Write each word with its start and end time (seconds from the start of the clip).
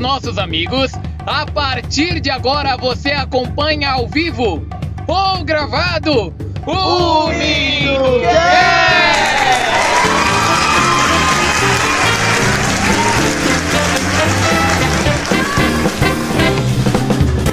nossos 0.00 0.38
amigos, 0.38 0.92
a 1.26 1.44
partir 1.44 2.20
de 2.20 2.30
agora 2.30 2.74
você 2.76 3.12
acompanha 3.12 3.90
ao 3.90 4.08
vivo 4.08 4.66
ou 5.06 5.44
gravado 5.44 6.34
o 6.66 7.28
MindoCast! 7.28 8.80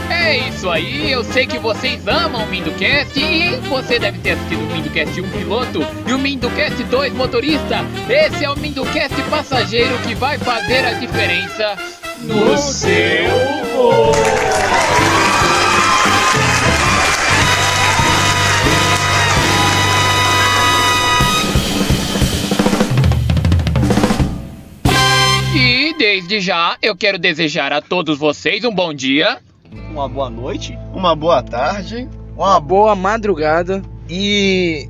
É 0.10 0.38
isso 0.50 0.70
aí, 0.70 1.12
eu 1.12 1.24
sei 1.26 1.46
que 1.46 1.60
vocês 1.60 2.08
amam 2.08 2.46
o 2.46 2.48
MindoCast 2.48 3.20
e 3.20 3.58
você 3.68 4.00
deve 4.00 4.20
ter 4.20 4.32
assistido 4.32 4.62
o 4.62 4.74
MindoCast 4.74 5.20
1 5.20 5.30
piloto 5.32 5.80
e 6.08 6.14
o 6.14 6.18
MindoCast 6.18 6.82
2 6.82 7.14
motorista. 7.14 7.80
Esse 8.10 8.46
é 8.46 8.50
o 8.50 8.58
MindoCast 8.58 9.22
passageiro 9.24 9.98
que 10.00 10.16
vai 10.16 10.38
fazer 10.38 10.86
a 10.86 10.94
diferença 10.94 11.97
no 12.22 12.58
seu 12.58 13.30
voo. 13.76 14.12
E 25.56 25.94
desde 25.98 26.40
já 26.40 26.78
eu 26.82 26.96
quero 26.96 27.18
desejar 27.18 27.72
a 27.74 27.82
todos 27.82 28.18
vocês 28.18 28.64
um 28.64 28.74
bom 28.74 28.94
dia, 28.94 29.40
Uma 29.92 30.08
boa 30.08 30.30
noite. 30.30 30.78
Uma 30.94 31.16
boa 31.16 31.42
tarde. 31.44 32.08
Uma 32.36 32.60
boa 32.60 32.96
madrugada. 32.96 33.82
E 34.10 34.90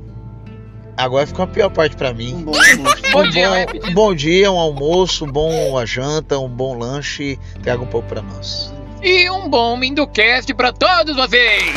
agora 0.98 1.26
ficou 1.26 1.44
a 1.44 1.48
pior 1.48 1.70
parte 1.70 1.96
pra 1.96 2.10
Um 2.10 2.14
mim. 2.14 2.42
bom 2.44 2.52
almoço. 2.54 3.02
Bom 3.12 3.22
um, 3.24 3.30
dia, 3.30 3.48
bom, 3.48 3.54
repetir. 3.54 3.90
um 3.90 3.94
bom 3.94 4.14
dia, 4.14 4.52
um 4.52 4.58
almoço, 4.58 5.24
um 5.24 5.32
bom 5.32 5.50
uma 5.70 5.86
janta, 5.86 6.38
um 6.38 6.48
bom 6.48 6.76
lanche. 6.76 7.38
Traga 7.62 7.82
um 7.82 7.86
pouco 7.86 8.08
pra 8.08 8.20
nós. 8.22 8.72
e 9.02 9.30
um 9.30 9.48
bom 9.48 9.76
MindoCast 9.76 10.52
para 10.54 10.72
todos 10.72 11.16
vocês! 11.16 11.74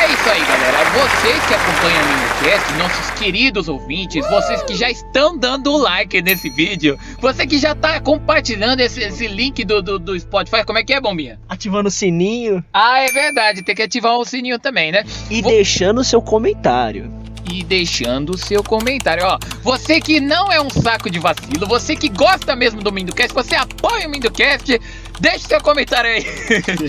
É 0.00 0.06
isso 0.12 0.28
aí, 0.30 0.40
galera. 0.40 0.90
Vocês 0.90 1.46
que 1.46 1.54
acompanham 1.54 2.02
o 2.02 2.08
MindoCast, 2.08 2.72
nossos 2.74 3.10
queridos 3.20 3.68
ouvintes, 3.68 4.28
vocês 4.28 4.60
que 4.64 4.74
já 4.74 4.90
estão 4.90 5.38
dando 5.38 5.72
o 5.72 5.76
like 5.76 6.20
nesse 6.20 6.50
vídeo, 6.50 6.98
você 7.20 7.46
que 7.46 7.56
já 7.56 7.72
tá 7.74 8.00
compartilhando 8.00 8.80
esse, 8.80 9.00
esse 9.00 9.28
link 9.28 9.64
do, 9.64 9.80
do, 9.80 9.98
do 10.00 10.18
Spotify, 10.18 10.64
como 10.64 10.78
é 10.78 10.82
que 10.82 10.92
é, 10.92 11.00
Bombinha? 11.00 11.38
Ativando 11.48 11.88
o 11.88 11.90
sininho 11.90 12.64
Ah, 12.72 12.98
é 13.00 13.12
verdade, 13.12 13.62
tem 13.62 13.76
que 13.76 13.82
ativar 13.82 14.16
o 14.18 14.24
sininho 14.24 14.58
também, 14.58 14.90
né? 14.90 15.04
e 15.30 15.40
Vou- 15.40 15.52
deixando 15.52 16.00
o 16.00 16.04
seu 16.04 16.20
comentário. 16.20 17.08
E 17.50 17.62
deixando 17.64 18.30
o 18.30 18.38
seu 18.38 18.62
comentário. 18.62 19.24
Ó, 19.24 19.38
você 19.62 20.00
que 20.00 20.20
não 20.20 20.50
é 20.50 20.60
um 20.60 20.70
saco 20.70 21.10
de 21.10 21.18
vacilo, 21.18 21.66
você 21.66 21.96
que 21.96 22.08
gosta 22.08 22.54
mesmo 22.54 22.82
do 22.82 22.92
Mindocast, 22.92 23.34
você 23.34 23.54
apoia 23.54 24.06
o 24.06 24.10
Mindocast, 24.10 24.80
deixe 25.20 25.46
seu 25.46 25.60
comentário 25.60 26.10
aí. 26.10 26.26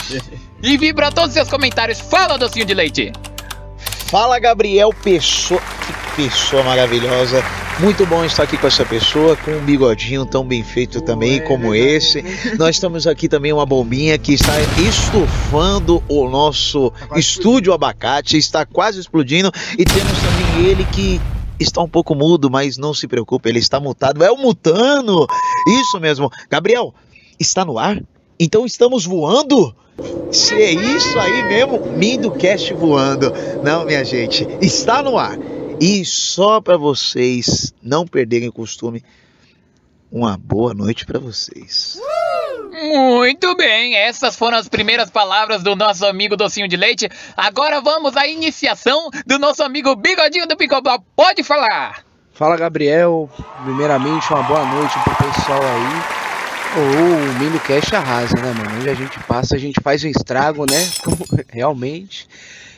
e 0.61 0.77
vibra 0.77 1.11
todos 1.11 1.29
os 1.29 1.33
seus 1.33 1.49
comentários. 1.49 1.99
Fala, 1.99 2.37
docinho 2.37 2.65
de 2.65 2.73
leite. 2.73 3.11
Fala, 4.07 4.39
Gabriel 4.39 4.91
Pessoa. 5.03 5.61
Que 6.15 6.23
pessoa 6.23 6.63
maravilhosa. 6.63 7.43
Muito 7.79 8.05
bom 8.05 8.23
estar 8.23 8.43
aqui 8.43 8.57
com 8.57 8.67
essa 8.67 8.85
pessoa, 8.85 9.35
com 9.35 9.52
um 9.52 9.66
bigodinho 9.66 10.25
tão 10.25 10.45
bem 10.45 10.63
feito 10.63 11.02
também 11.02 11.38
é 11.38 11.39
como 11.39 11.73
esse. 11.73 12.23
Nós 12.57 12.75
estamos 12.75 13.07
aqui 13.07 13.27
também 13.27 13.52
uma 13.52 13.66
bombinha 13.66 14.17
que 14.17 14.33
está 14.33 14.53
estufando 14.79 16.01
o 16.07 16.29
nosso 16.29 16.94
estúdio 17.16 17.73
abacate, 17.73 18.38
está 18.38 18.66
quase 18.66 18.99
explodindo. 18.99 19.51
E 19.77 19.83
temos 19.83 20.13
também 20.19 20.66
ele 20.67 20.85
que 20.85 21.19
está 21.59 21.81
um 21.81 21.89
pouco 21.89 22.13
mudo, 22.13 22.49
mas 22.49 22.77
não 22.77 22.94
se 22.94 23.07
preocupe, 23.07 23.49
ele 23.49 23.59
está 23.59 23.79
mutado. 23.79 24.23
É 24.23 24.31
o 24.31 24.38
Mutano! 24.38 25.25
Isso 25.81 25.99
mesmo. 25.99 26.29
Gabriel, 26.49 26.94
está 27.39 27.66
no 27.66 27.79
ar? 27.79 28.01
Então 28.40 28.66
estamos 28.66 29.03
voando? 29.05 29.75
Se 30.31 30.53
é 30.55 30.72
isso 30.72 31.19
aí 31.19 31.44
mesmo, 31.44 31.79
Mindocast 31.97 32.73
voando. 32.73 33.34
Não, 33.63 33.84
minha 33.84 34.05
gente, 34.05 34.47
está 34.61 35.01
no 35.01 35.17
ar. 35.17 35.38
E 35.85 36.05
só 36.05 36.61
para 36.61 36.77
vocês 36.77 37.73
não 37.83 38.07
perderem 38.07 38.47
o 38.47 38.53
costume, 38.53 39.03
uma 40.09 40.38
boa 40.38 40.73
noite 40.73 41.05
para 41.05 41.19
vocês. 41.19 41.99
Muito 42.71 43.53
bem, 43.57 43.93
essas 43.93 44.38
foram 44.38 44.57
as 44.57 44.69
primeiras 44.69 45.09
palavras 45.09 45.61
do 45.61 45.75
nosso 45.75 46.05
amigo 46.05 46.38
Docinho 46.38 46.69
de 46.69 46.77
Leite. 46.77 47.09
Agora 47.35 47.81
vamos 47.81 48.16
à 48.16 48.25
iniciação 48.25 49.09
do 49.27 49.38
nosso 49.38 49.61
amigo 49.61 49.93
Bigodinho 49.93 50.47
do 50.47 50.55
Picobal. 50.55 51.03
Pode 51.17 51.43
falar! 51.43 52.05
Fala 52.31 52.55
Gabriel, 52.55 53.29
primeiramente 53.66 54.31
uma 54.31 54.43
boa 54.43 54.63
noite 54.63 54.93
pro 55.03 55.16
pessoal 55.17 55.61
aí. 55.61 56.23
O 56.79 57.43
Mindo 57.43 57.59
Cash 57.59 57.91
arrasa, 57.91 58.35
né, 58.38 58.53
mano? 58.53 58.79
Onde 58.79 58.89
a 58.89 58.95
gente 58.95 59.19
passa, 59.27 59.57
a 59.57 59.59
gente 59.59 59.81
faz 59.83 60.01
um 60.01 60.07
estrago, 60.07 60.66
né? 60.66 60.89
Realmente. 61.51 62.25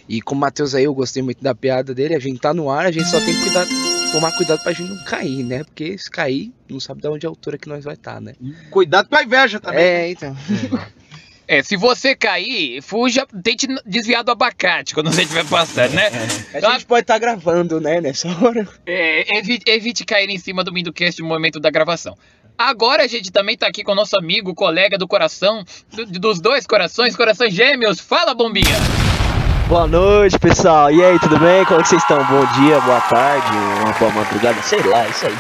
E 0.08 0.22
com 0.22 0.36
o 0.36 0.38
Matheus 0.38 0.76
aí, 0.76 0.84
eu 0.84 0.94
gostei 0.94 1.24
muito 1.24 1.44
da 1.44 1.56
piada 1.56 1.94
dele. 1.94 2.16
A 2.16 2.20
gente 2.20 2.40
tá 2.40 2.54
no 2.54 2.70
ar, 2.70 2.86
a 2.86 2.92
gente 2.92 3.10
só 3.10 3.20
tem 3.20 3.34
que 3.36 3.42
cuidar, 3.44 3.66
tomar 4.12 4.32
cuidado 4.34 4.62
pra 4.62 4.72
gente 4.72 4.90
não 4.94 5.04
cair, 5.06 5.44
né? 5.44 5.64
Porque 5.64 5.98
se 5.98 6.10
cair, 6.12 6.52
não 6.70 6.80
sabe 6.80 7.02
de 7.02 7.08
onde 7.08 7.26
é 7.26 7.28
a 7.28 7.32
altura 7.32 7.58
que 7.58 7.68
nós 7.68 7.84
vai 7.84 7.96
estar, 7.96 8.22
né? 8.22 8.34
Cuidado 8.70 9.10
com 9.10 9.16
a 9.16 9.24
inveja 9.24 9.60
também. 9.60 9.80
É, 9.84 10.10
então. 10.12 10.36
É, 11.48 11.62
se 11.62 11.78
você 11.78 12.16
cair, 12.16 12.82
fuja, 12.82 13.24
tente 13.44 13.68
desviar 13.86 14.24
do 14.24 14.32
abacate 14.32 14.96
quando 14.96 15.14
você 15.14 15.22
estiver 15.22 15.46
passando, 15.46 15.92
né? 15.94 16.10
A 16.56 16.72
gente 16.72 16.88
pode 16.88 17.02
estar 17.02 17.20
gravando, 17.20 17.80
né, 17.80 18.02
nessa 18.02 18.28
hora. 18.44 18.68
É, 18.84 19.38
evite, 19.38 19.70
evite 19.70 20.04
cair 20.06 20.28
em 20.28 20.40
cima 20.40 20.64
do 20.64 20.74
Mindocast 20.74 21.22
no 21.22 21.28
momento 21.28 21.60
da 21.60 21.70
gravação. 21.70 22.18
Agora 22.58 23.04
a 23.04 23.08
gente 23.08 23.32
também 23.32 23.56
tá 23.56 23.68
aqui 23.68 23.84
com 23.84 23.92
o 23.92 23.96
nosso 23.96 24.18
amigo, 24.18 24.56
colega 24.56 24.98
do 24.98 25.08
coração, 25.08 25.64
do- 25.94 26.08
dos 26.20 26.40
dois 26.40 26.66
corações, 26.66 27.16
corações 27.16 27.54
gêmeos. 27.54 28.00
Fala, 28.00 28.34
bombinha! 28.34 28.76
Boa 29.68 29.88
noite, 29.88 30.38
pessoal. 30.38 30.92
E 30.92 31.04
aí, 31.04 31.20
tudo 31.20 31.40
bem? 31.40 31.66
Como 31.66 31.80
é 31.80 31.84
que 31.84 31.90
vocês 31.90 32.02
estão? 32.02 32.24
Bom 32.26 32.46
dia, 32.62 32.80
boa 32.82 33.02
tarde, 33.02 33.48
uma 33.82 33.92
boa 33.94 34.12
madrugada, 34.12 34.62
sei 34.62 34.82
lá, 34.84 35.08
isso 35.08 35.26
aí. 35.26 35.36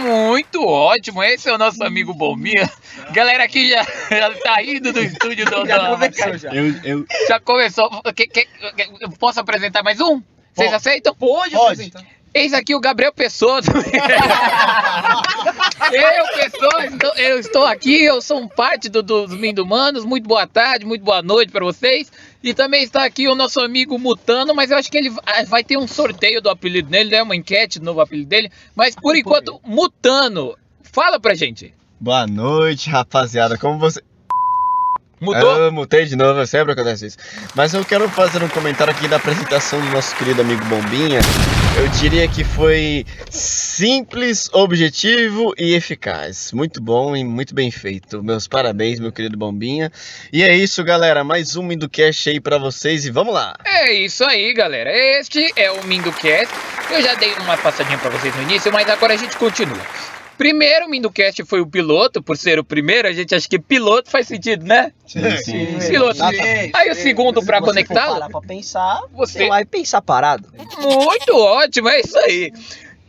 Muito 0.00 0.62
ótimo, 0.66 1.22
esse 1.22 1.48
é 1.48 1.54
o 1.54 1.58
nosso 1.58 1.82
amigo 1.82 2.12
Bombinha. 2.12 2.68
Galera 3.12 3.44
aqui 3.44 3.70
já, 3.70 3.82
já 4.10 4.30
tá 4.34 4.62
indo 4.62 4.92
do 4.92 5.00
estúdio 5.00 5.46
do, 5.46 5.64
Já 5.66 5.78
começou 5.90 6.36
já. 6.38 6.50
Eu, 6.52 6.74
eu... 6.84 7.06
Já 7.28 7.40
começou. 7.40 7.88
Que- 8.14 8.26
que- 8.26 8.44
que- 8.46 8.88
eu 9.00 9.10
posso 9.12 9.40
apresentar 9.40 9.82
mais 9.82 10.00
um? 10.00 10.20
Vocês 10.52 10.72
aceitam? 10.72 11.14
Pode, 11.14 11.52
Pode. 11.54 11.92
Eis 12.34 12.52
aqui 12.52 12.74
o 12.74 12.80
Gabriel 12.80 13.12
Pessoa. 13.12 13.60
eu, 15.92 16.26
Pessoa, 16.50 16.86
estou, 16.86 17.14
eu 17.16 17.38
estou 17.38 17.64
aqui, 17.64 18.04
eu 18.04 18.20
sou 18.20 18.40
um 18.40 18.48
parte 18.48 18.88
do, 18.88 19.00
dos 19.04 19.32
Mindumanos. 19.32 20.04
Muito 20.04 20.26
boa 20.28 20.44
tarde, 20.44 20.84
muito 20.84 21.04
boa 21.04 21.22
noite 21.22 21.52
para 21.52 21.64
vocês. 21.64 22.10
E 22.44 22.52
também 22.52 22.82
está 22.82 23.06
aqui 23.06 23.26
o 23.26 23.34
nosso 23.34 23.58
amigo 23.58 23.98
Mutano, 23.98 24.54
mas 24.54 24.70
eu 24.70 24.76
acho 24.76 24.90
que 24.90 24.98
ele 24.98 25.08
vai- 25.08 25.46
vai 25.46 25.64
ter 25.64 25.78
um 25.78 25.88
sorteio 25.88 26.42
do 26.42 26.50
apelido 26.50 26.90
dele, 26.90 27.08
né? 27.10 27.22
Uma 27.22 27.34
enquete 27.34 27.78
do 27.78 27.86
novo 27.86 28.02
apelido 28.02 28.28
dele. 28.28 28.52
Mas 28.76 28.94
por 28.94 29.16
enquanto, 29.16 29.58
Mutano, 29.64 30.54
fala 30.82 31.18
pra 31.18 31.34
gente. 31.34 31.72
Boa 31.98 32.26
noite, 32.26 32.90
rapaziada. 32.90 33.56
Como 33.56 33.78
você. 33.78 34.02
Mudou? 35.18 35.56
Eu 35.56 35.72
mutei 35.72 36.04
de 36.04 36.16
novo, 36.16 36.46
sempre 36.46 36.74
acontece 36.74 37.06
isso. 37.06 37.16
Mas 37.54 37.72
eu 37.72 37.82
quero 37.82 38.06
fazer 38.10 38.42
um 38.42 38.48
comentário 38.48 38.92
aqui 38.92 39.08
da 39.08 39.16
apresentação 39.16 39.80
do 39.80 39.88
nosso 39.88 40.14
querido 40.16 40.42
amigo 40.42 40.62
Bombinha. 40.66 41.20
Eu 41.76 41.88
diria 41.88 42.28
que 42.28 42.44
foi 42.44 43.04
simples, 43.28 44.48
objetivo 44.52 45.52
e 45.58 45.74
eficaz. 45.74 46.52
Muito 46.52 46.80
bom 46.80 47.16
e 47.16 47.24
muito 47.24 47.52
bem 47.52 47.68
feito. 47.68 48.22
Meus 48.22 48.46
parabéns, 48.46 49.00
meu 49.00 49.10
querido 49.10 49.36
Bombinha. 49.36 49.90
E 50.32 50.44
é 50.44 50.54
isso, 50.54 50.84
galera. 50.84 51.24
Mais 51.24 51.56
um 51.56 51.64
Mindocast 51.64 52.30
aí 52.30 52.38
pra 52.38 52.58
vocês 52.58 53.04
e 53.04 53.10
vamos 53.10 53.34
lá. 53.34 53.56
É 53.64 53.92
isso 53.92 54.24
aí, 54.24 54.54
galera. 54.54 54.90
Este 55.18 55.52
é 55.56 55.72
o 55.72 55.84
Mindocast. 55.84 56.54
Eu 56.90 57.02
já 57.02 57.14
dei 57.14 57.32
uma 57.40 57.56
passadinha 57.56 57.98
pra 57.98 58.10
vocês 58.10 58.34
no 58.36 58.42
início, 58.42 58.72
mas 58.72 58.88
agora 58.88 59.14
a 59.14 59.16
gente 59.16 59.36
continua. 59.36 59.84
Primeiro, 60.36 60.86
o 60.86 60.90
Mindocast 60.90 61.44
foi 61.44 61.60
o 61.60 61.66
piloto, 61.66 62.22
por 62.22 62.36
ser 62.36 62.58
o 62.58 62.64
primeiro, 62.64 63.06
a 63.06 63.12
gente 63.12 63.34
acha 63.34 63.48
que 63.48 63.58
piloto 63.58 64.10
faz 64.10 64.26
sentido, 64.26 64.64
né? 64.64 64.92
sim. 65.06 65.78
Piloto. 65.88 66.16
Sim, 66.16 66.70
Aí 66.74 66.90
o 66.90 66.94
sim. 66.94 67.02
segundo 67.02 67.42
pra 67.44 67.58
Se 67.58 67.60
você 67.60 67.64
for 67.64 67.64
conectá-lo. 67.72 68.12
parar 68.14 68.28
pra 68.30 68.40
pensar, 68.40 69.00
Você- 69.12 69.38
você 69.40 69.48
vai 69.48 69.64
pensar 69.64 70.02
parado. 70.02 70.48
Muito 70.80 71.36
ótimo, 71.36 71.88
é 71.88 72.00
isso 72.00 72.18
aí. 72.18 72.52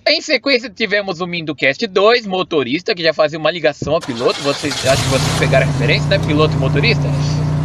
Em 0.07 0.21
sequência, 0.21 0.69
tivemos 0.69 1.19
o 1.19 1.25
Mindocast 1.25 1.87
2, 1.87 2.27
motorista, 2.27 2.93
que 2.93 3.01
já 3.01 3.11
fazia 3.11 3.39
uma 3.39 3.49
ligação 3.49 3.95
ao 3.95 3.99
piloto. 3.99 4.39
Vocês 4.41 4.85
acho 4.85 5.01
que 5.03 5.09
vocês 5.09 5.39
pegaram 5.39 5.67
a 5.67 5.71
referência, 5.71 6.07
né? 6.07 6.19
Piloto 6.19 6.53
e 6.53 6.57
motorista? 6.57 7.01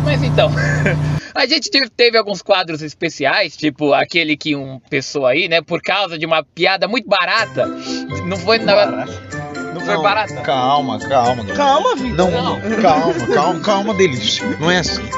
Mas 0.03 0.23
então, 0.23 0.49
a 1.35 1.45
gente 1.45 1.71
teve, 1.71 1.91
teve 1.91 2.17
alguns 2.17 2.41
quadros 2.41 2.81
especiais, 2.81 3.55
tipo 3.55 3.93
aquele 3.93 4.35
que 4.39 4.57
um 4.57 4.81
pessoa 4.89 5.33
aí, 5.33 5.47
né, 5.51 5.61
por 5.61 5.83
causa 5.83 6.19
de 6.19 6.25
uma 6.25 6.43
piada 6.43 6.89
muito 6.89 7.07
barata, 7.07 7.67
não 8.25 8.39
foi 8.39 8.59
na, 8.59 9.05
não 9.81 9.95
foi 9.95 10.03
barata. 10.03 10.35
Calma, 10.43 10.99
calma. 10.99 11.45
Calma, 11.55 11.97
Vitor. 11.97 12.31
Não, 12.31 12.31
Não. 12.31 12.61
calma, 12.83 13.15
calma, 13.35 13.61
calma, 13.61 13.95
delícia. 13.95 14.45
Não 14.61 14.71
é 14.71 14.79
assim. 14.79 15.09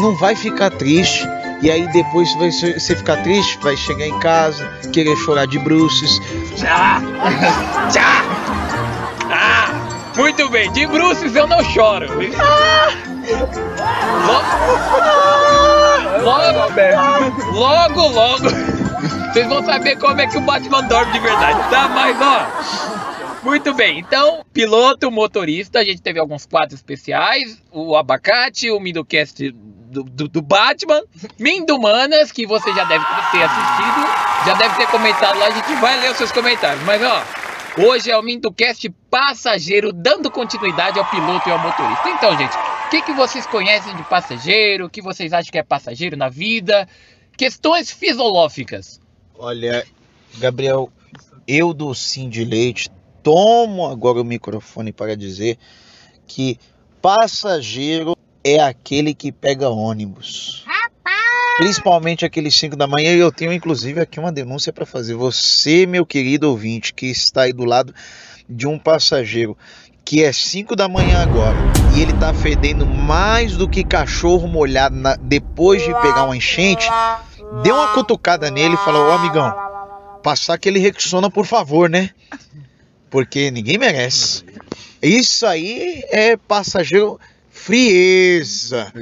Não 0.00 0.14
vai 0.16 0.34
ficar 0.36 0.70
triste. 0.70 1.26
E 1.62 1.70
aí 1.70 1.86
depois 1.92 2.32
vai 2.36 2.50
ser- 2.50 2.80
você 2.80 2.96
ficar 2.96 3.18
triste, 3.22 3.58
vai 3.62 3.76
chegar 3.76 4.06
em 4.06 4.18
casa, 4.18 4.66
querer 4.92 5.14
chorar 5.16 5.46
de 5.46 5.58
bruços. 5.58 6.18
Tchá! 6.56 7.02
Tchá! 7.92 8.24
Ah! 9.30 9.68
Muito 10.16 10.48
bem, 10.48 10.72
de 10.72 10.86
bruços 10.86 11.34
eu 11.36 11.46
não 11.46 11.62
choro. 11.64 12.06
Logo, 16.22 16.58
logo, 17.52 17.52
logo, 17.52 18.08
logo, 18.08 18.44
vocês 19.32 19.46
vão 19.48 19.64
saber 19.64 19.96
como 19.96 20.20
é 20.20 20.26
que 20.26 20.36
o 20.36 20.40
Batman 20.40 20.82
dorme 20.84 21.12
de 21.12 21.18
verdade, 21.20 21.58
tá? 21.70 21.88
Mas 21.88 22.16
ó, 22.20 22.89
muito 23.42 23.74
bem. 23.74 23.98
Então, 23.98 24.44
piloto, 24.52 25.10
motorista, 25.10 25.80
a 25.80 25.84
gente 25.84 26.02
teve 26.02 26.18
alguns 26.18 26.46
quadros 26.46 26.74
especiais, 26.74 27.60
o 27.70 27.96
abacate, 27.96 28.70
o 28.70 28.80
Mindocast 28.80 29.50
do, 29.50 30.04
do, 30.04 30.28
do 30.28 30.42
Batman, 30.42 31.02
Mindumanas, 31.38 32.30
que 32.30 32.46
você 32.46 32.72
já 32.72 32.84
deve 32.84 33.04
ter 33.32 33.42
assistido, 33.42 34.46
já 34.46 34.54
deve 34.54 34.76
ter 34.76 34.86
comentado 34.88 35.38
lá, 35.38 35.46
a 35.46 35.50
gente 35.50 35.74
vai 35.80 36.00
ler 36.00 36.12
os 36.12 36.16
seus 36.16 36.30
comentários. 36.30 36.82
Mas 36.84 37.02
ó, 37.02 37.24
hoje 37.86 38.10
é 38.10 38.16
o 38.16 38.22
Mindocast 38.22 38.88
passageiro, 39.10 39.92
dando 39.92 40.30
continuidade 40.30 40.98
ao 40.98 41.10
piloto 41.10 41.48
e 41.48 41.52
ao 41.52 41.58
motorista. 41.58 42.08
Então, 42.08 42.36
gente, 42.38 42.54
o 42.54 42.90
que, 42.90 43.02
que 43.02 43.12
vocês 43.12 43.46
conhecem 43.46 43.94
de 43.96 44.02
passageiro? 44.04 44.86
O 44.86 44.90
que 44.90 45.02
vocês 45.02 45.32
acham 45.32 45.50
que 45.50 45.58
é 45.58 45.62
passageiro 45.62 46.16
na 46.16 46.28
vida? 46.28 46.88
Questões 47.36 47.90
fisiológicas. 47.90 49.00
Olha, 49.36 49.86
Gabriel, 50.38 50.92
eu 51.46 51.72
do 51.72 51.94
Sim 51.94 52.28
de 52.28 52.44
Leite 52.44 52.88
tomo 53.22 53.86
agora 53.86 54.20
o 54.20 54.24
microfone 54.24 54.92
para 54.92 55.16
dizer 55.16 55.58
que 56.26 56.58
passageiro 57.02 58.16
é 58.42 58.58
aquele 58.60 59.14
que 59.14 59.30
pega 59.32 59.68
ônibus. 59.68 60.64
Principalmente 61.58 62.24
aqueles 62.24 62.54
5 62.56 62.74
da 62.76 62.86
manhã. 62.86 63.12
E 63.14 63.18
eu 63.18 63.30
tenho 63.30 63.52
inclusive 63.52 64.00
aqui 64.00 64.18
uma 64.18 64.32
denúncia 64.32 64.72
para 64.72 64.86
fazer. 64.86 65.14
Você, 65.14 65.84
meu 65.86 66.06
querido 66.06 66.48
ouvinte, 66.48 66.94
que 66.94 67.06
está 67.06 67.42
aí 67.42 67.52
do 67.52 67.64
lado 67.64 67.94
de 68.48 68.66
um 68.66 68.78
passageiro 68.78 69.56
que 70.04 70.24
é 70.24 70.32
5 70.32 70.74
da 70.74 70.88
manhã 70.88 71.22
agora 71.22 71.56
e 71.96 72.00
ele 72.00 72.12
tá 72.14 72.32
fedendo 72.32 72.84
mais 72.86 73.56
do 73.56 73.68
que 73.68 73.84
cachorro 73.84 74.48
molhado 74.48 74.96
na- 74.96 75.14
depois 75.16 75.82
de 75.82 75.92
pegar 76.00 76.24
uma 76.24 76.36
enchente, 76.36 76.88
dê 77.62 77.70
uma 77.70 77.88
cutucada 77.94 78.50
nele 78.50 78.74
e 78.74 78.78
fala: 78.78 78.98
Ô 78.98 79.12
amigão, 79.12 79.54
passar 80.22 80.54
aquele 80.54 80.78
Rexona 80.80 81.30
por 81.30 81.44
favor, 81.46 81.88
né? 81.90 82.10
Porque 83.10 83.50
ninguém 83.50 83.76
merece. 83.76 84.44
Isso 85.02 85.46
aí 85.46 86.04
é 86.08 86.36
passageiro 86.36 87.18
frieza, 87.50 88.92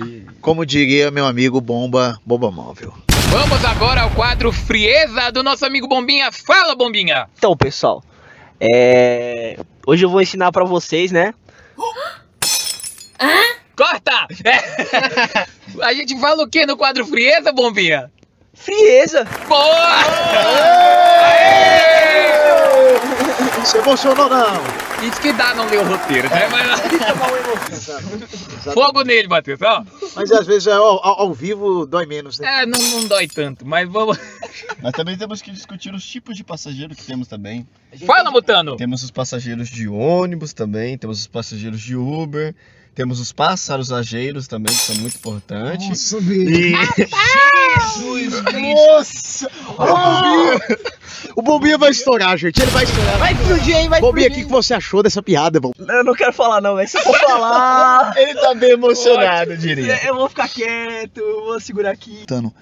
como 0.41 0.65
diria 0.67 1.11
meu 1.11 1.27
amigo 1.27 1.61
Bomba 1.61 2.19
Bomba 2.27 2.51
Móvel. 2.51 2.93
Vamos 3.31 3.63
agora 3.65 4.03
ao 4.03 4.11
quadro 4.11 4.51
Frieza 4.51 5.31
do 5.31 5.43
nosso 5.43 5.67
amigo 5.67 5.87
Bombinha. 5.87 6.33
Fala, 6.33 6.75
Bombinha! 6.75 7.29
Então, 7.37 7.55
pessoal, 7.57 8.03
é... 8.59 9.59
hoje 9.87 10.05
eu 10.05 10.11
vou 10.11 10.23
ensinar 10.23 10.51
pra 10.51 10.65
vocês, 10.65 11.13
né? 11.13 11.35
Corta! 13.77 14.27
É. 14.45 15.47
A 15.85 15.93
gente 15.93 16.19
fala 16.19 16.43
o 16.43 16.49
que 16.49 16.67
no 16.67 16.77
quadro 16.77 17.07
Frieza, 17.07 17.53
Bombinha? 17.53 18.11
Frieza! 18.55 19.25
Boa! 19.47 20.05
Se 23.69 23.77
emocionou 23.77 24.31
não? 24.31 24.63
Isso 25.07 25.21
que 25.21 25.31
dá 25.33 25.55
não 25.55 25.67
ler 25.67 25.81
o 25.81 25.85
roteiro, 25.85 26.29
né? 26.31 26.49
Mas... 26.49 26.81
Fogo 28.73 29.03
nele, 29.03 29.29
Matheus. 29.29 29.61
Ó. 29.63 29.85
Mas 30.17 30.33
às 30.33 30.47
vezes 30.47 30.69
ao, 30.69 30.83
ao- 30.83 31.21
ao 31.21 31.35
vivo 31.35 31.85
dói 31.85 32.07
menos, 32.07 32.39
né? 32.39 32.63
É, 32.63 32.67
não, 32.67 32.81
não 32.81 33.05
dói 33.07 33.29
tanto, 33.29 33.67
mas 33.67 33.87
vamos. 33.89 34.19
Mas 34.83 34.93
também 34.93 35.17
temos 35.17 35.43
que 35.43 35.51
discutir 35.51 35.93
os 35.95 36.05
tipos 36.05 36.37
de 36.37 36.45
passageiro 36.45 36.95
que 36.95 37.03
temos 37.05 37.27
também. 37.27 37.67
Fala, 38.07 38.31
Mutano! 38.31 38.77
Temos 38.77 39.03
os 39.03 39.11
passageiros 39.11 39.69
de 39.69 39.89
ônibus 39.89 40.53
também, 40.53 40.97
temos 40.97 41.21
os 41.21 41.27
passageiros 41.27 41.81
de 41.81 41.97
Uber, 41.97 42.55
temos 42.95 43.19
os 43.19 43.33
passarosageiros 43.33 44.47
também, 44.47 44.75
que 44.75 44.81
são 44.83 44.97
muito 44.97 45.17
importantes. 45.17 46.13
Nossa, 46.13 46.21
meu. 46.21 46.39
E 48.55 48.75
Nossa! 48.75 49.51
O 49.77 49.85
bombinha, 49.85 50.79
o 51.37 51.43
bombinha 51.43 51.79
vai 51.79 51.91
estourar, 51.91 52.37
gente. 52.37 52.61
Ele 52.61 52.71
vai 52.71 52.85
estourar. 52.85 53.19
Vai 53.19 53.33
explodir, 53.33 53.77
hein? 53.77 53.89
Vai 53.89 54.01
Bombinha, 54.01 54.29
o 54.29 54.33
que, 54.33 54.45
que 54.45 54.51
você 54.51 54.75
achou 54.75 55.03
dessa 55.03 55.23
piada, 55.23 55.61
bom? 55.61 55.73
Eu 55.79 56.05
não 56.05 56.15
quero 56.15 56.33
falar 56.33 56.61
não, 56.61 56.75
mas 56.75 56.91
se 56.91 56.99
eu 56.99 57.03
for 57.03 57.19
falar... 57.21 58.15
ele 58.17 58.35
tá 58.35 58.55
bem 58.55 58.71
emocionado, 58.71 59.53
eu 59.53 59.57
diria. 59.57 60.01
Eu 60.05 60.15
vou 60.15 60.29
ficar 60.29 60.49
quieto, 60.49 61.19
eu 61.19 61.45
vou 61.45 61.61
segurar 61.61 61.91
aqui. 61.91 62.25
Tano, 62.27 62.53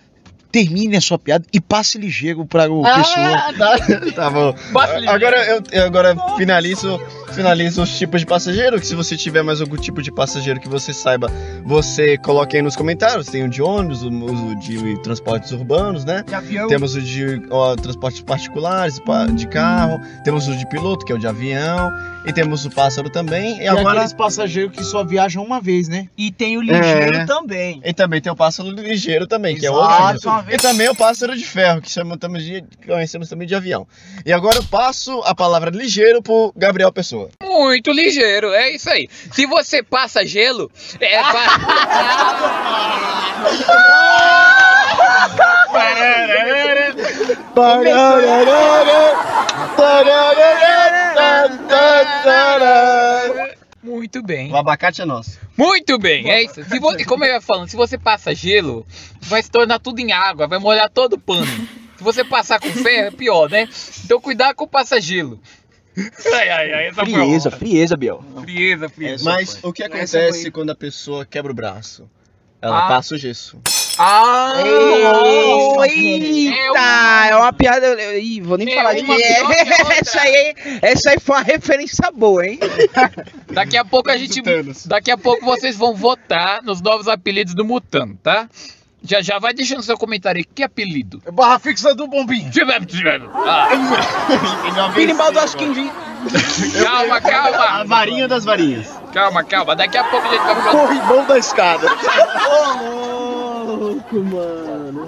termine 0.56 0.96
a 0.96 1.00
sua 1.02 1.18
piada 1.18 1.44
e 1.52 1.60
passe 1.60 1.98
ligeiro 1.98 2.46
para 2.46 2.72
o 2.72 2.82
pessoal. 2.82 3.52
tá, 3.58 3.76
tá 4.16 4.30
bom. 4.30 4.54
Ali. 4.80 5.06
Agora 5.06 5.36
eu, 5.44 5.62
eu 5.70 5.84
agora 5.84 6.16
finalizo, 6.38 6.98
finalizo 7.34 7.82
os 7.82 7.98
tipos 7.98 8.20
de 8.20 8.26
passageiro. 8.26 8.80
Que 8.80 8.86
se 8.86 8.94
você 8.94 9.18
tiver 9.18 9.42
mais 9.42 9.60
algum 9.60 9.76
tipo 9.76 10.00
de 10.00 10.10
passageiro 10.10 10.58
que 10.58 10.68
você 10.68 10.94
saiba, 10.94 11.30
você 11.62 12.16
coloque 12.16 12.56
aí 12.56 12.62
nos 12.62 12.74
comentários. 12.74 13.26
Tem 13.26 13.42
o 13.44 13.50
de 13.50 13.60
ônibus, 13.60 14.02
o, 14.02 14.08
o 14.08 14.54
de 14.58 14.98
transportes 15.02 15.52
urbanos, 15.52 16.06
né? 16.06 16.24
De 16.26 16.34
avião. 16.34 16.68
Temos 16.68 16.94
o 16.94 17.02
de 17.02 17.42
ó, 17.50 17.76
transportes 17.76 18.22
particulares, 18.22 18.98
pa- 19.00 19.26
de 19.26 19.46
carro. 19.46 20.00
Temos 20.24 20.48
o 20.48 20.56
de 20.56 20.66
piloto, 20.70 21.04
que 21.04 21.12
é 21.12 21.14
o 21.14 21.18
de 21.18 21.26
avião. 21.26 21.92
E 22.26 22.32
temos 22.32 22.64
o 22.64 22.70
pássaro 22.70 23.10
também. 23.10 23.58
E 23.58 23.64
E 23.64 23.68
agora. 23.68 23.90
aqueles 23.98 24.12
passageiros 24.14 24.74
que 24.76 24.82
só 24.82 25.04
viajam 25.04 25.44
uma 25.44 25.60
vez, 25.60 25.86
né? 25.86 26.08
E 26.16 26.32
tem 26.32 26.56
o 26.56 26.60
ligeiro 26.62 27.18
É. 27.18 27.26
também. 27.26 27.80
E 27.84 27.92
também 27.92 28.20
tem 28.20 28.32
o 28.32 28.36
pássaro 28.36 28.70
ligeiro 28.70 29.26
também, 29.26 29.54
que 29.54 29.64
é 29.66 29.70
Exato. 29.70 30.45
Outro. 30.52 30.54
E 30.54 30.58
também 30.58 30.88
o 30.88 30.94
pássaro 30.94 31.36
de 31.36 31.44
ferro, 31.44 31.80
que 31.80 31.90
chama 31.90 32.16
também 32.16 32.42
de, 32.42 32.64
conhecemos 32.86 33.28
também 33.28 33.46
de 33.46 33.54
avião. 33.54 33.86
E 34.24 34.32
agora 34.32 34.58
eu 34.58 34.64
passo 34.64 35.20
a 35.24 35.34
palavra 35.34 35.70
ligeiro 35.70 36.22
pro 36.22 36.52
Gabriel 36.56 36.92
Pessoa. 36.92 37.30
Muito 37.42 37.90
ligeiro, 37.90 38.52
é 38.52 38.70
isso 38.70 38.90
aí. 38.90 39.08
Se 39.32 39.46
você 39.46 39.82
passa 39.82 40.24
gelo, 40.24 40.70
é. 41.00 41.20
Muito 53.86 54.22
bem. 54.22 54.50
O 54.52 54.56
abacate 54.56 55.00
é 55.00 55.04
nosso. 55.04 55.38
Muito 55.56 55.96
bem, 55.98 56.28
é 56.30 56.42
isso. 56.42 56.62
Se 56.64 56.78
vo- 56.80 56.96
Como 57.06 57.24
eu 57.24 57.34
ia 57.34 57.40
falando, 57.40 57.68
se 57.68 57.76
você 57.76 57.96
passa 57.96 58.34
gelo, 58.34 58.84
vai 59.22 59.42
se 59.42 59.50
tornar 59.50 59.78
tudo 59.78 60.00
em 60.00 60.12
água, 60.12 60.46
vai 60.48 60.58
molhar 60.58 60.90
todo 60.90 61.12
o 61.14 61.18
pano. 61.20 61.46
Se 61.96 62.02
você 62.04 62.24
passar 62.24 62.58
com 62.60 62.68
ferro, 62.70 63.06
é 63.06 63.10
pior, 63.10 63.48
né? 63.48 63.68
Então 64.04 64.20
cuidado 64.20 64.54
com 64.56 64.64
o 64.64 64.68
passa-gelo. 64.68 65.40
Ai, 66.34 66.48
ai, 66.50 66.72
ai, 66.72 66.86
essa 66.88 67.04
Frieza, 67.06 67.50
foi 67.50 67.58
frieza, 67.60 67.96
Biel. 67.96 68.22
Frieza, 68.42 68.88
frieza. 68.88 69.24
Mas 69.24 69.58
o 69.62 69.72
que 69.72 69.82
acontece 69.82 70.42
foi- 70.42 70.50
quando 70.50 70.70
a 70.70 70.74
pessoa 70.74 71.24
quebra 71.24 71.50
o 71.52 71.54
braço? 71.54 72.06
Ela 72.60 72.84
Ah. 72.84 72.88
passa 72.88 73.14
o 73.14 73.18
gesso. 73.18 73.58
Ah! 73.98 74.52
Eita, 75.86 77.28
é 77.30 77.36
uma 77.36 77.52
piada. 77.52 77.86
eu- 77.86 78.18
Ih, 78.18 78.40
vou 78.40 78.56
nem 78.58 78.70
É 78.72 78.74
falar 78.76 78.94
de 78.94 79.02
que 79.04 79.10
a 79.10 79.14
outra. 79.14 79.94
essa 80.00 80.20
aí. 80.20 80.54
Essa 80.82 81.10
aí 81.10 81.18
foi 81.20 81.36
uma 81.36 81.42
referência 81.42 82.10
boa, 82.12 82.46
hein? 82.46 82.58
Daqui 83.52 83.76
a 83.76 83.84
pouco 83.84 84.10
a 84.10 84.16
gente. 84.16 84.42
Daqui 84.86 85.10
a 85.10 85.16
pouco 85.18 85.44
vocês 85.44 85.76
vão 85.76 85.94
votar 85.94 86.62
nos 86.62 86.80
novos 86.80 87.08
apelidos 87.08 87.54
do 87.54 87.64
Mutano, 87.64 88.18
tá? 88.22 88.48
Já 89.02 89.20
já 89.22 89.38
vai 89.38 89.52
deixando 89.54 89.82
seu 89.82 89.96
comentário 89.96 90.38
aí. 90.40 90.44
Que 90.44 90.62
apelido? 90.64 91.22
Barra 91.32 91.58
fixa 91.60 91.94
do 91.94 92.08
bombinho. 92.08 92.50
Ah, 93.34 93.68
Minimal 94.96 95.30
do 95.32 95.38
Askin 95.38 95.90
calma, 96.82 97.16
A 97.16 97.20
calma. 97.20 97.84
varinha 97.84 98.26
das 98.26 98.44
varinhas. 98.44 98.88
Calma, 99.12 99.44
calma. 99.44 99.76
Daqui 99.76 99.96
a 99.96 100.02
pouco 100.04 100.26
a 100.26 100.30
gente 100.30 100.42
vai 100.42 100.72
Corrimão 100.72 101.24
da 101.26 101.38
escada. 101.38 101.86
louco, 103.66 104.16
mano. 104.24 105.06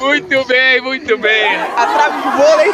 Muito 0.00 0.44
bem, 0.46 0.80
muito 0.80 1.18
bem. 1.18 1.56
A 1.56 1.86
trave 1.86 2.22
de 2.22 2.28
vôlei. 2.36 2.72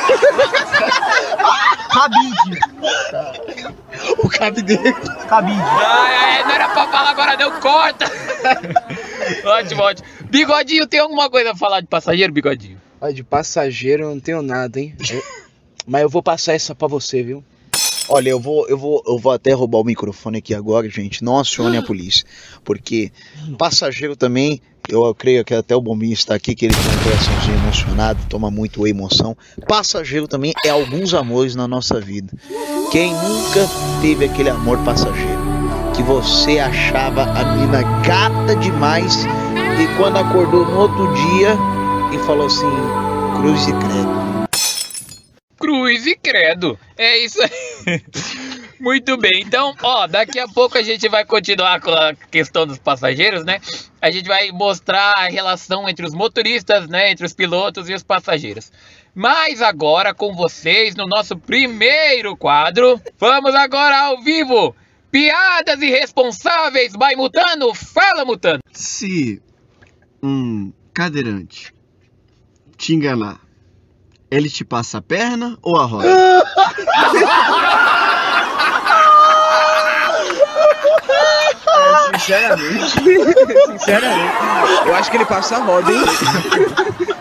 O 4.18 4.28
cabe 4.28 4.62
dele. 4.62 4.92
Cabide. 5.28 5.60
Ai, 5.60 6.16
ai, 6.16 6.42
não 6.44 6.50
era 6.52 6.68
pra 6.68 6.86
falar 6.86 7.10
agora, 7.10 7.36
não. 7.36 7.60
Corta. 7.60 8.04
ótimo, 9.44 9.82
ótimo. 9.82 10.08
Bigodinho, 10.30 10.86
tem 10.86 11.00
alguma 11.00 11.28
coisa 11.30 11.52
a 11.52 11.56
falar 11.56 11.80
de 11.80 11.86
passageiro, 11.86 12.32
bigodinho? 12.32 12.80
Olha, 13.00 13.12
de 13.12 13.22
passageiro 13.24 14.04
eu 14.04 14.10
não 14.10 14.20
tenho 14.20 14.42
nada, 14.42 14.78
hein? 14.80 14.94
Eu- 15.10 15.22
Mas 15.86 16.02
eu 16.02 16.08
vou 16.08 16.22
passar 16.22 16.54
essa 16.54 16.74
pra 16.74 16.88
você, 16.88 17.22
viu? 17.22 17.44
Olha, 18.08 18.30
eu 18.30 18.38
vou, 18.38 18.68
eu 18.68 18.78
vou, 18.78 19.02
eu 19.06 19.18
vou 19.18 19.32
até 19.32 19.52
roubar 19.52 19.78
o 19.80 19.84
microfone 19.84 20.38
aqui 20.38 20.54
agora, 20.54 20.88
gente. 20.88 21.24
Não 21.24 21.38
acione 21.40 21.76
a 21.76 21.82
polícia, 21.82 22.24
porque 22.64 23.10
passageiro 23.58 24.14
também. 24.14 24.60
Eu 24.88 25.14
creio 25.14 25.44
que 25.44 25.54
até 25.54 25.74
o 25.74 25.80
bombinho 25.80 26.12
está 26.12 26.34
aqui, 26.34 26.54
que 26.54 26.66
ele 26.66 26.74
tem 26.74 26.84
um 26.84 27.02
coraçãozinho 27.02 27.56
emocionado, 27.56 28.20
toma 28.28 28.50
muito 28.50 28.86
emoção. 28.86 29.36
Passageiro 29.66 30.28
também 30.28 30.52
é 30.64 30.70
alguns 30.70 31.12
amores 31.12 31.56
na 31.56 31.66
nossa 31.66 32.00
vida. 32.00 32.32
Quem 32.92 33.12
nunca 33.12 33.68
teve 34.00 34.26
aquele 34.26 34.50
amor 34.50 34.78
passageiro? 34.84 35.40
Que 35.94 36.02
você 36.02 36.58
achava 36.58 37.22
a 37.22 37.56
mina 37.56 37.82
gata 38.02 38.54
demais 38.56 39.24
e 39.24 39.96
quando 39.96 40.18
acordou 40.18 40.64
no 40.64 40.78
outro 40.78 41.12
dia 41.14 41.56
e 42.14 42.18
falou 42.26 42.46
assim, 42.46 42.70
cruz 43.40 43.66
e 43.66 43.72
credo. 43.72 44.35
Cruz 45.58 46.06
e 46.06 46.14
credo. 46.16 46.78
É 46.96 47.18
isso 47.18 47.38
aí. 47.42 48.02
Muito 48.78 49.16
bem, 49.16 49.42
então, 49.42 49.74
ó, 49.82 50.06
daqui 50.06 50.38
a 50.38 50.46
pouco 50.46 50.76
a 50.76 50.82
gente 50.82 51.08
vai 51.08 51.24
continuar 51.24 51.80
com 51.80 51.90
a 51.90 52.14
questão 52.14 52.66
dos 52.66 52.78
passageiros, 52.78 53.44
né? 53.44 53.58
A 54.00 54.10
gente 54.10 54.28
vai 54.28 54.50
mostrar 54.52 55.12
a 55.16 55.28
relação 55.28 55.88
entre 55.88 56.04
os 56.04 56.14
motoristas, 56.14 56.86
né? 56.88 57.10
Entre 57.10 57.24
os 57.24 57.32
pilotos 57.32 57.88
e 57.88 57.94
os 57.94 58.02
passageiros. 58.02 58.70
Mas 59.14 59.62
agora 59.62 60.12
com 60.12 60.34
vocês 60.34 60.94
no 60.94 61.06
nosso 61.06 61.38
primeiro 61.38 62.36
quadro, 62.36 63.00
vamos 63.18 63.54
agora 63.54 63.98
ao 63.98 64.20
vivo. 64.20 64.76
Piadas 65.10 65.80
irresponsáveis, 65.80 66.92
vai 66.92 67.16
Mutano? 67.16 67.72
Fala, 67.74 68.26
Mutano! 68.26 68.60
Se 68.72 69.40
um 70.22 70.70
cadeirante 70.92 71.72
te 72.76 72.94
enganar, 72.94 73.40
ele 74.30 74.48
te 74.50 74.64
passa 74.64 74.98
a 74.98 75.02
perna 75.02 75.56
ou 75.62 75.76
a 75.76 75.84
roda? 75.84 76.08
Sinceramente, 82.14 82.90
sinceramente, 83.78 84.34
eu 84.86 84.94
acho 84.94 85.10
que 85.10 85.16
ele 85.16 85.26
passa 85.26 85.56
a 85.56 85.58
roda, 85.60 85.92
hein? 85.92 86.00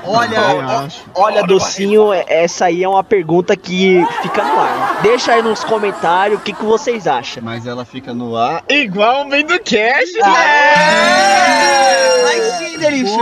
Olha, 0.08 0.88
olha, 1.16 1.44
Docinho, 1.44 2.14
essa 2.14 2.66
aí 2.66 2.84
é 2.84 2.88
uma 2.88 3.04
pergunta 3.04 3.56
que 3.56 4.06
fica 4.22 4.44
no 4.44 4.60
ar. 4.60 5.00
Deixa 5.02 5.34
aí 5.34 5.42
nos 5.42 5.64
comentários 5.64 6.40
o 6.40 6.42
que, 6.44 6.54
que 6.54 6.64
vocês 6.64 7.08
acham. 7.08 7.44
Mas 7.44 7.66
ela 7.66 7.84
fica 7.84 8.14
no 8.14 8.38
ar 8.38 8.64
igual 8.70 9.24
o 9.24 9.28
meio 9.28 9.46
do 9.46 9.60
cash, 9.60 10.14
né? 10.14 11.95
Mas 12.26 12.58
sim, 12.58 12.78
delícia. 12.78 13.18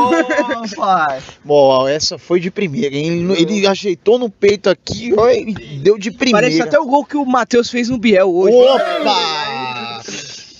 Bom, 1.44 1.88
essa 1.88 2.18
foi 2.18 2.40
de 2.40 2.50
primeira, 2.50 2.96
hein? 2.96 3.30
Ele, 3.32 3.42
ele 3.42 3.68
ajeitou 3.68 4.18
no 4.18 4.30
peito 4.30 4.70
aqui, 4.70 5.14
ó, 5.18 5.30
e 5.30 5.54
deu 5.80 5.98
de 5.98 6.12
primeira. 6.12 6.48
Parece 6.48 6.62
até 6.62 6.80
o 6.80 6.86
gol 6.86 7.06
que 7.06 7.18
o 7.18 7.26
Matheus 7.26 7.70
fez 7.70 7.90
no 7.90 7.98
Biel 7.98 8.34
hoje. 8.34 8.56
Opa! 8.56 10.02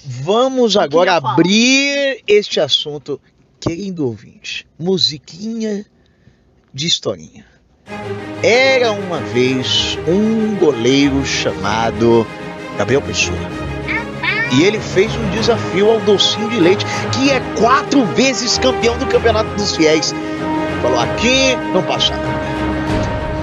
Vamos 0.06 0.78
agora 0.78 1.16
abrir 1.16 2.22
este 2.28 2.60
assunto, 2.60 3.20
querido 3.60 4.06
ouvinte. 4.06 4.66
Musiquinha 4.78 5.86
de 6.74 6.88
historinha. 6.88 7.46
Era 8.42 8.92
uma 8.92 9.20
vez 9.20 9.98
um 10.08 10.56
goleiro 10.56 11.26
chamado 11.26 12.26
Gabriel 12.78 13.02
Pessoa. 13.02 13.63
E 14.54 14.64
ele 14.64 14.80
fez 14.80 15.16
um 15.16 15.30
desafio 15.32 15.90
ao 15.90 16.00
Docinho 16.02 16.50
de 16.50 16.60
Leite, 16.60 16.86
que 17.12 17.32
é 17.32 17.42
quatro 17.60 18.06
vezes 18.06 18.58
campeão 18.58 18.98
do 18.98 19.06
Campeonato 19.08 19.50
dos 19.56 19.76
Fiéis. 19.76 20.14
Falou: 20.82 21.00
aqui 21.00 21.58
não 21.74 21.82
passa. 21.84 22.14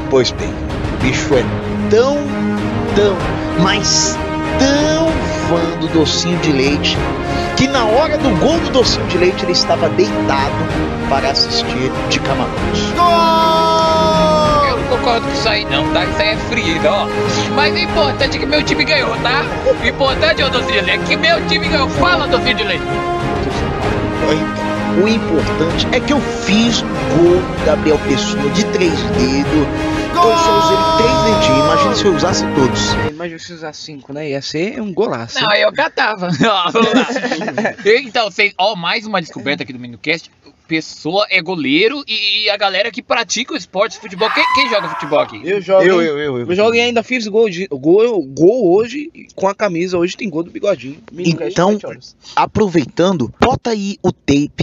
Pois 0.08 0.30
bem, 0.32 0.48
o 0.48 1.02
bicho 1.02 1.34
é 1.34 1.44
tão, 1.90 2.16
tão, 2.94 3.16
mas 3.62 4.16
tão 4.58 5.10
fã 5.48 5.78
do 5.78 5.88
docinho 5.88 6.38
de 6.38 6.52
leite 6.52 6.96
que 7.56 7.66
na 7.66 7.84
hora 7.84 8.16
do 8.18 8.30
gol 8.40 8.58
do 8.60 8.70
docinho 8.70 9.06
de 9.06 9.18
leite 9.18 9.44
ele 9.44 9.52
estava 9.52 9.88
deitado 9.90 10.54
para 11.08 11.30
assistir 11.30 11.90
de 12.08 12.20
camarote. 12.20 12.94
Não 12.96 13.79
concordo 15.00 15.26
com 15.26 15.32
isso 15.32 15.48
aí 15.48 15.64
não, 15.64 15.92
tá? 15.92 16.04
Isso 16.04 16.20
aí 16.20 16.28
é 16.28 16.36
frio, 16.36 16.80
ó. 16.86 17.06
Mas 17.54 17.74
o 17.74 17.78
importante 17.78 18.36
é 18.36 18.40
que 18.40 18.46
meu 18.46 18.62
time 18.62 18.84
ganhou, 18.84 19.16
tá? 19.18 19.42
O 19.82 19.86
importante, 19.86 20.42
ô 20.42 20.48
Leite, 20.48 20.90
é 20.90 20.98
que 20.98 21.16
meu 21.16 21.46
time 21.46 21.68
ganhou. 21.68 21.88
Fala, 21.88 22.28
de 22.28 22.64
Leite. 22.64 22.84
O 25.02 25.08
importante 25.08 25.86
é 25.92 26.00
que 26.00 26.12
eu 26.12 26.20
fiz 26.20 26.82
gol 26.82 27.36
do 27.36 27.64
Gabriel 27.64 27.98
Pessoa 28.06 28.50
de 28.50 28.64
três 28.66 28.92
dedos. 28.92 30.00
Eu 30.12 30.36
só 30.36 30.58
usei 30.58 30.76
três 30.98 31.22
dedinhos. 31.22 31.64
Imagina 31.64 31.94
se 31.94 32.04
eu 32.04 32.14
usasse 32.14 32.44
todos. 32.54 32.92
Imagina 33.10 33.38
se 33.38 33.52
usar 33.54 33.72
cinco, 33.72 34.12
né? 34.12 34.28
Ia 34.28 34.42
ser 34.42 34.80
um 34.82 34.92
golaço. 34.92 35.40
Não, 35.40 35.54
eu 35.54 35.72
catava. 35.72 36.28
Ó, 36.44 36.70
vamos 36.70 36.92
lá. 36.92 37.06
então, 38.00 38.30
vocês, 38.30 38.52
ó, 38.58 38.76
mais 38.76 39.06
uma 39.06 39.20
descoberta 39.20 39.62
aqui 39.62 39.72
do 39.72 39.78
Minucast. 39.78 40.30
Pessoa 40.70 41.26
é 41.28 41.42
goleiro 41.42 42.04
e, 42.06 42.44
e 42.44 42.48
a 42.48 42.56
galera 42.56 42.92
que 42.92 43.02
pratica 43.02 43.52
o 43.54 43.56
esporte 43.56 43.94
de 43.94 43.98
futebol. 43.98 44.30
Quem, 44.30 44.44
quem 44.54 44.68
joga 44.70 44.88
futebol 44.88 45.18
aqui? 45.18 45.40
Eu 45.44 45.60
jogo. 45.60 45.82
Eu, 45.82 46.00
eu, 46.00 46.16
eu, 46.16 46.38
eu. 46.38 46.46
Eu 46.48 46.54
jogo 46.54 46.76
e 46.76 46.80
ainda 46.80 47.02
fiz 47.02 47.26
gol, 47.26 47.50
de, 47.50 47.66
gol, 47.66 48.22
gol 48.22 48.72
hoje 48.72 49.10
com 49.34 49.48
a 49.48 49.54
camisa. 49.54 49.98
Hoje 49.98 50.16
tem 50.16 50.30
gol 50.30 50.44
do 50.44 50.50
bigodinho. 50.52 50.98
Minucast, 51.10 51.50
Então- 51.50 51.72
sete 51.72 51.86
horas. 51.86 52.16
Aproveitando, 52.36 53.34
bota 53.40 53.70
aí 53.70 53.98
o 54.00 54.12
tape. 54.12 54.62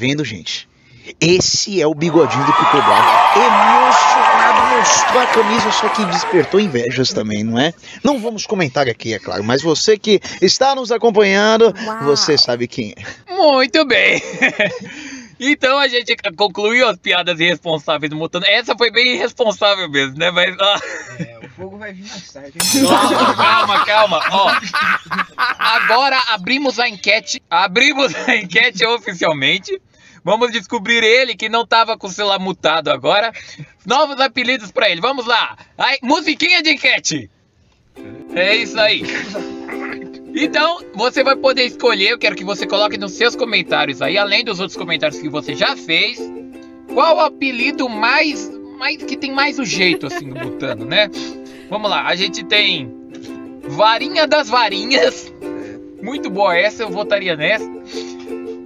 Vendo, 0.00 0.24
gente? 0.24 0.66
Esse 1.20 1.80
é 1.80 1.86
o 1.86 1.94
bigodinho 1.94 2.46
do 2.46 2.52
Picobal. 2.52 3.02
Emocionado, 3.36 4.76
mostrou 4.78 5.22
a 5.22 5.26
camisa, 5.26 5.70
só 5.72 5.88
que 5.90 6.04
despertou 6.06 6.58
invejas 6.58 7.12
também, 7.12 7.44
não 7.44 7.58
é? 7.58 7.74
Não 8.02 8.18
vamos 8.18 8.46
comentar 8.46 8.88
aqui, 8.88 9.12
é 9.12 9.18
claro, 9.18 9.44
mas 9.44 9.62
você 9.62 9.98
que 9.98 10.20
está 10.40 10.74
nos 10.74 10.90
acompanhando, 10.90 11.74
você 12.02 12.38
sabe 12.38 12.66
quem 12.66 12.94
é. 12.96 13.34
Muito 13.34 13.84
bem. 13.84 14.22
Então 15.42 15.78
a 15.78 15.88
gente 15.88 16.14
concluiu 16.36 16.86
as 16.86 16.98
piadas 16.98 17.40
irresponsáveis 17.40 18.10
do 18.10 18.16
Mutano. 18.16 18.44
Essa 18.44 18.76
foi 18.76 18.90
bem 18.90 19.14
irresponsável 19.14 19.88
mesmo, 19.88 20.18
né? 20.18 20.30
Mas, 20.30 20.54
ó. 20.60 20.76
O 21.42 21.48
fogo 21.48 21.78
vai 21.78 21.94
vir 21.94 22.06
mais 22.10 22.30
tarde. 22.30 22.58
Calma, 22.58 23.34
calma, 23.34 23.84
calma. 23.86 24.20
Ó, 24.30 24.50
agora 25.58 26.20
abrimos 26.28 26.78
a 26.78 26.86
enquete. 26.86 27.42
Abrimos 27.48 28.14
a 28.28 28.36
enquete 28.36 28.84
oficialmente. 28.84 29.80
Vamos 30.24 30.52
descobrir 30.52 31.02
ele 31.02 31.34
que 31.34 31.48
não 31.48 31.66
tava 31.66 31.96
com 31.96 32.06
o 32.06 32.10
celular 32.10 32.38
mutado 32.38 32.88
agora. 32.88 33.32
Novos 33.86 34.20
apelidos 34.20 34.70
pra 34.70 34.90
ele. 34.90 35.00
Vamos 35.00 35.26
lá. 35.26 35.56
Aí, 35.76 35.98
musiquinha 36.02 36.62
de 36.62 36.70
enquete. 36.70 37.30
É 38.34 38.56
isso 38.56 38.78
aí. 38.78 39.02
Então, 40.34 40.80
você 40.94 41.24
vai 41.24 41.36
poder 41.36 41.64
escolher. 41.64 42.10
Eu 42.10 42.18
quero 42.18 42.36
que 42.36 42.44
você 42.44 42.66
coloque 42.66 42.96
nos 42.96 43.12
seus 43.12 43.34
comentários 43.34 44.00
aí, 44.00 44.16
além 44.16 44.44
dos 44.44 44.60
outros 44.60 44.76
comentários 44.76 45.20
que 45.20 45.28
você 45.28 45.54
já 45.54 45.76
fez, 45.76 46.18
qual 46.92 47.16
o 47.16 47.20
apelido 47.20 47.88
mais, 47.88 48.50
mais 48.78 49.02
que 49.02 49.16
tem 49.16 49.32
mais 49.32 49.58
o 49.58 49.64
jeito 49.64 50.06
assim 50.06 50.28
do 50.28 50.84
né? 50.86 51.10
Vamos 51.68 51.90
lá, 51.90 52.06
a 52.06 52.14
gente 52.16 52.44
tem 52.44 52.92
Varinha 53.62 54.26
das 54.26 54.48
Varinhas. 54.48 55.32
Muito 56.02 56.30
boa 56.30 56.56
essa, 56.56 56.82
eu 56.82 56.90
votaria 56.90 57.36
nessa. 57.36 57.68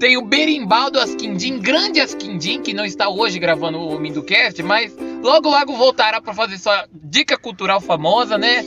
Tem 0.05 0.19
o 0.19 0.23
Berimbau 0.23 0.91
Asquindim, 0.99 1.59
grande 1.59 1.99
Asquindim, 1.99 2.61
que 2.61 2.75
não 2.75 2.85
está 2.85 3.09
hoje 3.09 3.39
gravando 3.39 3.81
o 3.81 3.99
Minducast, 3.99 4.63
mas 4.63 4.95
logo 5.23 5.49
logo 5.49 5.75
voltará 5.79 6.21
para 6.21 6.35
fazer 6.35 6.59
sua 6.59 6.87
dica 6.93 7.39
cultural 7.39 7.81
famosa, 7.81 8.37
né? 8.37 8.63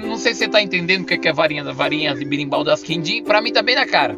Não 0.00 0.16
sei 0.16 0.32
se 0.32 0.44
você 0.44 0.48
tá 0.48 0.62
entendendo 0.62 1.02
o 1.02 1.04
que 1.04 1.18
que 1.18 1.26
é 1.26 1.32
Varinha 1.32 1.64
das 1.64 1.76
Varinhas 1.76 2.20
e 2.20 2.24
Berimbau 2.24 2.62
Asquindim, 2.70 3.24
pra 3.24 3.40
mim 3.40 3.52
tá 3.52 3.62
bem 3.62 3.74
na 3.74 3.84
cara. 3.84 4.16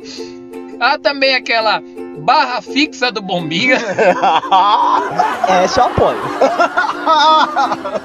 Há 0.79 0.99
também 0.99 1.35
aquela 1.35 1.83
barra 2.29 2.61
fixa 2.61 3.11
do 3.11 3.23
Bombinha 3.23 3.79
Essa 5.49 5.81
eu 5.81 5.85
apoio. 5.87 6.19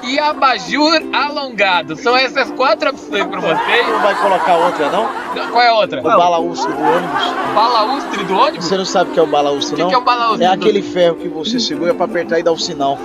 e 0.02 0.18
abajur 0.18 0.90
alongado. 1.12 1.94
São 1.94 2.16
essas 2.16 2.50
quatro 2.52 2.88
opções 2.88 3.26
pra 3.26 3.38
vocês. 3.40 3.86
Não 3.86 4.00
vai 4.00 4.14
colocar 4.14 4.56
outra, 4.56 4.88
não? 4.90 5.08
Qual 5.50 5.62
é 5.62 5.68
a 5.68 5.74
outra? 5.74 6.00
O 6.00 6.02
balaústre 6.04 6.72
do 6.72 6.80
ônibus. 6.82 7.34
Balaustre 7.54 8.24
do 8.24 8.34
ônibus? 8.34 8.64
Você 8.66 8.76
não 8.78 8.84
sabe 8.86 9.10
o 9.10 9.12
que 9.12 9.20
é 9.20 9.22
o 9.22 9.26
balaústre, 9.26 9.74
O 9.74 9.76
que, 9.76 9.82
não? 9.82 9.88
que 9.90 9.94
é 9.94 9.98
o 9.98 10.00
balaustre? 10.00 10.44
É 10.44 10.48
do- 10.48 10.54
aquele 10.54 10.80
ferro 10.82 11.16
que 11.16 11.28
você 11.28 11.60
segura 11.60 11.92
pra 11.92 12.06
apertar 12.06 12.38
e 12.38 12.42
dar 12.42 12.52
o 12.52 12.58
sinal. 12.58 12.98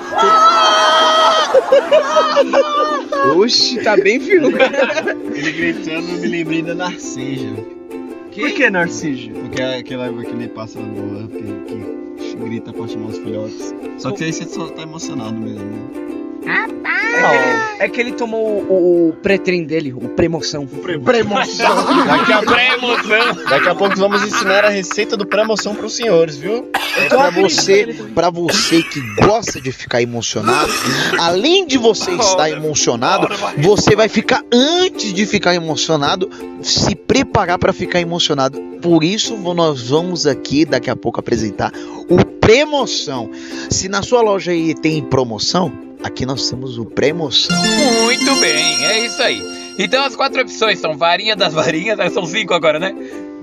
Oxi, 3.36 3.84
tá 3.84 3.98
bem 3.98 4.22
firme. 4.22 4.54
Ele 5.34 5.52
gritando, 5.52 6.08
me 6.08 6.28
lembrei 6.28 6.62
da 6.62 6.74
Narceja. 6.74 7.79
Por 8.40 8.52
que 8.54 8.70
Narciso? 8.70 9.32
Porque 9.32 9.62
é 9.62 9.78
aquela, 9.78 10.08
aquele 10.08 10.48
pássaro 10.48 10.86
do 10.86 11.26
Up 11.26 11.34
que 12.18 12.36
grita 12.38 12.72
pra 12.74 12.88
chamar 12.88 13.08
os 13.08 13.18
filhotes. 13.18 13.74
Só 13.98 14.12
que 14.12 14.24
aí 14.24 14.34
você 14.34 14.46
só 14.46 14.68
tá 14.70 14.84
emocionado 14.84 15.36
mesmo. 15.40 15.64
né? 15.66 16.19
É 17.80 17.88
que 17.90 18.00
ele 18.00 18.12
tomou 18.12 18.64
o, 18.70 19.10
o 19.10 19.14
pré-treino 19.14 19.68
dele, 19.68 19.94
o 19.94 20.10
pré-moção. 20.10 20.68
Premoção. 21.04 21.76
Daqui 22.06 22.34
a, 22.34 22.42
daqui 23.50 23.70
a 23.70 23.76
pouco 23.76 23.96
vamos 23.98 24.24
ensinar 24.24 24.66
a 24.66 24.70
receita 24.70 25.18
do 25.18 25.26
pré-moção 25.26 25.76
pros 25.76 25.94
senhores, 25.94 26.38
viu? 26.38 26.70
É 26.98 27.08
pra 27.08 27.30
você, 27.30 27.88
pra 28.14 28.30
você 28.30 28.84
que 28.84 29.00
gosta 29.26 29.62
de 29.62 29.72
ficar 29.72 30.02
emocionado, 30.02 30.72
além 31.20 31.66
de 31.66 31.78
você 31.78 32.12
estar 32.12 32.50
emocionado, 32.50 33.28
você 33.58 33.96
vai 33.96 34.10
ficar 34.10 34.44
antes 34.52 35.14
de 35.14 35.26
ficar 35.26 35.56
emocionado, 35.56 36.30
se 36.62 36.96
preparar 36.96 37.58
pra 37.58 37.74
ficar 37.74 38.00
emocionado. 38.00 38.60
Por 38.82 39.04
isso 39.04 39.36
nós 39.54 39.90
vamos 39.90 40.26
aqui 40.26 40.66
daqui 40.66 40.90
a 40.90 40.96
pouco 40.96 41.20
apresentar 41.20 41.72
o 42.10 42.24
pré-moção. 42.26 43.30
Se 43.70 43.90
na 43.90 44.02
sua 44.02 44.22
loja 44.22 44.52
aí 44.52 44.74
tem 44.74 45.02
promoção, 45.04 45.89
aqui 46.04 46.26
nós 46.26 46.50
temos 46.50 46.78
o 46.78 46.86
pré-moção. 46.86 47.56
Muito 48.04 48.36
bem, 48.40 48.86
é 48.86 49.06
isso 49.06 49.22
aí. 49.22 49.42
Então 49.78 50.04
as 50.04 50.16
quatro 50.16 50.42
opções 50.42 50.80
são 50.80 50.98
varinha 50.98 51.36
das 51.36 51.54
varinhas, 51.54 51.98
né? 51.98 52.10
são 52.10 52.26
cinco 52.26 52.54
agora, 52.54 52.80
né? 52.80 52.94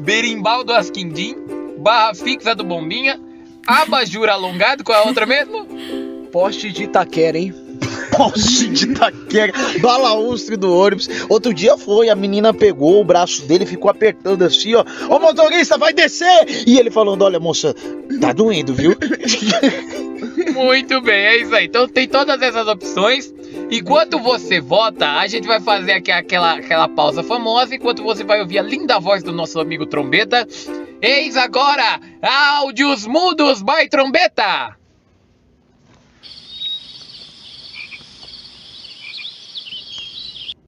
Berimbau 0.01 0.65
do 0.65 0.73
Asquindim, 0.73 1.35
barra 1.79 2.15
fixa 2.15 2.55
do 2.55 2.65
Bombinha, 2.65 3.21
abajur 3.67 4.29
alongado, 4.29 4.85
qual 4.85 4.99
é 4.99 5.03
a 5.03 5.07
outra 5.07 5.27
mesmo? 5.27 5.67
Poste 6.31 6.71
de 6.71 6.85
Itaquera, 6.85 7.39
hein? 7.39 7.55
Poste 8.15 8.69
de 8.69 8.85
Itaquera, 8.85 9.53
balaustre 9.81 10.57
do 10.57 10.75
ônibus. 10.75 11.09
Outro 11.29 11.55
dia 11.55 11.79
foi, 11.79 12.11
a 12.11 12.15
menina 12.15 12.53
pegou 12.53 13.01
o 13.01 13.05
braço 13.05 13.47
dele 13.47 13.65
e 13.65 13.67
ficou 13.67 13.91
apertando 13.91 14.43
assim, 14.43 14.75
ó. 14.75 14.85
Ô 15.09 15.19
motorista, 15.19 15.79
vai 15.79 15.95
descer! 15.95 16.67
E 16.67 16.79
ele 16.79 16.91
falando, 16.91 17.23
olha 17.23 17.41
moça, 17.41 17.75
tá 18.21 18.33
doendo, 18.33 18.75
viu? 18.75 18.95
Muito 20.55 21.01
bem, 21.01 21.27
é 21.27 21.37
isso 21.37 21.55
aí. 21.55 21.67
Então 21.67 21.89
tem 21.89 22.09
todas 22.09 22.41
essas 22.41 22.67
opções. 22.67 23.33
Enquanto 23.71 24.19
você 24.19 24.61
vota, 24.61 25.19
a 25.19 25.27
gente 25.27 25.47
vai 25.47 25.61
fazer 25.61 25.93
aqui 25.93 26.13
aquela, 26.13 26.55
aquela 26.55 26.89
pausa 26.89 27.23
famosa. 27.23 27.75
Enquanto 27.75 28.03
você 28.03 28.25
vai 28.25 28.41
ouvir 28.41 28.59
a 28.59 28.63
linda 28.63 28.99
voz 28.99 29.23
do 29.23 29.33
nosso 29.33 29.59
amigo 29.61 29.87
Trombeta. 29.87 30.47
Eis 31.01 31.37
agora, 31.37 32.01
áudios 32.23 33.07
mudos 33.07 33.63
by 33.63 33.89
Trombeta. 33.91 34.77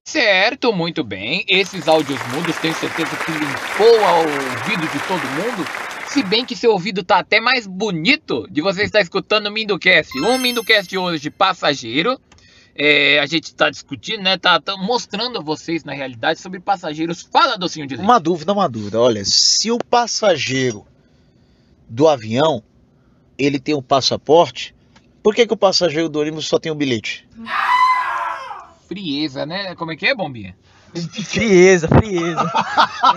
Certo, 0.09 0.73
muito 0.73 1.05
bem. 1.05 1.45
Esses 1.47 1.87
áudios 1.87 2.19
mudos 2.29 2.57
tenho 2.57 2.75
certeza 2.75 3.15
que 3.15 3.31
limpou 3.31 4.05
ao 4.07 4.21
ouvido 4.21 4.87
de 4.89 4.99
todo 5.01 5.21
mundo. 5.21 5.88
Se 6.11 6.23
bem 6.23 6.45
que 6.45 6.57
seu 6.57 6.73
ouvido 6.73 7.05
tá 7.05 7.19
até 7.19 7.39
mais 7.39 7.67
bonito 7.67 8.47
de 8.51 8.63
você 8.63 8.83
estar 8.85 9.01
escutando 9.01 9.47
o 9.47 9.53
Mindocast. 9.53 10.19
Um 10.19 10.39
Mindocast 10.39 10.97
hoje 10.97 11.23
de 11.23 11.31
passageiro. 11.31 12.19
É, 12.75 13.19
a 13.19 13.27
gente 13.27 13.55
tá 13.55 13.69
discutindo, 13.69 14.23
né? 14.23 14.39
Tá, 14.39 14.61
tá 14.61 14.77
mostrando 14.77 15.39
a 15.39 15.43
vocês, 15.43 15.85
na 15.85 15.93
realidade, 15.93 16.41
sobre 16.41 16.61
passageiros. 16.61 17.23
Fala, 17.23 17.59
docinho 17.59 17.87
de 17.87 17.97
leite. 17.97 18.05
Uma 18.05 18.19
dúvida, 18.19 18.53
uma 18.53 18.69
dúvida. 18.69 19.01
Olha, 19.01 19.23
se 19.25 19.71
o 19.71 19.79
passageiro 19.79 20.87
do 21.89 22.09
avião, 22.09 22.63
ele 23.37 23.59
tem 23.59 23.75
um 23.75 23.83
passaporte, 23.83 24.75
por 25.23 25.35
que, 25.35 25.47
que 25.47 25.53
o 25.53 25.57
passageiro 25.57 26.09
do 26.09 26.21
ônibus 26.21 26.47
só 26.47 26.59
tem 26.59 26.73
um 26.73 26.77
bilhete? 26.77 27.29
Frieza, 28.87 29.45
né? 29.45 29.75
Como 29.75 29.93
é 29.93 29.97
que 29.97 30.07
é, 30.07 30.15
Bombinha? 30.15 30.57
Frieza, 31.25 31.89
frieza. 31.89 32.53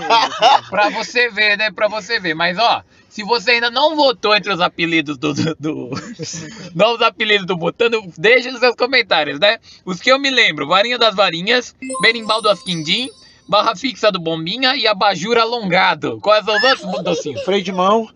Pra 0.69 0.89
você 0.89 1.29
ver, 1.29 1.57
né? 1.57 1.71
Pra 1.71 1.87
você 1.87 2.19
ver. 2.19 2.33
Mas, 2.33 2.57
ó, 2.57 2.83
se 3.09 3.23
você 3.23 3.51
ainda 3.51 3.69
não 3.69 3.95
votou 3.95 4.35
entre 4.35 4.51
os 4.53 4.59
apelidos 4.61 5.17
do... 5.17 5.33
do, 5.33 5.55
do- 5.59 5.89
novos 6.75 7.01
apelidos 7.01 7.45
do 7.45 7.55
Botando, 7.57 8.01
deixa 8.17 8.51
nos 8.51 8.59
seus 8.59 8.75
comentários, 8.75 9.39
né? 9.39 9.57
Os 9.85 9.99
que 9.99 10.11
eu 10.11 10.19
me 10.19 10.29
lembro. 10.29 10.67
Varinha 10.67 10.97
das 10.97 11.15
Varinhas, 11.15 11.75
Berimbau 12.01 12.41
do 12.41 12.49
Asquindim, 12.49 13.09
Barra 13.47 13.75
Fixa 13.75 14.11
do 14.11 14.19
Bombinha 14.19 14.75
e 14.75 14.87
Abajur 14.87 15.37
Alongado. 15.37 16.19
Quais 16.21 16.45
são 16.45 16.55
os 16.55 16.63
outros, 16.63 17.03
docinhos? 17.03 17.41
Freio 17.43 17.63
de 17.63 17.71
mão. 17.71 18.07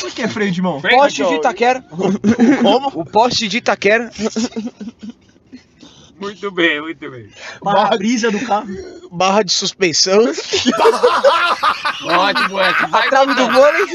Por 0.00 0.10
que 0.12 0.28
freio 0.28 0.50
de 0.50 0.60
mão? 0.60 0.80
Poste 0.82 1.24
de 1.24 1.34
Itaquera. 1.34 1.82
Como? 2.62 2.88
O 2.94 3.04
poste 3.06 3.48
de 3.48 3.58
Itaquera. 3.58 4.10
Muito 6.20 6.50
bem, 6.50 6.80
muito 6.80 7.10
bem. 7.10 7.28
Para-brisa 7.62 8.30
do 8.30 8.44
carro. 8.44 8.66
Barra 9.10 9.42
de 9.42 9.52
suspensão. 9.52 10.20
Ótimo, 12.02 12.56
ótimo. 12.56 12.88
Vai 12.88 13.08
Trave 13.08 13.34
do 13.34 13.50
vôlei. 13.50 13.86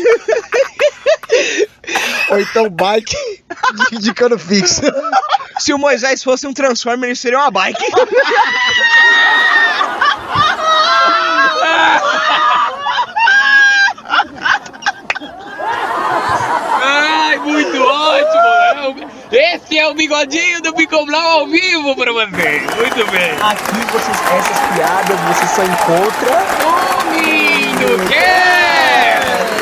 Ou 2.30 2.40
então 2.40 2.70
bike 2.70 3.16
de, 3.92 3.98
de 4.00 4.14
cano 4.14 4.38
fixo. 4.40 4.82
Se 5.60 5.74
o 5.74 5.78
Moisés 5.78 6.24
fosse 6.24 6.48
um 6.48 6.54
Transformer, 6.54 7.10
ele 7.10 7.16
seria 7.16 7.40
uma 7.40 7.52
bike. 7.52 7.84
Ai, 16.82 17.38
muito 17.40 17.82
ótimo. 17.82 19.10
Esse 19.32 19.78
é 19.78 19.83
o 19.94 19.96
bigodinho 19.96 20.60
do 20.62 20.74
Bicoblau 20.74 21.42
ao 21.42 21.48
vivo 21.48 21.96
pra 21.96 22.12
você. 22.12 22.60
Muito 22.76 23.12
bem. 23.12 23.32
Aqui 23.40 23.92
você 23.92 24.12
esquece 24.12 24.52
as 24.52 24.76
piadas, 24.76 25.20
você 25.20 25.48
só 25.56 25.64
encontra. 25.64 26.34
Domingo 27.80 28.10
Cast! 28.10 29.54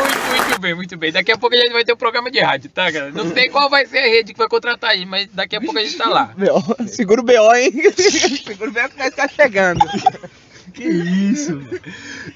Muito, 0.00 0.46
muito 0.46 0.60
bem, 0.60 0.74
muito 0.74 0.96
bem. 0.96 1.12
Daqui 1.12 1.30
a 1.30 1.36
pouco 1.36 1.54
a 1.54 1.58
gente 1.58 1.72
vai 1.72 1.84
ter 1.84 1.92
um 1.92 1.96
programa 1.96 2.30
de 2.30 2.40
rádio, 2.40 2.70
tá, 2.70 2.90
galera? 2.90 3.12
Não 3.12 3.30
sei 3.34 3.50
qual 3.50 3.68
vai 3.68 3.84
ser 3.84 3.98
a 3.98 4.06
rede 4.06 4.32
que 4.32 4.38
vai 4.38 4.48
contratar 4.48 4.92
a 4.92 4.94
gente, 4.94 5.06
mas 5.06 5.28
daqui 5.30 5.56
a 5.56 5.60
pouco 5.60 5.78
a 5.78 5.82
gente 5.84 5.98
tá 5.98 6.08
lá. 6.08 6.34
Segura 6.86 7.20
o 7.20 7.24
BO, 7.24 7.54
hein? 7.54 7.70
segura 8.42 8.70
o 8.70 8.72
BO 8.72 8.88
que 8.88 8.98
nós 8.98 9.14
tá 9.14 9.28
chegando. 9.28 9.80
Que 10.72 10.84
isso? 10.84 11.52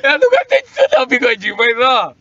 Eu 0.02 0.18
não 0.18 0.30
gostei 0.30 0.62
disso 0.62 0.88
não, 0.94 1.06
bigodinho, 1.06 1.56
mas 1.56 1.78
ó. 1.78 2.14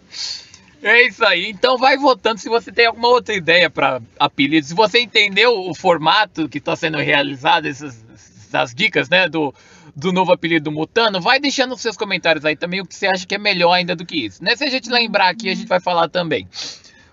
É 0.83 1.07
isso 1.07 1.23
aí. 1.23 1.49
Então 1.49 1.77
vai 1.77 1.97
votando 1.97 2.39
se 2.39 2.49
você 2.49 2.71
tem 2.71 2.87
alguma 2.87 3.09
outra 3.09 3.35
ideia 3.35 3.69
para 3.69 4.01
apelido. 4.19 4.65
Se 4.65 4.73
você 4.73 4.99
entendeu 4.99 5.69
o 5.69 5.75
formato 5.75 6.49
que 6.49 6.57
está 6.57 6.75
sendo 6.75 6.97
realizado, 6.97 7.67
essas, 7.67 8.03
essas 8.47 8.73
dicas, 8.73 9.07
né, 9.07 9.29
do, 9.29 9.53
do 9.95 10.11
novo 10.11 10.31
apelido 10.33 10.65
do 10.65 10.71
Mutano, 10.71 11.21
vai 11.21 11.39
deixando 11.39 11.71
nos 11.71 11.81
seus 11.81 11.95
comentários 11.95 12.45
aí 12.45 12.55
também 12.55 12.81
o 12.81 12.85
que 12.85 12.95
você 12.95 13.07
acha 13.07 13.25
que 13.25 13.35
é 13.35 13.37
melhor 13.37 13.73
ainda 13.73 13.95
do 13.95 14.05
que 14.05 14.25
isso. 14.25 14.43
Né? 14.43 14.55
Se 14.55 14.63
a 14.63 14.69
gente 14.69 14.89
lembrar 14.89 15.29
aqui, 15.29 15.49
a 15.49 15.55
gente 15.55 15.67
vai 15.67 15.79
falar 15.79 16.09
também. 16.09 16.47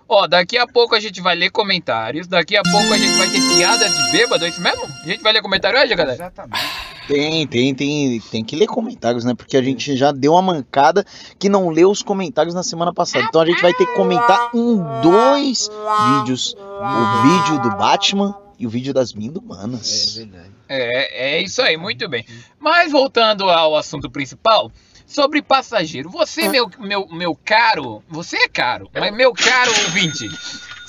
Ó, 0.07 0.25
daqui 0.25 0.57
a 0.57 0.65
pouco 0.65 0.95
a 0.95 0.99
gente 0.99 1.21
vai 1.21 1.35
ler 1.35 1.51
comentários. 1.51 2.25
Daqui 2.25 2.57
a 2.57 2.63
pouco 2.63 2.91
a 2.91 2.97
gente 2.97 3.15
vai 3.15 3.29
ter 3.29 3.39
piadas 3.55 3.95
de 3.95 4.11
bêbado, 4.11 4.43
é 4.43 4.49
isso 4.49 4.59
mesmo? 4.59 4.83
A 4.85 5.07
gente 5.07 5.21
vai 5.21 5.31
ler 5.31 5.41
comentário 5.43 5.79
hoje, 5.79 5.93
galera? 5.93 6.15
Exatamente. 6.15 6.88
Tem, 7.09 7.47
tem, 7.47 7.73
tem, 7.73 8.19
tem 8.19 8.43
que 8.43 8.55
ler 8.55 8.67
comentários, 8.67 9.25
né? 9.25 9.33
Porque 9.33 9.57
a 9.57 9.63
gente 9.63 9.97
já 9.97 10.11
deu 10.11 10.33
uma 10.33 10.43
mancada 10.43 11.03
que 11.39 11.49
não 11.49 11.69
leu 11.69 11.89
os 11.89 12.03
comentários 12.03 12.53
na 12.53 12.61
semana 12.61 12.93
passada. 12.93 13.25
Então 13.27 13.41
a 13.41 13.45
gente 13.47 13.59
vai 13.63 13.73
ter 13.73 13.87
que 13.87 13.95
comentar 13.95 14.51
em 14.53 14.77
dois 15.01 15.71
vídeos: 16.19 16.55
o 16.59 17.21
vídeo 17.23 17.63
do 17.63 17.75
Batman 17.75 18.35
e 18.59 18.67
o 18.67 18.69
vídeo 18.69 18.93
das 18.93 19.11
Mindumanas. 19.13 20.17
verdade. 20.17 20.51
É, 20.69 21.37
é 21.37 21.41
isso 21.41 21.63
aí, 21.63 21.77
muito 21.77 22.07
bem. 22.07 22.23
Mas 22.59 22.91
voltando 22.91 23.49
ao 23.49 23.75
assunto 23.75 24.07
principal, 24.07 24.71
sobre 25.09 25.41
passageiro. 25.41 26.11
Você, 26.11 26.47
meu, 26.47 26.69
meu, 26.77 27.07
meu 27.07 27.35
caro, 27.43 28.03
você 28.07 28.37
é 28.37 28.47
caro, 28.47 28.87
mas 28.93 29.11
meu 29.11 29.33
caro 29.33 29.71
ouvinte, 29.85 30.29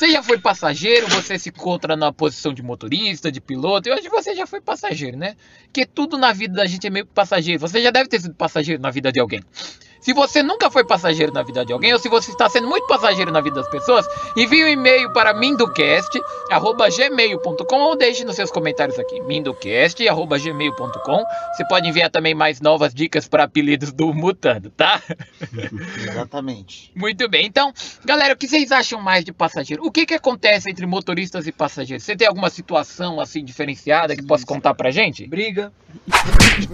você 0.01 0.13
já 0.13 0.23
foi 0.23 0.39
passageiro, 0.39 1.07
você 1.09 1.39
se 1.39 1.51
encontra 1.51 1.95
na 1.95 2.11
posição 2.11 2.55
de 2.55 2.63
motorista, 2.63 3.31
de 3.31 3.39
piloto, 3.39 3.93
acho 3.93 4.01
que 4.01 4.09
você 4.09 4.35
já 4.35 4.47
foi 4.47 4.59
passageiro, 4.59 5.19
né? 5.19 5.37
Porque 5.65 5.85
tudo 5.85 6.17
na 6.17 6.33
vida 6.33 6.55
da 6.55 6.65
gente 6.65 6.87
é 6.87 6.91
meio 6.91 7.05
que 7.05 7.13
passageiro. 7.13 7.61
Você 7.61 7.83
já 7.83 7.91
deve 7.91 8.09
ter 8.09 8.19
sido 8.19 8.35
passageiro 8.35 8.81
na 8.81 8.91
vida 8.91 9.13
de 9.13 9.21
alguém. 9.21 9.45
Se 10.01 10.15
você 10.15 10.43
nunca 10.43 10.71
foi 10.71 10.85
passageiro 10.85 11.33
na 11.33 11.43
vida 11.43 11.65
de 11.65 11.73
alguém, 11.73 11.93
ou 11.93 11.99
se 11.99 12.09
você 12.09 12.31
está 12.31 12.49
sendo 12.49 12.67
muito 12.67 12.87
passageiro 12.87 13.31
na 13.31 13.41
vida 13.41 13.57
das 13.57 13.69
pessoas, 13.69 14.07
envie 14.37 14.65
um 14.65 14.69
e-mail 14.69 15.13
para 15.13 15.35
mindocast.gmail.com 15.35 17.81
ou 17.81 17.95
deixe 17.97 18.25
nos 18.25 18.37
seus 18.37 18.51
comentários 18.51 18.99
aqui, 18.99 19.21
mindocast.gmail.com. 19.21 21.25
Você 21.55 21.69
pode 21.69 21.87
enviar 21.89 22.09
também 22.11 22.35
mais 22.35 22.63
novas 22.63 22.95
dicas 22.95 23.29
para 23.29 23.45
apelidos 23.45 23.93
do 23.93 24.15
Mutando, 24.15 24.71
tá? 24.71 25.03
Exatamente. 26.09 26.91
Muito 26.97 27.29
bem, 27.29 27.45
então, 27.47 27.73
galera, 28.05 28.35
o 28.35 28.37
que 28.37 28.49
vocês 28.49 28.73
acham 28.73 29.01
mais 29.01 29.25
de 29.25 29.33
passageiro? 29.33 29.85
O 29.85 29.93
que 29.93 30.07
que 30.07 30.15
acontece 30.15 30.71
entre 30.71 30.87
motoristas 30.87 31.47
e 31.47 31.53
passageiros? 31.53 32.05
Você 32.05 32.17
tem 32.17 32.27
alguma 32.27 32.49
situação 32.49 33.21
assim 33.21 33.45
diferenciada 33.45 34.17
que 34.17 34.23
possa 34.23 34.47
contar 34.47 34.73
pra 34.75 34.91
gente? 34.91 35.27
Briga. 35.27 35.71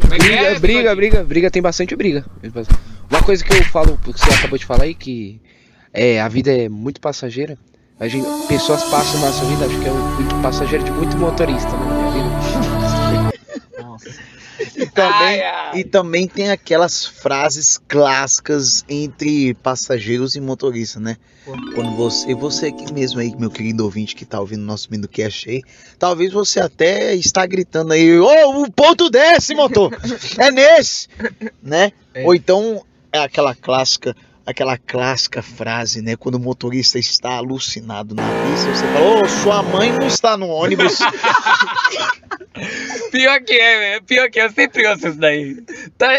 Como 0.00 0.14
é 0.14 0.16
é, 0.16 0.18
Briga, 0.18 0.60
briga, 0.60 0.94
briga, 0.94 1.24
briga, 1.24 1.50
tem 1.50 1.62
bastante 1.62 1.96
briga. 1.96 2.24
Uma 3.26 3.34
coisa 3.34 3.44
que 3.44 3.52
eu 3.52 3.64
falo, 3.64 3.98
que 3.98 4.12
você 4.12 4.34
acabou 4.34 4.56
de 4.56 4.64
falar 4.64 4.84
aí, 4.84 4.94
que 4.94 5.40
é, 5.92 6.20
a 6.20 6.28
vida 6.28 6.56
é 6.56 6.68
muito 6.68 7.00
passageira. 7.00 7.58
A 7.98 8.06
gente, 8.06 8.24
pessoas 8.46 8.84
passam 8.84 9.20
na 9.20 9.32
sua 9.32 9.48
vida, 9.48 9.66
acho 9.66 9.80
que 9.80 9.88
é 9.88 9.90
muito 9.90 10.42
passageiro 10.42 10.84
de 10.84 10.92
muito 10.92 11.16
motorista 11.16 11.72
né, 11.72 11.86
na 11.86 12.10
minha 12.12 12.12
vida. 12.12 13.82
Nossa. 13.82 14.10
E 14.76 14.86
também, 14.86 15.40
Ai, 15.40 15.42
ai. 15.42 15.78
e 15.80 15.84
também 15.84 16.28
tem 16.28 16.52
aquelas 16.52 17.04
frases 17.04 17.80
clássicas 17.88 18.84
entre 18.88 19.54
passageiros 19.54 20.36
e 20.36 20.40
motoristas, 20.40 21.02
né? 21.02 21.16
Quando 21.74 21.96
você, 21.96 22.32
você 22.32 22.66
aqui 22.66 22.92
mesmo 22.92 23.18
aí, 23.18 23.34
meu 23.36 23.50
querido 23.50 23.82
ouvinte 23.82 24.14
que 24.14 24.24
tá 24.24 24.38
ouvindo 24.38 24.62
nosso 24.62 24.88
Mindocast 24.88 25.50
aí, 25.50 25.62
talvez 25.98 26.32
você 26.32 26.60
até 26.60 27.12
está 27.16 27.44
gritando 27.44 27.92
aí, 27.92 28.20
ô, 28.20 28.62
o 28.62 28.70
ponto 28.70 29.10
desce, 29.10 29.52
motor! 29.52 29.90
É 30.38 30.52
nesse! 30.52 31.08
Né? 31.60 31.90
Ou 32.24 32.32
então 32.32 32.84
é 33.16 33.24
aquela 33.24 33.54
clássica, 33.54 34.16
aquela 34.44 34.78
clássica 34.78 35.42
frase, 35.42 36.02
né? 36.02 36.16
Quando 36.16 36.36
o 36.36 36.40
motorista 36.40 36.98
está 36.98 37.36
alucinado 37.36 38.14
na 38.14 38.22
pista, 38.22 38.74
você 38.74 38.86
fala, 38.92 39.20
ô, 39.20 39.28
sua 39.28 39.62
mãe 39.62 39.92
não 39.92 40.06
está 40.06 40.36
no 40.36 40.48
ônibus. 40.48 40.98
Pior 43.10 43.40
que 43.42 43.52
é, 43.52 43.78
velho. 43.78 44.02
Pior 44.04 44.30
que 44.30 44.40
é. 44.40 44.44
Eu 44.44 44.50
sempre 44.50 44.86
ouço 44.86 45.08
isso 45.08 45.18
daí. 45.18 45.56
Tá... 45.98 46.12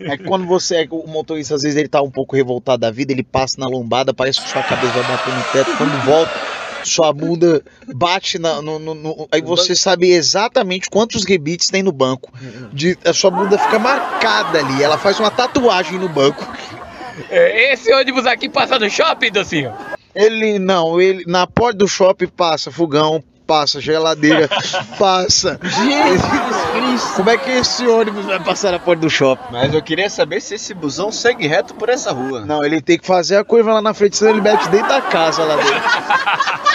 É 0.00 0.16
quando 0.16 0.46
você, 0.46 0.86
o 0.90 1.06
motorista, 1.06 1.54
às 1.54 1.62
vezes 1.62 1.76
ele 1.76 1.88
tá 1.88 2.00
um 2.00 2.10
pouco 2.10 2.34
revoltado 2.34 2.78
da 2.78 2.90
vida, 2.90 3.12
ele 3.12 3.22
passa 3.22 3.56
na 3.58 3.66
lombada, 3.66 4.14
parece 4.14 4.40
que 4.40 4.48
sua 4.48 4.62
cabeça 4.62 4.92
vai 4.94 5.02
bater 5.02 5.34
no 5.34 5.44
teto, 5.52 5.76
quando 5.76 6.04
volta, 6.04 6.32
sua 6.88 7.12
bunda 7.12 7.62
bate 7.94 8.38
na, 8.38 8.60
no, 8.62 8.78
no- 8.78 8.94
no- 8.94 9.28
Aí 9.32 9.40
você 9.42 9.74
sabe 9.76 10.10
exatamente 10.10 10.88
quantos 10.90 11.24
rebites 11.24 11.68
tem 11.68 11.82
no 11.82 11.92
banco. 11.92 12.32
De, 12.72 12.96
a 13.04 13.12
sua 13.12 13.30
bunda 13.30 13.58
fica 13.58 13.78
marcada 13.78 14.58
ali, 14.58 14.82
ela 14.82 14.98
faz 14.98 15.18
uma 15.20 15.30
tatuagem 15.30 15.98
no 15.98 16.08
banco. 16.08 16.46
É, 17.30 17.72
Esse 17.72 17.92
ônibus 17.92 18.26
aqui 18.26 18.48
passa 18.48 18.78
no 18.78 18.88
shopping, 18.90 19.30
Docinho. 19.30 19.72
Ele 20.14 20.58
não, 20.58 21.00
ele 21.00 21.24
na 21.26 21.46
porta 21.46 21.78
do 21.78 21.88
shopping 21.88 22.28
passa 22.28 22.70
fogão, 22.70 23.22
passa 23.46 23.80
geladeira, 23.80 24.48
passa. 24.98 25.58
Como 27.16 27.30
é 27.30 27.36
que 27.36 27.50
esse 27.50 27.86
ônibus 27.86 28.24
vai 28.24 28.40
passar 28.40 28.72
na 28.72 28.78
porta 28.78 29.02
do 29.02 29.10
shopping? 29.10 29.52
Mas 29.52 29.74
eu 29.74 29.82
queria 29.82 30.08
saber 30.08 30.40
se 30.40 30.54
esse 30.54 30.74
busão 30.74 31.12
segue 31.12 31.46
reto 31.46 31.74
por 31.74 31.88
essa 31.88 32.12
rua. 32.12 32.44
Não, 32.44 32.64
ele 32.64 32.80
tem 32.80 32.98
que 32.98 33.06
fazer 33.06 33.36
a 33.36 33.44
curva 33.44 33.74
lá 33.74 33.82
na 33.82 33.94
frente, 33.94 34.16
senão 34.16 34.32
ele 34.32 34.40
mete 34.40 34.68
dentro 34.68 34.88
da 34.88 35.00
casa 35.00 35.44
lá 35.44 35.56
dentro. 35.56 35.74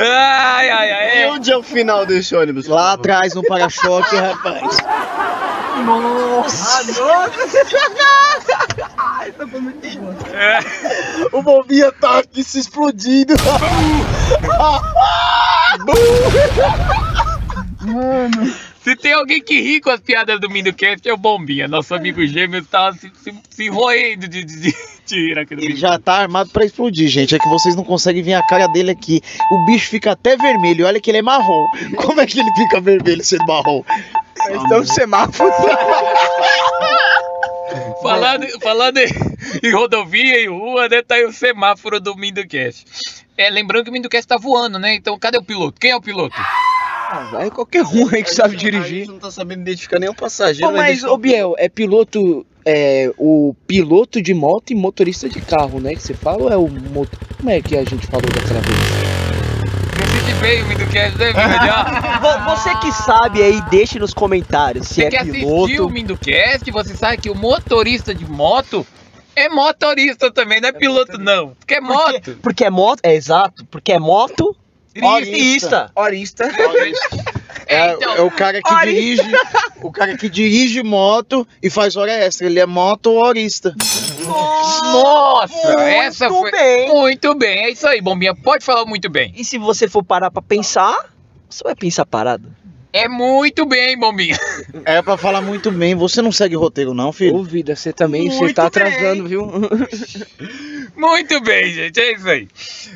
Ai, 0.00 0.70
ai, 0.70 0.90
ai. 0.92 1.18
E 1.18 1.22
é. 1.22 1.32
onde 1.32 1.50
é 1.50 1.56
o 1.56 1.62
final 1.62 2.06
desse 2.06 2.34
ônibus? 2.34 2.68
Lá 2.68 2.92
atrás 2.92 3.34
no 3.34 3.42
para-choque, 3.42 4.14
rapaz. 4.14 4.76
O 11.32 11.42
bombinha 11.42 11.92
tá 11.92 12.18
aqui 12.18 12.44
se 12.44 12.60
explodindo. 12.60 13.34
Se 18.82 18.96
tem 18.96 19.12
alguém 19.12 19.42
que 19.42 19.60
ri 19.60 19.80
com 19.80 19.90
as 19.90 20.00
piadas 20.00 20.40
do 20.40 20.48
Mindocast, 20.48 21.06
é 21.08 21.12
o 21.12 21.16
Bombinha. 21.16 21.68
Nosso 21.68 21.94
amigo 21.94 22.24
gêmeo 22.26 22.64
tava 22.64 22.96
se, 22.96 23.10
se, 23.22 23.34
se 23.50 23.68
roendo 23.68 24.26
de, 24.26 24.44
de, 24.44 24.60
de, 24.60 24.74
de 25.06 25.28
rir 25.28 25.38
aqui 25.38 25.54
no 25.54 25.62
Ele 25.62 25.76
já 25.76 25.98
tá 25.98 26.14
armado 26.14 26.50
pra 26.50 26.64
explodir, 26.64 27.08
gente. 27.08 27.34
É 27.34 27.38
que 27.38 27.48
vocês 27.48 27.76
não 27.76 27.84
conseguem 27.84 28.22
ver 28.22 28.34
a 28.34 28.46
cara 28.46 28.66
dele 28.68 28.90
aqui. 28.90 29.20
O 29.52 29.66
bicho 29.66 29.90
fica 29.90 30.12
até 30.12 30.36
vermelho. 30.36 30.86
Olha 30.86 31.00
que 31.00 31.10
ele 31.10 31.18
é 31.18 31.22
marrom. 31.22 31.66
Como 31.96 32.20
é 32.20 32.26
que 32.26 32.40
ele 32.40 32.50
fica 32.54 32.80
vermelho 32.80 33.24
sendo 33.24 33.46
marrom? 33.46 33.82
Então 34.50 34.80
o 34.80 34.86
semáforo. 34.86 35.50
Falando, 38.02 38.46
falando 38.60 38.98
em, 38.98 39.08
em 39.62 39.72
rodovia 39.72 40.40
e 40.40 40.46
rua, 40.46 40.88
né? 40.88 41.02
Tá 41.02 41.16
aí 41.16 41.24
o 41.24 41.32
semáforo 41.32 42.00
do 42.00 42.14
Mindocast. 42.16 42.84
É, 43.36 43.48
lembrando 43.50 43.84
que 43.84 43.90
o 43.90 43.92
Mindocast 43.92 44.26
tá 44.26 44.36
voando, 44.36 44.78
né? 44.78 44.94
Então 44.94 45.18
cadê 45.18 45.38
o 45.38 45.42
piloto? 45.44 45.80
Quem 45.80 45.90
é 45.90 45.96
o 45.96 46.00
piloto? 46.00 46.34
Ah, 46.36 47.28
vai 47.32 47.50
qualquer 47.50 47.82
um 47.84 48.08
aí 48.12 48.22
que 48.22 48.34
sabe 48.34 48.54
A 48.54 48.58
dirigir. 48.58 48.98
gente 49.00 49.08
não 49.08 49.18
tá 49.18 49.30
sabendo 49.30 49.62
identificar 49.62 49.98
nenhum 49.98 50.12
passageiro. 50.14 50.66
Pô, 50.70 50.76
vai 50.76 50.90
mas, 50.90 51.04
ô 51.04 51.16
Biel, 51.16 51.54
é 51.58 51.68
piloto. 51.68 52.44
É 52.70 53.10
o 53.16 53.54
piloto 53.66 54.20
de 54.20 54.34
moto 54.34 54.72
e 54.72 54.74
motorista 54.74 55.26
de 55.26 55.40
carro, 55.40 55.80
né? 55.80 55.94
Que 55.94 56.02
você 56.02 56.12
fala 56.12 56.42
ou 56.42 56.52
é 56.52 56.56
o 56.56 56.68
motor. 56.68 57.18
Como 57.38 57.48
é 57.48 57.62
que 57.62 57.74
a 57.74 57.82
gente 57.84 58.06
falou 58.08 58.26
daquela 58.26 58.60
vez? 58.60 59.37
Assiste 60.18 60.34
bem 60.40 60.62
o 60.62 60.66
Mindocast, 60.66 61.16
né? 61.18 61.32
Vo- 62.20 62.56
Você 62.56 62.74
que 62.78 62.92
sabe 62.92 63.42
aí, 63.42 63.60
deixe 63.70 63.98
nos 63.98 64.12
comentários 64.12 64.88
se 64.88 64.94
Você 64.94 65.04
é 65.04 65.10
que 65.10 65.16
assistiu 65.16 65.40
piloto. 65.66 65.86
o 65.86 65.90
Mindocast, 65.90 66.70
você 66.70 66.96
sabe 66.96 67.18
que 67.18 67.30
o 67.30 67.34
motorista 67.34 68.14
de 68.14 68.28
moto 68.28 68.86
é 69.36 69.48
motorista 69.48 70.30
também, 70.32 70.60
não 70.60 70.68
é 70.70 70.72
piloto 70.72 71.18
não. 71.18 71.50
Porque 71.58 71.74
é 71.74 71.80
moto. 71.80 72.38
Porque 72.42 72.64
é 72.64 72.70
moto, 72.70 73.00
é 73.04 73.14
exato, 73.14 73.64
porque 73.66 73.92
é 73.92 73.98
moto 73.98 74.56
Horista. 75.00 75.92
Horista. 75.94 76.44
É, 77.68 77.92
Então, 77.92 78.14
é 78.16 78.20
o 78.22 78.30
cara 78.30 78.62
que 78.62 78.72
olha 78.72 78.90
dirige. 78.92 79.22
O 79.82 79.92
cara 79.92 80.16
que 80.16 80.28
dirige 80.28 80.82
moto 80.82 81.46
e 81.62 81.68
faz 81.70 81.96
hora 81.96 82.10
extra. 82.12 82.46
Ele 82.46 82.58
é 82.58 82.66
motorista. 82.66 83.74
Nossa, 84.82 85.54
Muito 85.68 85.78
essa 85.80 86.28
foi 86.28 86.50
bem. 86.50 86.88
muito 86.88 87.34
bem. 87.34 87.64
É 87.64 87.70
isso 87.70 87.86
aí, 87.86 88.00
Bombinha. 88.00 88.34
Pode 88.34 88.64
falar 88.64 88.84
muito 88.84 89.08
bem. 89.10 89.32
E 89.36 89.44
se 89.44 89.58
você 89.58 89.86
for 89.88 90.02
parar 90.02 90.30
pra 90.30 90.42
pensar, 90.42 91.10
você 91.48 91.62
vai 91.64 91.74
pensar 91.74 92.06
parado. 92.06 92.48
É 92.92 93.08
muito 93.08 93.66
bem, 93.66 93.98
Bombinha. 93.98 94.38
É 94.84 95.02
pra 95.02 95.16
falar 95.16 95.40
muito 95.40 95.70
bem. 95.70 95.94
Você 95.94 96.22
não 96.22 96.32
segue 96.32 96.56
roteiro, 96.56 96.94
não, 96.94 97.12
filho? 97.12 97.36
Ô, 97.36 97.42
vida, 97.44 97.76
você 97.76 97.92
também, 97.92 98.30
você 98.30 98.52
tá 98.54 98.62
bem. 98.62 98.68
atrasando, 98.68 99.28
viu? 99.28 99.46
Muito 100.98 101.40
bem, 101.40 101.72
gente. 101.72 102.00
É 102.00 102.12
isso 102.12 102.28
aí. 102.28 102.48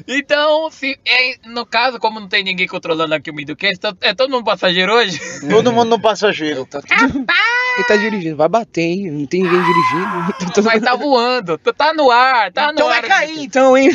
Então, 0.09 0.69
se 0.73 0.99
é, 1.07 1.37
no 1.47 1.65
caso, 1.65 2.01
como 2.01 2.19
não 2.19 2.27
tem 2.27 2.43
ninguém 2.43 2.67
controlando 2.67 3.15
aqui 3.15 3.31
o 3.31 3.35
Mindocast, 3.35 3.77
então 3.77 3.97
é 4.01 4.13
todo 4.13 4.29
mundo 4.29 4.45
passageiro 4.45 4.93
hoje? 4.93 5.21
Todo 5.49 5.73
mundo 5.73 5.91
no 5.91 6.01
passageiro. 6.01 6.67
Tá 6.67 6.83
tudo... 6.83 7.25
Ele 7.75 7.85
tá 7.85 7.97
dirigindo, 7.97 8.37
vai 8.37 8.49
bater, 8.49 8.83
hein? 8.83 9.11
Não 9.11 9.27
tem 9.27 9.43
ninguém 9.43 9.63
dirigindo. 9.63 10.33
Tá 10.39 10.47
todo- 10.55 10.65
Mas 10.65 10.83
tá 10.83 10.95
voando. 10.95 11.59
Tá 11.59 11.93
no 11.95 12.11
ar, 12.11 12.53
tá 12.53 12.67
no 12.67 12.73
Então 12.73 12.89
ar. 12.89 13.01
vai 13.01 13.09
cair, 13.09 13.43
então, 13.43 13.77
hein? 13.77 13.91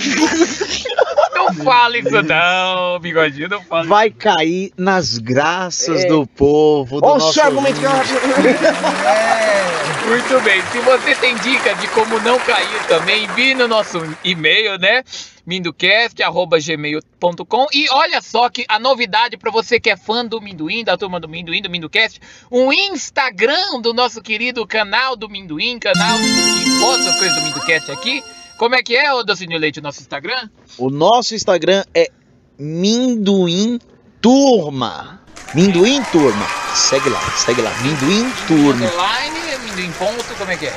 Não 1.34 1.54
fala 1.54 1.98
isso 1.98 2.22
não, 2.24 3.00
bigodinho, 3.00 3.48
não 3.50 3.62
fala 3.62 3.84
Vai 3.86 4.10
cair 4.10 4.72
nas 4.78 5.18
graças 5.20 6.04
É. 6.04 6.08
do 6.08 6.26
povo. 6.26 7.00
Do 7.00 7.08
Olha 7.08 7.24
o 7.24 7.32
seu 7.32 7.44
argumento 7.44 7.80
que 7.80 7.86
eu 7.86 7.92
Muito 10.08 10.42
bem, 10.42 10.60
se 10.72 10.80
você 10.80 11.14
tem 11.16 11.36
dicas 11.36 11.78
de 11.82 11.88
como 11.90 12.18
não 12.22 12.40
cair 12.40 12.88
também, 12.88 13.26
envie 13.26 13.54
no 13.54 13.68
nosso 13.68 13.98
e-mail, 14.24 14.80
né? 14.80 15.04
mindocast.gmail.com 15.46 17.68
E 17.74 17.90
olha 17.90 18.22
só 18.22 18.50
que 18.50 18.64
a 18.70 18.80
novidade 18.80 19.36
para 19.36 19.52
você 19.52 19.82
que 19.82 19.90
é 19.90 19.98
fã 19.98 20.26
do 20.26 20.40
Minduim, 20.40 20.86
da 20.86 20.98
turma 20.98 21.20
do 21.20 21.28
Minduim, 21.28 21.62
do 21.62 21.70
Mindocast, 21.70 22.22
um 22.50 22.72
Instagram 22.72 23.82
do 23.82 23.94
nosso 23.94 24.22
querido 24.22 24.66
canal 24.66 25.18
do 25.18 25.28
Minduim, 25.28 25.78
canal 25.78 26.18
que 26.18 26.80
posta 26.80 27.10
as 27.10 27.18
coisas 27.18 27.36
do 27.36 27.44
Mindocast 27.44 27.92
aqui. 27.92 28.24
Como 28.58 28.76
é 28.76 28.82
que 28.82 28.96
é, 28.96 29.14
ô 29.14 29.24
Docinho 29.24 29.60
Leite, 29.60 29.80
o 29.80 29.84
nosso 29.84 30.00
Instagram? 30.00 30.50
O 30.78 30.90
nosso 30.90 31.36
Instagram 31.36 31.84
é 31.94 32.10
Minduim 32.58 33.78
Turma. 34.22 35.17
Minduim 35.56 36.04
Turma. 36.12 36.46
Segue 36.76 37.10
lá, 37.10 37.22
segue 37.38 37.62
lá. 37.62 37.72
Minduim 37.82 38.30
Turma. 38.48 38.86
Underline, 38.86 39.66
Minduim 39.66 39.92
ponto, 39.94 40.38
como 40.38 40.52
é 40.52 40.58
que 40.58 40.66
é? 40.66 40.74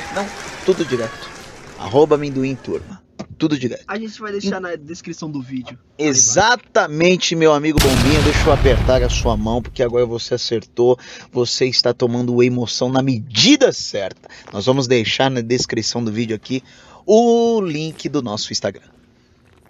Tudo 0.65 0.85
direto. 0.85 1.29
Arroba 1.77 2.17
Minduim 2.17 2.55
Turma. 2.55 3.01
Tudo 3.37 3.57
direto. 3.57 3.83
A 3.87 3.97
gente 3.99 4.19
vai 4.21 4.31
deixar 4.31 4.61
na 4.61 4.75
descrição 4.75 5.29
do 5.29 5.41
vídeo. 5.41 5.77
Exatamente, 5.97 7.35
meu 7.35 7.53
amigo 7.53 7.79
Bombinha. 7.79 8.21
Deixa 8.21 8.45
eu 8.47 8.53
apertar 8.53 9.03
a 9.03 9.09
sua 9.09 9.35
mão, 9.35 9.61
porque 9.61 9.83
agora 9.83 10.05
você 10.05 10.35
acertou. 10.35 10.97
Você 11.33 11.65
está 11.65 11.93
tomando 11.93 12.41
emoção 12.41 12.87
na 12.87 13.01
medida 13.01 13.73
certa. 13.73 14.29
Nós 14.53 14.65
vamos 14.65 14.87
deixar 14.87 15.29
na 15.29 15.41
descrição 15.41 16.03
do 16.03 16.11
vídeo 16.11 16.35
aqui 16.35 16.63
o 17.05 17.59
link 17.59 18.07
do 18.07 18.21
nosso 18.21 18.53
Instagram. 18.53 18.87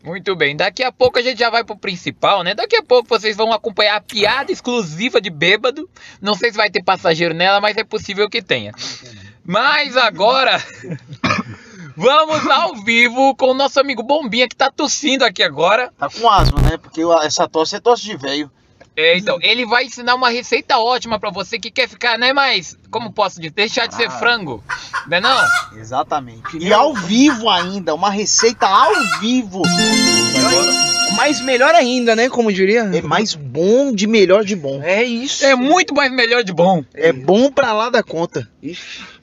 Muito 0.03 0.35
bem, 0.35 0.55
daqui 0.55 0.83
a 0.83 0.91
pouco 0.91 1.19
a 1.19 1.21
gente 1.21 1.37
já 1.37 1.49
vai 1.49 1.63
pro 1.63 1.77
principal, 1.77 2.43
né? 2.43 2.55
Daqui 2.55 2.75
a 2.75 2.83
pouco 2.83 3.07
vocês 3.07 3.37
vão 3.37 3.53
acompanhar 3.53 3.97
a 3.97 4.01
piada 4.01 4.51
exclusiva 4.51 5.21
de 5.21 5.29
bêbado. 5.29 5.87
Não 6.19 6.33
sei 6.33 6.51
se 6.51 6.57
vai 6.57 6.71
ter 6.71 6.83
passageiro 6.83 7.33
nela, 7.33 7.61
mas 7.61 7.77
é 7.77 7.83
possível 7.83 8.27
que 8.29 8.41
tenha. 8.41 8.73
Mas 9.45 9.95
agora 9.95 10.61
vamos 11.95 12.47
ao 12.47 12.75
vivo 12.83 13.35
com 13.35 13.51
o 13.51 13.53
nosso 13.53 13.79
amigo 13.79 14.01
Bombinha 14.01 14.47
que 14.47 14.55
tá 14.55 14.71
tossindo 14.71 15.23
aqui 15.23 15.43
agora. 15.43 15.93
Tá 15.97 16.09
com 16.09 16.27
asma, 16.27 16.61
né? 16.61 16.77
Porque 16.77 17.01
essa 17.23 17.47
tosse 17.47 17.75
é 17.75 17.79
tosse 17.79 18.03
de 18.03 18.17
velho. 18.17 18.51
É, 18.95 19.17
então, 19.17 19.37
ele 19.41 19.65
vai 19.65 19.85
ensinar 19.85 20.15
uma 20.15 20.29
receita 20.29 20.77
ótima 20.77 21.17
pra 21.17 21.29
você 21.29 21.57
que 21.57 21.71
quer 21.71 21.87
ficar, 21.87 22.17
né, 22.17 22.33
mais, 22.33 22.77
como 22.89 23.11
posso 23.11 23.37
dizer, 23.39 23.51
deixar 23.51 23.87
de 23.87 23.95
ser 23.95 24.09
frango, 24.11 24.61
né 25.07 25.19
não? 25.19 25.39
Exatamente. 25.77 26.57
E 26.57 26.73
ao 26.73 26.93
vivo 26.93 27.49
ainda, 27.49 27.95
uma 27.95 28.09
receita 28.09 28.67
ao 28.67 28.93
vivo. 29.19 29.61
Mas 31.15 31.41
melhor 31.41 31.75
ainda, 31.75 32.15
né? 32.15 32.29
Como 32.29 32.51
diria. 32.51 32.81
É 32.81 33.01
mais 33.01 33.35
bom 33.35 33.93
de 33.93 34.07
melhor 34.07 34.43
de 34.45 34.55
bom. 34.55 34.81
É 34.81 35.03
isso. 35.03 35.45
É 35.45 35.55
muito 35.55 35.93
mais 35.93 36.11
melhor 36.11 36.43
de 36.43 36.53
bom. 36.53 36.83
É 36.93 37.11
bom 37.11 37.51
pra 37.51 37.73
lá 37.73 37.89
da 37.89 38.01
conta. 38.01 38.49
Ixi. 38.61 39.21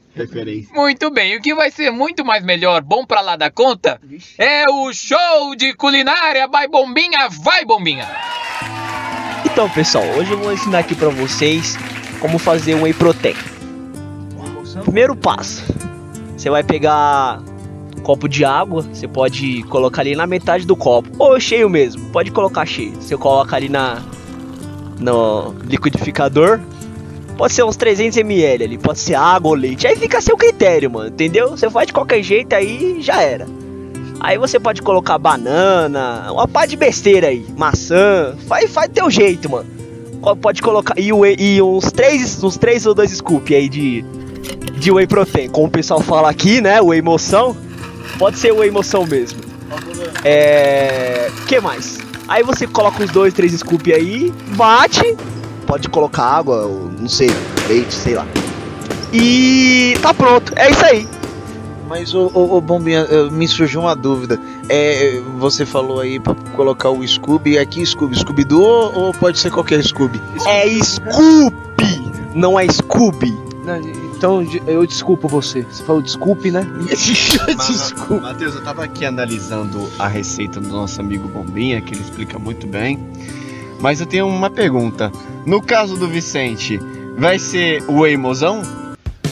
Muito 0.75 1.11
bem, 1.11 1.37
o 1.37 1.41
que 1.41 1.55
vai 1.55 1.71
ser 1.71 1.93
muito 1.93 2.25
mais 2.25 2.43
melhor, 2.43 2.83
bom 2.83 3.07
pra 3.07 3.21
lá 3.21 3.37
da 3.37 3.53
conta, 3.53 4.01
é 4.37 4.65
o 4.69 4.93
show 4.93 5.55
de 5.55 5.73
culinária 5.75 6.49
Vai 6.49 6.67
Bombinha, 6.67 7.29
vai 7.29 7.65
Bombinha! 7.65 8.09
Então, 9.45 9.69
pessoal, 9.71 10.05
hoje 10.17 10.33
eu 10.33 10.39
vou 10.39 10.53
ensinar 10.53 10.81
aqui 10.81 10.95
pra 10.95 11.09
vocês 11.09 11.77
como 12.21 12.39
fazer 12.39 12.75
um 12.75 12.83
whey 12.83 12.93
protein. 12.93 13.35
Primeiro 14.83 15.15
passo, 15.15 15.65
você 16.37 16.49
vai 16.49 16.63
pegar 16.63 17.41
um 17.97 18.01
copo 18.01 18.29
de 18.29 18.45
água, 18.45 18.83
você 18.83 19.07
pode 19.07 19.63
colocar 19.65 20.03
ali 20.03 20.15
na 20.17 20.27
metade 20.27 20.67
do 20.67 20.77
copo, 20.77 21.11
ou 21.19 21.39
cheio 21.39 21.69
mesmo, 21.69 22.09
pode 22.11 22.31
colocar 22.31 22.65
cheio. 22.65 22.93
Você 23.01 23.17
coloca 23.17 23.57
ali 23.57 23.69
na 23.69 24.03
no 24.99 25.55
liquidificador, 25.65 26.59
pode 27.37 27.53
ser 27.53 27.63
uns 27.65 27.77
300 27.77 28.17
ml 28.19 28.65
ali, 28.65 28.79
pode 28.79 28.99
ser 28.99 29.15
água 29.15 29.51
ou 29.51 29.55
leite. 29.55 29.87
Aí 29.87 29.97
fica 29.97 30.19
a 30.19 30.21
seu 30.21 30.37
critério, 30.37 30.91
mano, 30.91 31.09
entendeu? 31.09 31.51
Você 31.51 31.71
faz 31.71 31.87
de 31.87 31.93
qualquer 31.93 32.23
jeito 32.23 32.53
aí 32.55 33.01
já 33.01 33.23
era. 33.23 33.47
Aí 34.21 34.37
você 34.37 34.59
pode 34.59 34.83
colocar 34.83 35.17
banana, 35.19 36.31
uma 36.33 36.49
pá 36.49 36.67
de 36.67 36.77
besteira 36.77 37.29
aí, 37.29 37.47
maçã, 37.57 38.35
faz, 38.47 38.71
faz 38.73 38.91
teu 38.93 39.11
jeito, 39.11 39.49
mano. 39.49 39.69
Pode 40.41 40.61
colocar 40.61 40.95
e, 40.99 41.11
e 41.39 41.63
uns 41.63 41.93
três, 41.93 42.43
uns 42.43 42.57
três 42.57 42.85
ou 42.85 42.95
dois 42.95 43.11
scoop 43.13 43.55
aí 43.55 43.69
de 43.69 44.05
de 44.79 44.93
whey 44.93 45.07
protein, 45.07 45.49
como 45.49 45.67
o 45.67 45.71
pessoal 45.71 46.01
fala 46.01 46.31
aqui, 46.31 46.61
né? 46.61 46.81
Whey 46.81 46.99
emoção. 46.99 47.57
Pode 48.19 48.39
ser 48.39 48.53
whey 48.53 48.69
emoção 48.69 49.07
mesmo. 49.07 49.41
É, 50.25 51.31
que 51.47 51.61
mais? 51.61 51.99
Aí 52.27 52.43
você 52.43 52.67
coloca 52.67 53.03
uns 53.03 53.11
dois, 53.11 53.33
três 53.33 53.53
scoop 53.53 53.93
aí, 53.93 54.33
bate, 54.57 55.17
pode 55.67 55.89
colocar 55.89 56.25
água, 56.25 56.69
não 56.99 57.09
sei, 57.09 57.31
leite, 57.69 57.95
sei 57.95 58.15
lá. 58.15 58.27
E 59.13 59.97
tá 60.03 60.13
pronto, 60.13 60.53
é 60.57 60.71
isso 60.71 60.85
aí. 60.85 61.09
Mas, 61.89 62.15
ô, 62.15 62.61
Bombinha, 62.61 63.07
me 63.31 63.49
surgiu 63.49 63.81
uma 63.81 63.97
dúvida. 63.97 64.39
É, 64.69 65.21
você 65.39 65.65
falou 65.65 66.01
aí 66.01 66.21
pra 66.21 66.35
colocar 66.55 66.91
o 66.91 67.07
Scooby. 67.07 67.59
Aqui, 67.59 67.85
Scooby, 67.85 68.19
Scooby-Doo 68.19 68.61
ou 68.63 69.09
ou 69.09 69.15
pode 69.15 69.39
ser 69.39 69.51
qualquer 69.51 69.83
Scooby? 69.83 70.21
É 70.47 70.69
Scoop, 70.83 71.55
não 72.35 72.59
é 72.61 72.69
Scooby. 72.69 73.49
Então 74.17 74.43
eu 74.67 74.87
desculpo 74.87 75.29
você. 75.29 75.63
Você 75.63 75.83
falou 75.85 76.03
desculpe, 76.03 76.51
né? 76.51 76.67
Desculpa. 76.89 78.23
Matheus, 78.23 78.55
eu 78.55 78.65
tava 78.65 78.85
aqui 78.85 79.05
analisando 79.05 79.91
a 79.99 80.09
receita 80.09 80.61
do 80.61 80.69
nosso 80.69 81.01
amigo 81.01 81.29
Bombinha, 81.29 81.81
que 81.81 81.95
ele 81.95 82.01
explica 82.01 82.39
muito 82.39 82.67
bem. 82.67 82.99
Mas 83.81 84.01
eu 84.01 84.07
tenho 84.07 84.27
uma 84.27 84.51
pergunta. 84.51 85.13
No 85.47 85.63
caso 85.63 85.97
do 85.97 86.09
Vicente, 86.09 86.81
vai 87.17 87.39
ser 87.39 87.83
o 87.87 88.01
whey 88.01 88.17
mozão? 88.17 88.63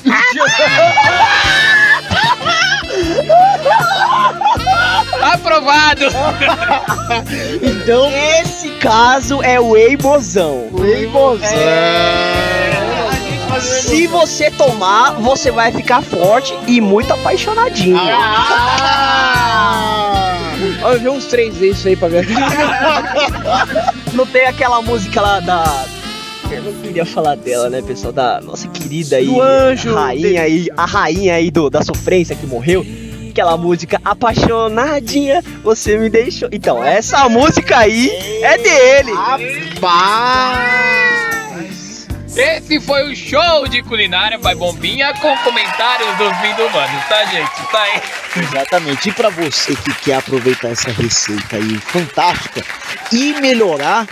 Aprovado! 5.22 6.04
Então, 7.62 8.10
esse 8.40 8.70
caso 8.72 9.42
é 9.42 9.58
o 9.60 9.70
Whey 9.70 9.96
Bozão. 9.96 10.68
Se 13.60 14.06
você 14.06 14.50
tomar, 14.50 15.12
você 15.14 15.50
vai 15.50 15.72
ficar 15.72 16.02
forte 16.02 16.54
e 16.66 16.80
muito 16.80 17.12
apaixonadinho. 17.12 17.96
Olha, 20.82 20.94
eu 20.94 21.00
vi 21.00 21.08
uns 21.08 21.24
três 21.26 21.56
vezes 21.56 21.86
aí 21.86 21.96
pra 21.96 22.08
ver. 22.08 22.26
Não 24.12 24.26
tem 24.26 24.46
aquela 24.46 24.82
música 24.82 25.20
lá 25.20 25.40
da. 25.40 25.84
Eu 26.50 26.62
não 26.62 26.72
queria 26.74 27.04
falar 27.04 27.36
dela, 27.36 27.68
né, 27.68 27.82
pessoal? 27.82 28.12
Da 28.12 28.40
nossa 28.40 28.68
querida 28.68 29.16
aí. 29.16 29.26
Do 29.26 29.40
anjo 29.40 29.94
Rainha 29.94 30.42
aí. 30.42 30.68
A 30.76 30.84
rainha 30.84 31.34
aí 31.34 31.50
do, 31.50 31.68
da 31.68 31.82
sofrência 31.82 32.36
que 32.36 32.46
morreu. 32.46 32.84
Aquela 33.36 33.58
música 33.58 34.00
apaixonadinha, 34.02 35.44
você 35.62 35.98
me 35.98 36.08
deixou. 36.08 36.48
Então, 36.50 36.82
essa 36.82 37.28
música 37.28 37.76
aí 37.76 38.08
é 38.40 38.56
dele. 38.56 39.12
Esse 42.34 42.80
foi 42.80 43.12
o 43.12 43.14
show 43.14 43.68
de 43.68 43.82
culinária 43.82 44.38
by 44.38 44.54
Bombinha 44.54 45.12
com 45.20 45.36
comentários 45.44 46.16
dos 46.16 46.34
Vindumanos, 46.38 47.04
tá, 47.10 47.26
gente? 47.26 47.70
Tá 47.70 47.82
aí. 47.82 48.02
Exatamente. 48.36 49.10
E 49.10 49.12
pra 49.12 49.28
você 49.28 49.76
que 49.76 49.94
quer 49.96 50.14
aproveitar 50.14 50.68
essa 50.68 50.90
receita 50.90 51.56
aí 51.56 51.76
fantástica 51.76 52.64
e 53.12 53.34
melhorar, 53.34 54.08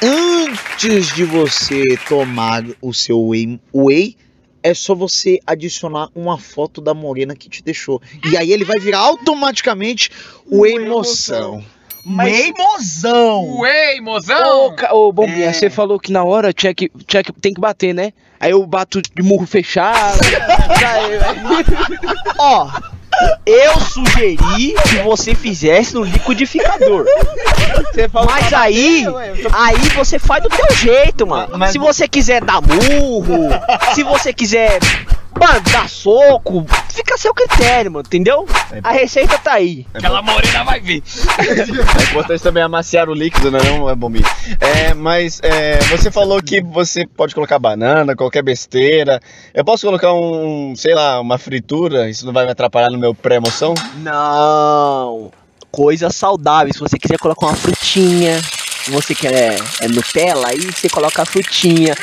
antes 0.00 1.12
de 1.12 1.24
você 1.24 1.82
tomar 2.08 2.62
o 2.80 2.94
seu 2.94 3.20
whey, 3.30 3.58
whey 3.74 4.16
é 4.64 4.72
só 4.74 4.94
você 4.94 5.38
adicionar 5.46 6.08
uma 6.16 6.38
foto 6.38 6.80
da 6.80 6.94
morena 6.94 7.36
que 7.36 7.48
te 7.50 7.62
deixou. 7.62 8.00
E 8.24 8.34
aí 8.36 8.50
ele 8.50 8.64
vai 8.64 8.80
virar 8.80 8.98
automaticamente 9.00 10.10
o 10.46 10.66
emoção. 10.66 11.62
Whey 12.06 12.52
Mozão. 12.56 13.58
Uei, 13.60 14.00
Ô, 14.00 14.02
mozão! 14.02 14.74
ca- 14.76 14.92
ô 14.94 15.12
Bombinha, 15.12 15.46
É. 15.46 15.52
você 15.52 15.70
falou 15.70 15.98
que 16.00 16.10
na 16.12 16.22
hora 16.24 16.52
tinha 16.52 16.74
que, 16.74 16.90
tinha 17.06 17.22
que, 17.22 17.32
tem 17.32 17.54
que 17.54 17.60
bater, 17.60 17.94
né? 17.94 18.12
Aí 18.40 18.50
eu 18.50 18.66
bato 18.66 19.00
de 19.00 19.22
murro 19.22 19.46
fechado. 19.46 20.18
Ó, 22.38 22.70
eu 23.46 23.80
sugeri 23.80 24.74
que 24.88 24.96
você 25.02 25.34
fizesse 25.34 25.94
no 25.94 26.02
liquidificador. 26.02 27.04
Mas 28.26 28.52
aí, 28.52 29.04
aí 29.52 29.88
você 29.94 30.18
faz 30.18 30.42
do 30.42 30.48
teu 30.48 30.74
jeito, 30.76 31.26
mano. 31.26 31.66
Se 31.68 31.78
você 31.78 32.08
quiser 32.08 32.42
dar 32.42 32.60
murro, 32.60 33.48
se 33.94 34.02
você 34.02 34.32
quiser, 34.32 34.78
mano, 35.38 35.60
dar 35.72 35.88
soco, 35.88 36.66
fica 36.88 37.14
a 37.14 37.18
seu 37.18 37.34
critério, 37.34 37.90
mano, 37.92 38.04
entendeu? 38.06 38.46
A 38.82 38.92
receita 38.92 39.38
tá 39.38 39.54
aí. 39.54 39.86
Aquela 39.94 40.22
morena 40.22 40.64
vai 40.64 40.80
vir. 40.80 41.02
É 41.38 42.02
importante 42.10 42.42
também 42.42 42.62
amaciar 42.62 43.08
o 43.08 43.14
líquido, 43.14 43.50
né? 43.50 43.58
Não 43.64 43.88
é 43.88 43.94
bombinha. 43.94 44.24
É, 44.60 44.94
mas 44.94 45.40
é, 45.42 45.78
você 45.90 46.10
falou 46.10 46.42
que 46.42 46.60
você 46.60 47.06
pode 47.06 47.34
colocar 47.34 47.58
banana, 47.58 48.16
qualquer 48.16 48.42
besteira. 48.42 49.20
Eu 49.52 49.64
posso 49.64 49.86
colocar 49.86 50.12
um, 50.12 50.74
sei 50.76 50.94
lá, 50.94 51.20
uma 51.20 51.38
fritura? 51.38 52.08
Isso 52.08 52.24
não 52.26 52.32
vai 52.32 52.44
me 52.44 52.52
atrapalhar 52.52 52.90
no 52.90 52.98
meu 52.98 53.14
pré-emoção? 53.14 53.74
Não. 53.96 55.30
Coisa 55.70 56.10
saudável. 56.10 56.72
Se 56.72 56.80
você 56.80 56.98
quiser 56.98 57.18
colocar 57.18 57.46
uma 57.46 57.56
frutinha, 57.56 58.40
se 58.84 58.90
você 58.90 59.14
quer 59.14 59.56
é 59.80 59.88
Nutella, 59.88 60.48
aí 60.48 60.60
você 60.60 60.88
coloca 60.88 61.22
a 61.22 61.26
frutinha. 61.26 61.94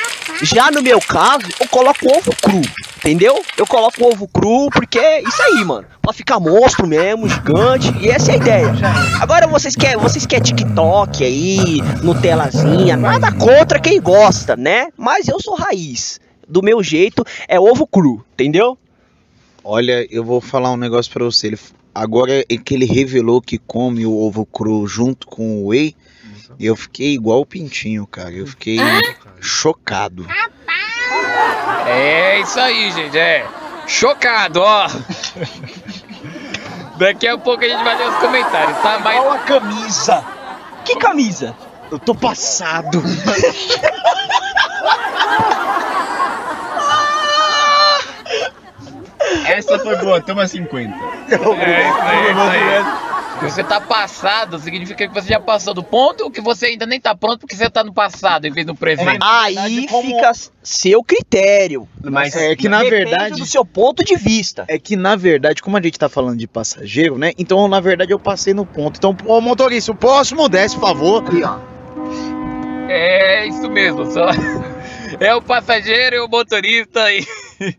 Já 0.41 0.71
no 0.71 0.81
meu 0.81 0.99
caso, 0.99 1.45
eu 1.59 1.67
coloco 1.67 2.07
ovo 2.07 2.35
cru, 2.41 2.61
entendeu? 3.01 3.43
Eu 3.57 3.65
coloco 3.65 4.03
ovo 4.05 4.27
cru 4.27 4.69
porque 4.71 4.99
é 4.99 5.21
isso 5.21 5.41
aí, 5.41 5.65
mano. 5.65 5.87
Pra 6.01 6.13
ficar 6.13 6.39
monstro 6.39 6.87
mesmo, 6.87 7.27
gigante. 7.27 7.91
E 7.99 8.09
essa 8.09 8.31
é 8.31 8.35
a 8.35 8.37
ideia. 8.37 8.73
Agora 9.19 9.47
vocês 9.47 9.75
querem, 9.75 9.97
vocês 9.97 10.25
querem 10.25 10.43
TikTok 10.43 11.23
aí, 11.23 11.81
Nutellazinha, 12.03 12.95
nada 12.95 13.31
contra 13.31 13.79
quem 13.79 13.99
gosta, 13.99 14.55
né? 14.55 14.89
Mas 14.95 15.27
eu 15.27 15.39
sou 15.39 15.55
raiz. 15.55 16.19
Do 16.47 16.61
meu 16.61 16.83
jeito, 16.83 17.25
é 17.47 17.59
ovo 17.59 17.87
cru, 17.87 18.23
entendeu? 18.33 18.77
Olha, 19.63 20.05
eu 20.11 20.23
vou 20.23 20.41
falar 20.41 20.71
um 20.71 20.77
negócio 20.77 21.11
pra 21.11 21.23
você. 21.23 21.47
Ele, 21.47 21.59
agora 21.93 22.45
é 22.47 22.57
que 22.57 22.73
ele 22.73 22.85
revelou 22.85 23.41
que 23.41 23.57
come 23.57 24.05
o 24.05 24.13
ovo 24.13 24.45
cru 24.45 24.85
junto 24.85 25.27
com 25.27 25.63
o 25.63 25.67
whey, 25.67 25.95
eu 26.59 26.75
fiquei 26.75 27.13
igual 27.13 27.41
o 27.41 27.45
pintinho, 27.45 28.05
cara. 28.05 28.33
Eu 28.33 28.45
fiquei 28.45 28.77
chocado. 29.39 30.27
É 31.87 32.39
isso 32.39 32.59
aí, 32.59 32.91
gente. 32.91 33.17
É. 33.17 33.45
Chocado, 33.87 34.61
ó. 34.61 34.87
Daqui 36.97 37.27
a 37.27 37.37
pouco 37.37 37.63
a 37.63 37.67
gente 37.67 37.83
vai 37.83 37.97
ler 37.97 38.07
os 38.07 38.15
comentários, 38.17 38.77
tá? 38.79 38.99
Mas 38.99 39.25
a 39.25 39.39
camisa. 39.39 40.23
Que 40.85 40.95
camisa? 40.97 41.55
Eu 41.91 41.99
tô 41.99 42.15
passado. 42.15 43.03
Essa 49.45 49.79
foi 49.79 49.95
boa, 49.97 50.21
toma 50.21 50.47
50. 50.47 50.93
é 50.93 51.35
isso 51.35 52.01
aí, 52.01 52.27
é 52.27 52.31
isso 52.31 52.39
aí. 52.39 53.20
Você 53.41 53.63
tá 53.63 53.81
passado, 53.81 54.59
significa 54.59 55.07
que 55.07 55.13
você 55.13 55.29
já 55.29 55.39
passou 55.39 55.73
do 55.73 55.83
ponto 55.83 56.25
ou 56.25 56.31
que 56.31 56.39
você 56.39 56.67
ainda 56.67 56.85
nem 56.85 56.99
tá 56.99 57.15
pronto 57.15 57.39
porque 57.39 57.55
você 57.55 57.69
tá 57.69 57.83
no 57.83 57.91
passado 57.91 58.45
em 58.45 58.51
vez 58.51 58.65
do 58.67 58.75
presente. 58.75 59.17
Aí 59.19 59.87
fica 59.87 60.31
seu 60.61 61.03
critério. 61.03 61.87
Mas 62.03 62.35
É 62.35 62.55
que 62.55 62.69
na 62.69 62.83
verdade. 62.83 63.39
do 63.39 63.45
seu 63.45 63.65
ponto 63.65 64.03
de 64.03 64.15
vista. 64.15 64.65
É 64.67 64.77
que 64.77 64.95
na 64.95 65.15
verdade, 65.15 65.61
como 65.61 65.75
a 65.75 65.81
gente 65.81 65.97
tá 65.97 66.07
falando 66.07 66.37
de 66.37 66.47
passageiro, 66.47 67.17
né? 67.17 67.31
Então, 67.37 67.67
na 67.67 67.79
verdade, 67.79 68.11
eu 68.11 68.19
passei 68.19 68.53
no 68.53 68.65
ponto. 68.65 68.97
Então, 68.97 69.17
ô 69.25 69.41
motorista, 69.41 69.91
o 69.91 69.95
próximo 69.95 70.47
desce, 70.47 70.75
por 70.75 70.81
favor. 70.87 71.23
É 72.87 73.47
isso 73.47 73.69
mesmo, 73.69 74.11
só. 74.11 74.27
É 75.19 75.35
o 75.35 75.41
passageiro 75.41 76.15
e 76.15 76.19
o 76.19 76.27
motorista 76.29 77.11
e. 77.11 77.25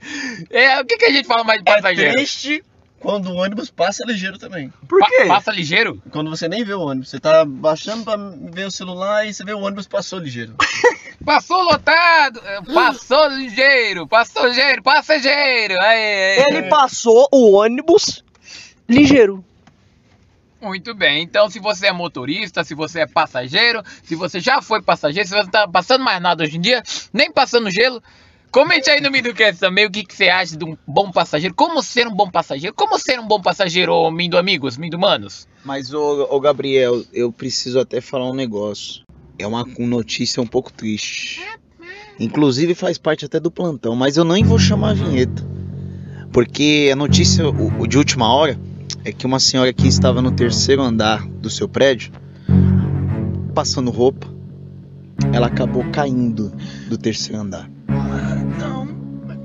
É, 0.51 0.81
o 0.81 0.85
que, 0.85 0.97
que 0.97 1.07
a 1.07 1.11
gente 1.11 1.27
fala 1.27 1.43
mais 1.43 1.63
de 1.63 1.69
é 1.69 1.75
passageiro? 1.75 2.13
triste 2.13 2.63
quando 3.03 3.27
o 3.31 3.37
ônibus 3.37 3.71
passa 3.71 4.05
ligeiro 4.07 4.39
também. 4.39 4.73
Por 4.89 5.01
Pa- 5.01 5.07
quê? 5.09 5.25
passa 5.27 5.51
ligeiro? 5.51 6.01
Quando 6.11 6.31
você 6.31 6.49
nem 6.49 6.65
vê 6.65 6.73
o 6.73 6.81
ônibus, 6.81 7.11
você 7.11 7.19
tá 7.21 7.45
baixando 7.45 8.05
pra 8.05 8.17
ver 8.17 8.67
o 8.67 8.71
celular 8.71 9.27
e 9.27 9.35
você 9.35 9.45
vê 9.45 9.53
o 9.53 9.61
ônibus 9.61 9.87
passou 9.87 10.19
ligeiro. 10.19 10.55
Passou 11.25 11.63
lotado! 11.63 12.43
Passou 12.75 13.29
ligeiro! 13.29 14.09
Passou 14.09 14.45
ligeiro! 14.49 14.83
Passageiro! 14.83 15.81
Aê, 15.81 16.41
aê. 16.41 16.45
Ele 16.49 16.63
passou 16.69 17.29
o 17.31 17.53
ônibus 17.53 18.25
ligeiro. 18.89 19.45
Muito 20.61 20.95
bem, 20.95 21.23
então 21.23 21.49
se 21.51 21.59
você 21.61 21.89
é 21.89 21.93
motorista, 21.93 22.63
se 22.65 22.75
você 22.75 23.01
é 23.01 23.07
passageiro, 23.07 23.83
se 24.05 24.15
você 24.17 24.41
já 24.41 24.61
foi 24.63 24.81
passageiro, 24.83 25.29
se 25.29 25.35
você 25.35 25.49
tá 25.51 25.67
passando 25.69 26.05
mais 26.05 26.21
nada 26.23 26.43
hoje 26.45 26.57
em 26.57 26.61
dia, 26.61 26.83
nem 27.13 27.31
passando 27.33 27.69
gelo, 27.71 28.03
comente 28.53 28.91
aí 28.91 29.01
no 29.01 29.11
Minducast 29.11 29.59
também 29.59 29.87
o 29.87 29.91
que, 29.91 30.05
que 30.05 30.15
você 30.15 30.29
acha 30.29 30.57
de 30.57 30.65
um 30.65 30.77
bom 30.87 31.11
passageiro, 31.11 31.55
como 31.55 31.83
ser 31.83 32.07
um 32.07 32.15
bom 32.15 32.31
passageiro, 32.31 32.75
como 32.77 32.99
ser 32.99 33.19
um 33.19 33.27
bom 33.27 33.41
passageiro, 33.41 33.93
ô 33.95 34.11
Mindo 34.11 34.37
amigos, 34.37 34.77
Mindo 34.77 34.99
manos. 34.99 35.49
Mas, 35.65 35.93
ô, 35.95 36.39
Gabriel, 36.39 37.03
eu 37.13 37.33
preciso 37.33 37.81
até 37.81 38.01
falar 38.01 38.31
um 38.31 38.35
negócio. 38.35 39.05
É 39.39 39.47
uma 39.47 39.65
notícia 39.79 40.43
um 40.43 40.47
pouco 40.47 40.71
triste. 40.71 41.41
Inclusive 42.21 42.75
faz 42.75 42.99
parte 42.99 43.25
até 43.25 43.41
do 43.41 43.51
plantão, 43.51 43.97
mas 43.97 44.19
eu 44.19 44.25
nem 44.25 44.45
vou 44.45 44.59
chamar 44.59 44.91
a 44.91 44.95
vinheta. 44.95 45.43
Porque 46.31 46.91
a 46.93 46.97
notícia 46.97 47.49
o 47.49 47.87
de 47.87 47.97
última 47.97 48.33
hora 48.33 48.59
é 49.05 49.13
que 49.13 49.27
uma 49.27 49.41
senhora 49.41 49.73
que 49.73 49.89
estava 49.89 50.21
no 50.21 50.31
terceiro 50.31 50.83
andar 50.83 51.27
do 51.27 51.49
seu 51.49 51.69
prédio, 51.69 52.13
passando 53.55 53.91
roupa, 53.91 54.29
ela 55.33 55.47
acabou 55.47 55.85
caindo 55.91 56.53
do 56.89 56.99
terceiro 56.99 57.41
andar. 57.41 57.69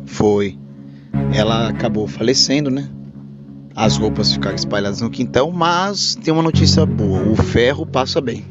Foi. 0.08 0.58
Ela 1.34 1.67
acabou 1.70 2.08
falecendo, 2.08 2.72
né? 2.72 2.89
As 3.76 3.96
roupas 3.98 4.34
ficaram 4.34 4.56
espalhadas 4.56 5.02
no 5.02 5.10
quintal, 5.12 5.52
mas 5.52 6.15
tem 6.15 6.34
uma 6.34 6.41
notícia 6.41 6.84
boa: 6.86 7.22
o 7.22 7.36
ferro 7.36 7.86
passa 7.86 8.20
bem. 8.20 8.43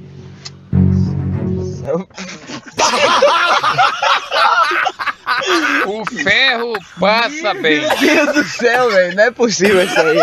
O 5.87 6.05
ferro 6.05 6.73
passa 6.99 7.55
bem. 7.55 7.81
Meu 7.81 7.97
Deus 7.97 8.33
do 8.35 8.45
céu, 8.45 8.91
velho. 8.91 9.17
Não 9.17 9.23
é 9.25 9.31
possível 9.31 9.83
isso 9.85 9.99
aí. 10.01 10.19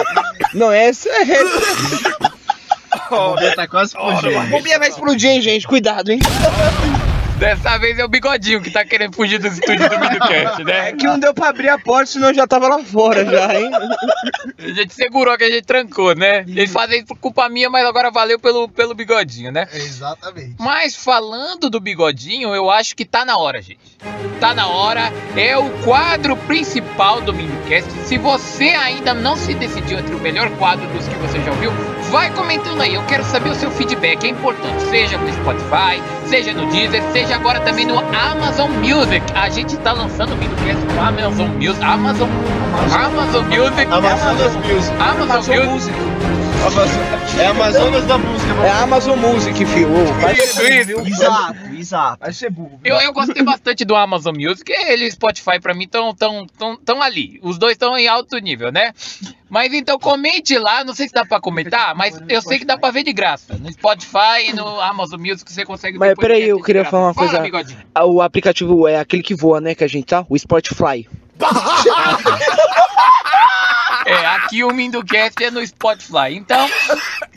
Não, 0.54 0.72
essa 0.72 1.10
é. 1.10 1.43
O 3.12 3.36
bebê 3.36 3.56
tá 3.56 3.67
quase 3.67 3.96
A 3.98 4.13
explodindo. 4.13 4.50
bombinha 4.50 4.80
vai 4.80 4.89
explodir, 4.89 5.30
hein, 5.30 5.41
gente? 5.41 5.67
Cuidado, 5.67 6.12
hein? 6.12 6.19
Dessa 7.44 7.78
vez 7.78 8.00
é 8.00 8.06
o 8.06 8.08
bigodinho 8.08 8.62
que 8.62 8.72
tá 8.72 8.86
querendo 8.86 9.14
fugir 9.14 9.38
dos 9.38 9.52
estúdios 9.52 9.90
do 9.90 10.00
Minducast, 10.00 10.64
né? 10.64 10.92
É 10.92 10.94
que 10.94 11.04
não 11.04 11.20
deu 11.20 11.34
pra 11.34 11.50
abrir 11.50 11.68
a 11.68 11.78
porta, 11.78 12.06
senão 12.06 12.30
eu 12.30 12.34
já 12.34 12.48
tava 12.48 12.70
lá 12.70 12.80
fora 12.80 13.26
já, 13.26 13.60
hein? 13.60 13.70
A 14.58 14.68
gente 14.70 14.94
segurou 14.94 15.38
que 15.38 15.44
a 15.44 15.52
gente 15.52 15.66
trancou, 15.66 16.16
né? 16.16 16.46
Eles 16.48 16.72
fazem 16.72 17.00
isso 17.00 17.08
por 17.08 17.18
culpa 17.18 17.50
minha, 17.50 17.70
mas 17.70 17.86
agora 17.86 18.10
valeu 18.10 18.40
pelo, 18.40 18.70
pelo 18.70 18.94
bigodinho, 18.94 19.52
né? 19.52 19.68
Exatamente. 19.74 20.56
Mas 20.58 20.96
falando 20.96 21.70
do 21.70 21.82
bigodinho, 21.82 22.56
eu 22.56 22.72
acho 22.72 22.96
que 22.96 23.04
tá 23.04 23.26
na 23.26 23.38
hora, 23.38 23.62
gente. 23.62 23.98
Tá 24.40 24.54
na 24.54 24.70
hora. 24.70 25.12
É 25.36 25.58
o 25.58 25.70
quadro 25.84 26.38
principal 26.38 27.20
do 27.20 27.34
Minducast. 27.34 27.92
Se 28.06 28.18
você 28.18 28.70
ainda 28.70 29.14
não 29.14 29.36
se 29.36 29.54
decidiu 29.54 30.00
entre 30.00 30.16
o 30.16 30.20
melhor 30.20 30.50
quadro 30.52 30.88
dos 30.94 31.06
que 31.06 31.16
você 31.16 31.42
já 31.42 31.52
ouviu, 31.52 31.72
vai 32.13 32.30
comentando 32.32 32.80
aí. 32.80 32.93
Eu 32.93 33.04
quero 33.08 33.23
saber 33.26 33.49
o 33.49 33.56
seu 33.56 33.71
feedback. 33.71 34.23
É 34.23 34.30
importante. 34.30 34.84
Seja 34.84 35.17
no 35.17 35.34
Spotify, 35.34 36.02
seja 36.28 36.54
no 36.54 36.67
Deezer, 36.71 37.02
seja 37.12 37.36
agora 37.36 37.60
também 37.62 37.86
no 37.88 37.97
Amazon 37.99 38.69
Music. 38.71 39.26
A 39.34 39.49
gente 39.49 39.76
tá 39.78 39.91
lançando 39.93 40.34
o 40.34 40.38
Minducast 40.38 40.86
no 40.86 41.02
Amazon 41.02 41.47
Music. 41.49 41.84
Amazon, 41.84 42.30
Amazon 42.93 43.43
Music. 43.45 43.91
Amazonas 43.91 44.56
Music. 44.58 44.95
Amazon 45.02 45.71
Music. 45.71 45.93
Amazon- 46.65 47.39
É 47.39 47.47
Amazonas 47.47 48.06
da 48.06 48.17
música. 48.17 48.54
É 48.63 48.69
a 48.69 48.84
Amazon 48.84 49.17
Music, 49.19 49.65
filho. 49.65 49.89
Vai 50.21 50.34
Isso, 50.34 50.62
isso. 50.63 50.99
Exato, 51.08 51.58
exato. 51.78 52.17
Vai 52.21 52.32
ser 52.32 52.49
burro. 52.52 52.80
Eu, 52.86 52.95
eu 52.97 53.12
gostei 53.12 53.43
bastante 53.43 53.84
do 53.84 53.95
Amazon 53.95 54.34
Music. 54.38 54.71
Ele 54.71 55.06
e 55.06 55.08
o 55.08 55.12
Spotify 55.12 55.60
pra 55.60 55.73
mim 55.73 55.84
estão 55.86 56.13
tão, 56.15 56.47
tão, 56.58 56.78
tão 56.78 57.02
ali. 57.02 57.38
Os 57.43 57.58
dois 57.58 57.73
estão 57.73 57.97
em 57.97 58.08
alto 58.08 58.38
nível, 58.38 58.71
né? 58.71 58.93
Mas 59.54 59.72
então 59.72 60.00
comente 60.00 60.58
lá. 60.58 60.84
Não 60.84 60.96
sei 60.96 61.08
se 61.08 61.13
dá 61.13 61.24
pra 61.24 61.39
comentar, 61.39 61.94
mas 61.94 62.20
eu 62.28 62.42
sei 62.42 62.58
que 62.58 62.66
dá 62.66 62.76
pra 62.76 62.89
ver 62.89 63.04
de 63.04 63.13
graça. 63.13 63.56
No 63.56 63.72
Spotify 63.72 64.50
e 64.50 64.54
no 64.54 64.82
Amazon 64.82 65.22
Music 65.22 65.54
você 65.54 65.63
consegue 65.63 66.00
ver 66.00 66.08
Mas 66.08 66.16
peraí, 66.16 66.50
eu 66.50 66.60
queria 66.60 66.84
falar 66.84 67.04
uma 67.10 67.13
Fala, 67.13 67.52
coisa. 67.52 67.78
Ah, 67.94 68.04
O 68.04 68.20
aplicativo 68.20 68.88
é 68.88 69.00
aquele 69.00 69.22
que 69.22 69.36
voa, 69.36 69.62
né? 69.62 69.76
Que 69.76 69.84
a 69.84 69.88
gente 69.88 70.06
tá? 70.08 70.26
O 70.28 70.36
Spotify. 70.36 71.08
É, 74.54 74.56
aqui 74.56 74.63
o 74.63 74.72
Minducast 74.74 75.44
é 75.44 75.50
no 75.50 75.66
Spotify. 75.66 76.32
Então, 76.36 76.70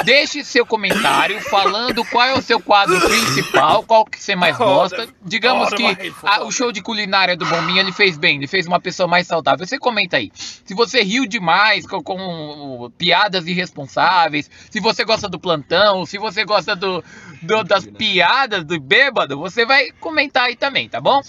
deixe 0.04 0.44
seu 0.44 0.66
comentário 0.66 1.40
falando 1.40 2.04
qual 2.04 2.24
é 2.26 2.34
o 2.34 2.42
seu 2.42 2.60
quadro 2.60 3.00
principal, 3.00 3.82
qual 3.84 4.04
que 4.04 4.22
você 4.22 4.36
mais 4.36 4.56
gosta. 4.56 5.08
Digamos 5.22 5.70
que 5.76 5.82
a- 6.22 6.44
o 6.44 6.52
show 6.52 6.70
de 6.70 6.82
culinária 6.82 7.36
do 7.36 7.46
Bombinha 7.46 7.80
ele 7.80 7.92
fez 7.92 8.18
bem, 8.18 8.36
ele 8.36 8.46
fez 8.46 8.66
uma 8.66 8.78
pessoa 8.80 9.08
mais 9.08 9.26
saudável. 9.26 9.66
Você 9.66 9.78
comenta 9.78 10.16
aí. 10.18 10.30
Se 10.36 10.74
você 10.74 11.02
riu 11.02 11.26
demais 11.26 11.86
com, 11.86 12.02
com 12.02 12.90
piadas 12.98 13.46
irresponsáveis, 13.46 14.50
se 14.70 14.80
você 14.80 15.04
gosta 15.04 15.28
do 15.28 15.38
plantão, 15.38 16.04
se 16.04 16.18
você 16.18 16.44
gosta 16.44 16.76
do, 16.76 17.02
do- 17.42 17.64
das 17.64 17.86
piadas 17.86 18.64
do 18.64 18.78
bêbado, 18.80 19.38
você 19.38 19.64
vai 19.64 19.90
comentar 20.00 20.44
aí 20.44 20.56
também, 20.56 20.88
tá 20.88 21.00
bom? 21.00 21.20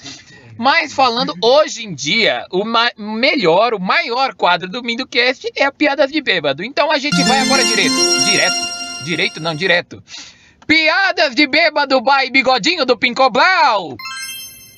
Mas 0.57 0.91
falando 0.91 1.33
hoje 1.41 1.85
em 1.85 1.93
dia, 1.93 2.45
o 2.51 2.63
melhor, 2.97 3.73
o 3.73 3.79
maior 3.79 4.33
quadro 4.33 4.67
do 4.67 4.81
Minducast 4.81 5.51
é 5.55 5.65
a 5.65 5.71
Piadas 5.71 6.11
de 6.11 6.21
Bêbado. 6.21 6.63
Então 6.63 6.91
a 6.91 6.97
gente 6.97 7.21
vai 7.23 7.39
agora 7.39 7.63
direto. 7.63 8.25
Direto. 8.25 8.77
Direito, 9.05 9.39
não, 9.39 9.55
direto. 9.55 10.03
Piadas 10.65 11.35
de 11.35 11.45
Bêbado 11.47 12.01
by 12.01 12.31
Bigodinho 12.31 12.85
do 12.85 12.97
Pincoblau. 12.97 13.95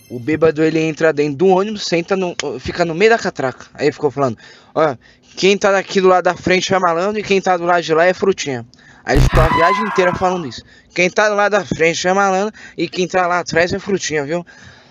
O 0.10 0.20
bêbado 0.20 0.64
ele 0.64 0.80
entra 0.80 1.14
dentro 1.14 1.38
do 1.38 1.48
ônibus, 1.48 1.86
senta 1.86 2.16
no, 2.16 2.36
fica 2.60 2.84
no 2.84 2.96
meio 2.96 3.12
da 3.12 3.18
catraca. 3.18 3.68
Aí 3.74 3.86
ele 3.86 3.92
ficou 3.92 4.12
falando: 4.12 4.38
Ó, 4.74 4.96
quem 5.38 5.58
tá 5.58 5.72
daqui 5.72 6.02
do 6.02 6.08
lado 6.08 6.24
da 6.24 6.36
frente 6.36 6.74
é 6.74 6.80
malandro 6.80 7.20
e 7.20 7.24
quem 7.24 7.40
tá 7.40 7.56
do 7.56 7.64
lado 7.64 7.82
de 7.82 7.94
lá 7.94 8.06
é 8.06 8.14
frutinha. 8.14 8.66
Aí 9.06 9.18
ele 9.18 9.24
ficou 9.24 9.42
a 9.42 9.48
viagem 9.48 9.84
inteira 9.86 10.14
falando 10.14 10.48
isso. 10.48 10.64
Quem 10.94 11.10
tá 11.10 11.30
do 11.30 11.36
lado 11.36 11.52
da 11.52 11.64
frente 11.64 12.08
é 12.08 12.14
malandro 12.14 12.54
e 12.78 12.88
quem 12.88 13.08
tá 13.08 13.26
lá 13.26 13.40
atrás 13.40 13.72
é 13.72 13.80
frutinha, 13.80 14.26
viu? 14.26 14.46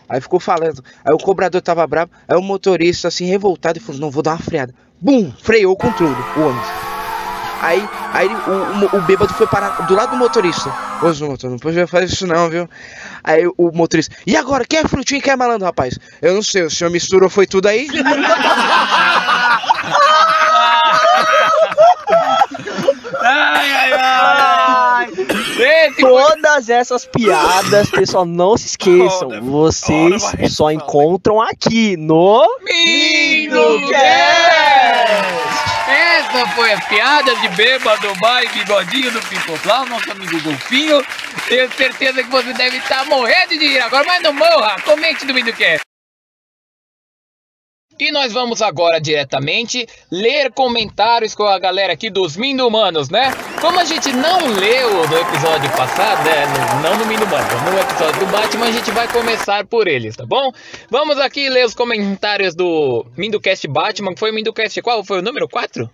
Aí 0.09 0.21
ficou 0.21 0.41
falando. 0.41 0.83
Aí 1.05 1.15
o 1.15 1.19
cobrador 1.19 1.61
tava 1.61 1.87
bravo. 1.87 2.11
Aí 2.27 2.37
o 2.37 2.43
motorista 2.43 3.09
assim 3.09 3.27
revoltado 3.27 3.79
e 3.79 3.81
falou: 3.81 4.01
Não, 4.01 4.11
vou 4.11 4.23
dar 4.23 4.33
uma 4.33 4.39
freada. 4.39 4.75
Bum! 5.01 5.33
Freou 5.43 5.77
com 5.77 5.93
tudo 5.93 6.17
o 6.37 6.41
ônibus. 6.41 6.69
Aí, 7.61 7.89
aí 8.13 8.29
o, 8.29 8.97
o, 8.97 8.99
o 8.99 9.03
bêbado 9.03 9.35
foi 9.35 9.47
parar 9.47 9.87
do 9.87 9.95
lado 9.95 10.11
do 10.11 10.17
motorista. 10.17 10.73
Ô, 11.03 11.27
motor, 11.27 11.51
não 11.51 11.59
pode 11.59 11.87
fazer 11.87 12.07
isso 12.07 12.27
não, 12.27 12.49
viu? 12.49 12.69
Aí 13.23 13.47
o 13.47 13.73
motorista, 13.73 14.15
e 14.27 14.37
agora? 14.37 14.65
Quem 14.65 14.79
é 14.79 14.85
frutinho 14.85 15.19
e 15.19 15.23
quem 15.23 15.33
é 15.33 15.37
malandro, 15.37 15.67
rapaz? 15.67 15.99
Eu 16.23 16.35
não 16.35 16.43
sei, 16.43 16.63
o 16.63 16.71
senhor 16.71 16.91
misturou, 16.91 17.29
foi 17.29 17.47
tudo 17.47 17.67
aí? 17.67 17.89
Ai, 23.21 23.73
ai, 23.73 23.93
ai. 23.93 25.09
Todas 26.01 26.69
essas 26.69 27.05
piadas, 27.05 27.91
pessoal, 27.91 28.25
não 28.25 28.57
se 28.57 28.67
esqueçam. 28.67 29.41
Vocês 29.43 30.23
só 30.51 30.71
encontram 30.71 31.41
aqui 31.41 31.97
no 31.97 32.47
Minducast. 32.63 33.99
Essa 35.89 36.47
foi 36.55 36.73
a 36.73 36.81
piada 36.83 37.35
de 37.37 37.49
bêbado 37.49 38.09
by 38.15 38.49
Bigodinho 38.53 39.11
do 39.11 39.21
Pincoblau, 39.23 39.87
nosso 39.87 40.11
amigo 40.13 40.41
Golfinho. 40.43 41.03
Tenho 41.49 41.73
certeza 41.73 42.23
que 42.23 42.31
você 42.31 42.53
deve 42.53 42.77
estar 42.77 43.07
morrendo 43.07 43.59
de 43.59 43.67
rir 43.67 43.81
agora, 43.81 44.05
mas 44.07 44.23
não 44.23 44.33
morra. 44.33 44.77
Comente 44.85 45.25
no 45.25 45.33
Minducast. 45.33 45.88
E 47.99 48.13
nós 48.13 48.33
vamos 48.33 48.63
agora 48.63 49.01
diretamente 49.01 49.87
ler 50.11 50.53
comentários 50.53 51.35
com 51.35 51.45
a 51.45 51.59
galera 51.59 51.93
aqui 51.93 52.09
dos 52.11 52.37
Mindumanos, 52.37 53.11
né? 53.11 53.33
Como 53.61 53.79
a 53.81 53.85
gente 53.85 54.13
não 54.13 54.47
leu 54.55 55.09
no 55.09 55.19
episódio 55.19 55.71
passado, 55.77 56.25
né? 56.25 56.47
no- 56.47 56.83
não 56.83 56.97
no 56.97 57.07
Mindumanos, 57.07 57.53
no 57.63 57.79
episódio 57.81 58.21
do 58.21 58.27
Batman, 58.27 58.67
a 58.67 58.71
gente 58.73 58.91
vai 58.93 59.09
começar 59.09 59.67
por 59.67 59.89
eles, 59.89 60.17
tá 60.17 60.25
bom? 60.25 60.53
Vamos 60.91 61.19
aqui 61.19 61.49
ler 61.49 61.65
os 61.67 61.75
comentários 61.75 62.55
do 62.55 63.05
Minducast 63.17 63.67
Batman, 63.67 64.15
que 64.15 64.21
foi 64.21 64.31
o 64.31 64.35
Minducast 64.35 64.81
qual? 64.81 65.03
Foi 65.05 65.19
o 65.19 65.23
número 65.23 65.49
4? 65.49 65.91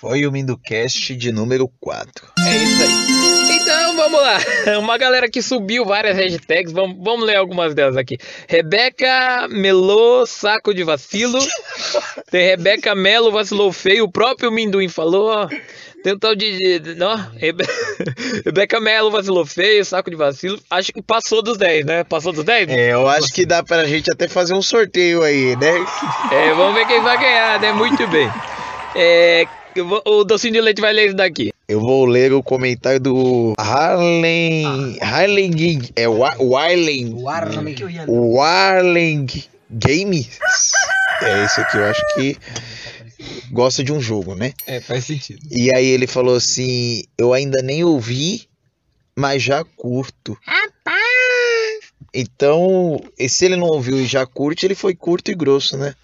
Foi 0.00 0.26
o 0.26 0.32
Minducast 0.32 1.14
de 1.16 1.32
número 1.32 1.68
4. 1.80 2.28
É 2.46 2.56
isso 2.56 2.82
aí. 2.82 3.56
Então 3.60 3.96
vamos 3.96 4.20
lá. 4.20 4.38
Uma 4.78 4.96
galera 4.96 5.28
que 5.28 5.42
subiu 5.42 5.84
várias 5.84 6.16
hashtags. 6.16 6.72
Vamos, 6.72 6.96
vamos 7.02 7.26
ler 7.26 7.36
algumas 7.36 7.74
delas 7.74 7.96
aqui. 7.96 8.16
Rebeca 8.48 9.48
Melô, 9.50 10.24
saco 10.24 10.72
de 10.72 10.84
vacilo. 10.84 11.38
Tem 12.30 12.46
Rebeca 12.46 12.94
Melo, 12.94 13.32
vacilou 13.32 13.72
feio. 13.72 14.04
O 14.04 14.12
próprio 14.12 14.52
Minduim 14.52 14.88
falou. 14.88 15.48
Tem 16.04 16.14
um 16.14 16.18
tal 16.18 16.36
de. 16.36 16.78
de- 16.78 17.02
Ó, 17.02 17.16
Rebe... 17.36 17.64
Rebeca 18.46 18.78
Melo, 18.80 19.10
vacilou 19.10 19.44
feio, 19.44 19.84
saco 19.84 20.10
de 20.10 20.16
vacilo. 20.16 20.60
Acho 20.70 20.92
que 20.92 21.02
passou 21.02 21.42
dos 21.42 21.58
10, 21.58 21.84
né? 21.84 22.04
Passou 22.04 22.32
dos 22.32 22.44
10? 22.44 22.68
É, 22.68 22.92
eu 22.92 23.08
acho 23.08 23.32
que 23.34 23.44
dá 23.44 23.64
pra 23.64 23.84
gente 23.84 24.10
até 24.12 24.28
fazer 24.28 24.54
um 24.54 24.62
sorteio 24.62 25.22
aí, 25.24 25.56
né? 25.56 25.74
É, 26.30 26.54
vamos 26.54 26.74
ver 26.74 26.86
quem 26.86 27.02
vai 27.02 27.18
ganhar, 27.18 27.58
né? 27.60 27.72
Muito 27.72 28.06
bem. 28.06 28.30
É, 28.94 29.44
o 29.82 30.24
docinho 30.24 30.52
de 30.54 30.60
leite 30.60 30.80
vai 30.80 30.92
ler 30.92 31.06
isso 31.06 31.16
daqui. 31.16 31.52
Eu 31.68 31.80
vou 31.80 32.06
ler 32.06 32.32
o 32.32 32.42
comentário 32.42 32.98
do 33.00 33.52
Harlem. 33.58 34.96
Harlem. 35.00 35.52
Gig- 35.56 35.90
É 35.94 36.08
Wa- 36.08 36.36
Warlen. 36.38 37.14
Warlen 38.08 39.26
Games. 39.70 40.28
É 41.22 41.44
esse 41.44 41.60
aqui, 41.60 41.76
eu 41.76 41.84
acho 41.84 42.02
que. 42.14 42.36
gosta 43.50 43.82
de 43.84 43.92
um 43.92 44.00
jogo, 44.00 44.34
né? 44.34 44.52
É, 44.66 44.80
faz 44.80 45.04
sentido. 45.04 45.40
E 45.50 45.74
aí 45.74 45.86
ele 45.86 46.06
falou 46.06 46.36
assim: 46.36 47.02
Eu 47.18 47.32
ainda 47.34 47.60
nem 47.62 47.84
ouvi, 47.84 48.48
mas 49.16 49.42
já 49.42 49.62
curto. 49.76 50.38
Então, 52.14 53.00
e 53.18 53.28
se 53.28 53.44
ele 53.44 53.56
não 53.56 53.66
ouviu 53.66 53.98
e 54.00 54.06
já 54.06 54.24
curte, 54.26 54.64
ele 54.64 54.74
foi 54.74 54.94
curto 54.94 55.30
e 55.30 55.34
grosso, 55.34 55.76
né? 55.76 55.94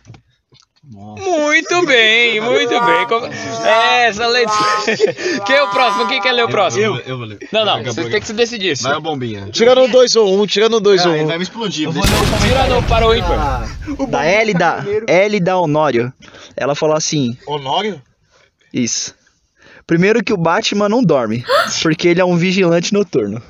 Muito 0.91 1.87
bem, 1.87 2.41
muito 2.41 2.69
bem. 2.69 3.07
Como- 3.09 3.27
É, 3.27 4.07
essa 4.07 4.27
leitura. 4.27 5.43
Quem 5.47 5.57
é 5.57 5.63
o 5.63 5.71
próximo? 5.71 6.07
Quem 6.09 6.21
quer 6.21 6.33
ler 6.33 6.45
o 6.45 6.49
próximo? 6.49 6.83
Eu, 6.85 6.97
eu 6.99 7.17
vou 7.19 7.27
ler. 7.27 7.39
Não, 7.51 7.65
não, 7.65 7.77
Daqui 7.77 7.89
a 7.89 7.93
você 7.93 8.01
pouco. 8.03 8.11
tem 8.11 8.21
que 8.21 8.27
se 8.27 8.33
decidir. 8.35 8.77
Vai 8.83 8.97
o 8.97 9.01
bombinha. 9.01 9.49
Tirando 9.51 9.89
dois 9.89 10.15
ou 10.15 10.39
um, 10.41 10.47
tirando 10.47 10.79
dois 10.81 11.05
Ah, 11.05 11.09
ou 11.09 11.15
ele 11.15 11.25
um. 11.25 11.29
vai 11.29 11.39
me 11.39 11.43
explodir. 11.45 11.87
Eu 11.89 11.93
deixa 11.93 12.07
vou 12.09 12.19
ler 12.19 12.23
o 12.23 12.27
Tira 12.27 12.39
comentário 12.39 12.75
no 12.75 12.83
para 12.83 13.07
o 13.09 13.15
ímpar. 13.15 14.09
da 14.09 14.25
L 14.27 14.55
da, 14.55 14.85
L 15.09 15.41
da 15.41 15.59
Honório. 15.59 16.13
Ela 16.57 16.75
falou 16.75 16.95
assim: 16.97 17.37
Honório? 17.47 18.01
Isso. 18.73 19.15
Primeiro 19.87 20.23
que 20.23 20.33
o 20.33 20.37
Batman 20.39 20.89
não 20.89 21.03
dorme, 21.03 21.45
porque 21.83 22.09
ele 22.09 22.21
é 22.21 22.25
um 22.25 22.37
vigilante 22.37 22.93
noturno. 22.93 23.41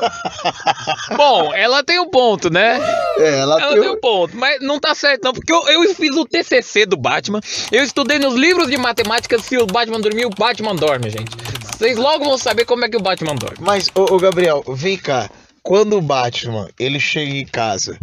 Bom, 1.16 1.52
ela 1.54 1.82
tem 1.82 1.98
um 1.98 2.08
ponto, 2.08 2.50
né? 2.50 2.78
É, 3.18 3.38
ela, 3.40 3.60
Ela 3.60 3.72
tem 3.72 3.82
tem 3.82 3.90
um 3.90 4.00
ponto, 4.00 4.36
mas 4.36 4.60
não 4.60 4.78
tá 4.78 4.94
certo 4.94 5.24
não, 5.24 5.32
porque 5.32 5.52
eu, 5.52 5.68
eu 5.68 5.94
fiz 5.94 6.16
o 6.16 6.24
TCC 6.24 6.86
do 6.86 6.96
Batman, 6.96 7.40
eu 7.72 7.82
estudei 7.82 8.18
nos 8.18 8.34
livros 8.34 8.68
de 8.68 8.76
matemática 8.76 9.38
se 9.38 9.56
o 9.56 9.66
Batman 9.66 10.00
dormir, 10.00 10.26
o 10.26 10.30
Batman 10.30 10.74
dorme, 10.74 11.10
gente. 11.10 11.30
Vocês 11.76 11.96
logo 11.96 12.24
vão 12.24 12.38
saber 12.38 12.64
como 12.64 12.84
é 12.84 12.88
que 12.88 12.96
o 12.96 13.02
Batman 13.02 13.34
dorme. 13.34 13.58
Mas, 13.60 13.90
ô, 13.94 14.14
ô, 14.14 14.18
Gabriel, 14.18 14.64
vem 14.68 14.96
cá. 14.96 15.28
Quando 15.62 15.96
o 15.96 16.00
Batman, 16.00 16.68
ele 16.78 17.00
chega 17.00 17.32
em 17.32 17.44
casa, 17.44 17.98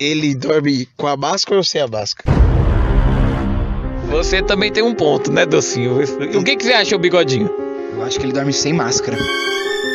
ele 0.00 0.34
dorme 0.34 0.88
com 0.96 1.06
a 1.06 1.16
máscara 1.16 1.58
ou 1.58 1.64
sem 1.64 1.80
a 1.80 1.86
máscara? 1.86 2.34
Você 4.08 4.42
também 4.42 4.72
tem 4.72 4.82
um 4.82 4.94
ponto, 4.94 5.30
né, 5.30 5.44
Docinho? 5.44 6.00
O 6.38 6.42
que, 6.42 6.56
que 6.56 6.64
você 6.64 6.72
acha, 6.72 6.96
o 6.96 6.98
bigodinho? 6.98 7.50
Eu 7.92 8.02
acho 8.02 8.18
que 8.18 8.24
ele 8.24 8.32
dorme 8.32 8.52
sem 8.52 8.72
máscara. 8.72 9.18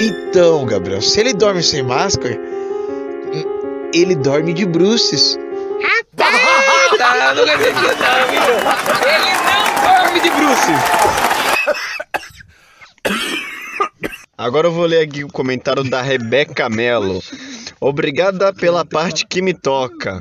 Então, 0.03 0.65
Gabriel, 0.65 0.99
se 0.99 1.19
ele 1.19 1.31
dorme 1.31 1.61
sem 1.61 1.83
máscara, 1.83 2.35
ele 3.93 4.15
dorme 4.15 4.51
de 4.51 4.65
bruces. 4.65 5.37
Tá, 6.15 6.25
não 7.35 7.43
acredito 7.43 7.75
não, 7.75 8.27
viu? 8.31 8.41
Ele 9.07 9.31
não 9.45 9.61
dorme 9.83 10.19
de 10.19 10.29
Bruce. 10.31 10.71
Agora 14.35 14.67
eu 14.67 14.71
vou 14.71 14.87
ler 14.87 15.03
aqui 15.07 15.23
o 15.23 15.27
comentário 15.27 15.83
da 15.83 16.01
Rebeca 16.01 16.67
Mello. 16.67 17.21
Obrigada 17.79 18.51
pela 18.51 18.83
parte 18.83 19.27
que 19.27 19.39
me 19.39 19.53
toca. 19.53 20.19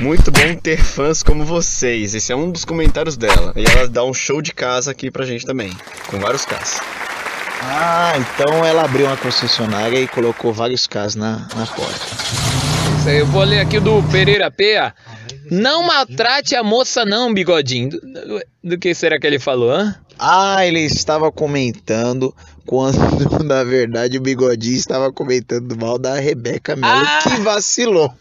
Muito 0.00 0.30
bom 0.30 0.54
ter 0.54 0.82
fãs 0.82 1.22
como 1.22 1.44
vocês. 1.44 2.14
Esse 2.14 2.32
é 2.32 2.36
um 2.36 2.50
dos 2.50 2.64
comentários 2.64 3.18
dela. 3.18 3.52
E 3.54 3.64
ela 3.66 3.86
dá 3.88 4.02
um 4.04 4.14
show 4.14 4.40
de 4.40 4.54
casa 4.54 4.90
aqui 4.92 5.10
pra 5.10 5.26
gente 5.26 5.44
também. 5.44 5.70
Com 6.10 6.18
vários 6.18 6.46
casos. 6.46 6.80
Ah, 7.62 8.12
então 8.16 8.64
ela 8.64 8.84
abriu 8.84 9.06
uma 9.06 9.16
concessionária 9.16 9.98
e 10.00 10.08
colocou 10.08 10.52
vários 10.52 10.86
carros 10.86 11.14
na, 11.14 11.46
na 11.56 11.66
porta. 11.66 12.06
Isso 12.98 13.08
aí, 13.08 13.18
Eu 13.18 13.26
vou 13.26 13.42
ler 13.42 13.60
aqui 13.60 13.80
do 13.80 14.02
Pereira 14.10 14.50
Pea. 14.50 14.94
Não 15.50 15.82
maltrate 15.86 16.54
a 16.54 16.62
moça 16.62 17.04
não, 17.04 17.32
bigodinho. 17.32 17.90
Do, 17.90 18.00
do- 18.00 18.42
do 18.64 18.78
que 18.78 18.94
será 18.94 19.18
que 19.18 19.26
ele 19.26 19.38
falou, 19.38 19.70
hã? 19.70 19.94
Ah, 20.18 20.66
ele 20.66 20.80
estava 20.80 21.30
comentando 21.32 22.34
quando, 22.66 22.98
na 23.44 23.64
verdade, 23.64 24.18
o 24.18 24.20
Bigodinho 24.20 24.76
estava 24.76 25.10
comentando 25.12 25.74
mal 25.78 25.96
da 25.98 26.16
Rebeca 26.16 26.76
Melo, 26.76 27.02
Ah! 27.06 27.18
que 27.22 27.40
vacilou. 27.40 28.12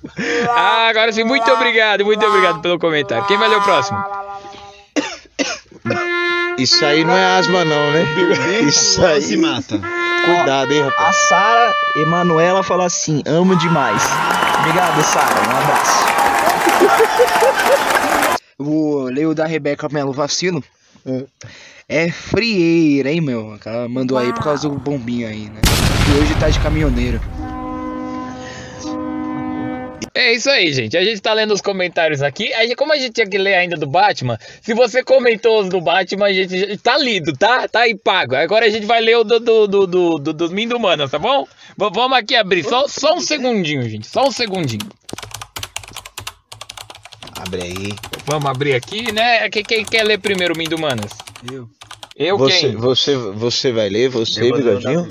Ah, 0.49 0.87
agora 0.89 1.11
sim, 1.11 1.23
muito 1.25 1.51
obrigado, 1.51 2.05
muito 2.05 2.25
obrigado 2.25 2.61
pelo 2.61 2.79
comentário. 2.79 3.25
Quem 3.25 3.37
vai 3.37 3.49
ler 3.49 3.57
o 3.57 3.63
próximo? 3.63 3.97
Isso 6.57 6.83
aí 6.83 7.03
não 7.03 7.15
é 7.15 7.37
asma, 7.37 7.63
não, 7.63 7.91
né? 7.91 8.03
Isso 8.61 9.05
aí. 9.05 9.21
se 9.21 9.37
mata. 9.37 9.79
Cuidado, 10.25 10.71
hein, 10.73 10.81
rapaz. 10.81 11.09
A 11.09 11.13
Sara 11.13 11.73
Emanuela 11.95 12.63
fala 12.63 12.85
assim: 12.85 13.21
amo 13.27 13.55
demais. 13.55 14.01
Obrigado, 14.59 15.01
Sara. 15.03 15.35
Um 15.47 15.57
abraço. 15.57 16.07
O 18.57 19.03
leio 19.03 19.35
da 19.35 19.45
Rebeca 19.45 19.87
Melo 19.87 20.11
Vacilo. 20.11 20.63
É 21.87 22.09
frieira, 22.11 23.11
hein, 23.11 23.21
meu? 23.21 23.57
Ela 23.63 23.87
mandou 23.87 24.17
aí 24.17 24.33
por 24.33 24.43
causa 24.43 24.67
do 24.67 24.75
bombinho 24.79 25.27
aí, 25.27 25.45
né? 25.45 25.61
E 26.09 26.19
hoje 26.19 26.33
tá 26.35 26.49
de 26.49 26.59
caminhoneiro. 26.59 27.21
É 30.13 30.33
isso 30.33 30.49
aí, 30.49 30.73
gente. 30.73 30.97
A 30.97 31.03
gente 31.03 31.21
tá 31.21 31.31
lendo 31.33 31.53
os 31.53 31.61
comentários 31.61 32.21
aqui. 32.23 32.51
Aí, 32.53 32.75
como 32.75 32.91
a 32.91 32.97
gente 32.97 33.13
tinha 33.13 33.27
que 33.27 33.37
ler 33.37 33.53
ainda 33.53 33.75
do 33.77 33.85
Batman, 33.85 34.37
se 34.61 34.73
você 34.73 35.03
comentou 35.03 35.61
os 35.61 35.69
do 35.69 35.79
Batman, 35.79 36.25
a 36.27 36.33
gente 36.33 36.77
tá 36.77 36.97
lido, 36.97 37.33
tá? 37.37 37.67
Tá 37.67 37.81
aí 37.81 37.95
pago. 37.95 38.35
Agora 38.35 38.65
a 38.65 38.69
gente 38.69 38.85
vai 38.85 38.99
ler 38.99 39.17
o 39.17 39.23
do, 39.23 39.39
do, 39.39 39.67
do, 39.67 39.87
do, 39.87 40.17
do, 40.17 40.33
dos 40.33 40.51
Mindumanas, 40.51 41.11
tá 41.11 41.19
bom? 41.19 41.43
V- 41.77 41.91
vamos 41.93 42.17
aqui 42.17 42.35
abrir. 42.35 42.63
Só, 42.63 42.87
só 42.87 43.13
um 43.15 43.21
segundinho, 43.21 43.87
gente. 43.87 44.07
Só 44.07 44.27
um 44.27 44.31
segundinho. 44.31 44.87
Abre 47.39 47.61
aí. 47.61 47.93
Vamos 48.25 48.49
abrir 48.49 48.73
aqui, 48.73 49.11
né? 49.11 49.47
Quem, 49.49 49.63
quem 49.63 49.85
quer 49.85 50.03
ler 50.03 50.19
primeiro 50.19 50.55
o 50.55 50.57
Mindumanas? 50.57 51.11
Eu. 51.51 51.69
Eu 52.15 52.37
Você, 52.39 52.59
quem? 52.61 52.75
você, 52.75 53.15
você 53.15 53.71
vai 53.71 53.87
ler, 53.89 54.09
você, 54.09 54.51
Bigodinho? 54.51 55.07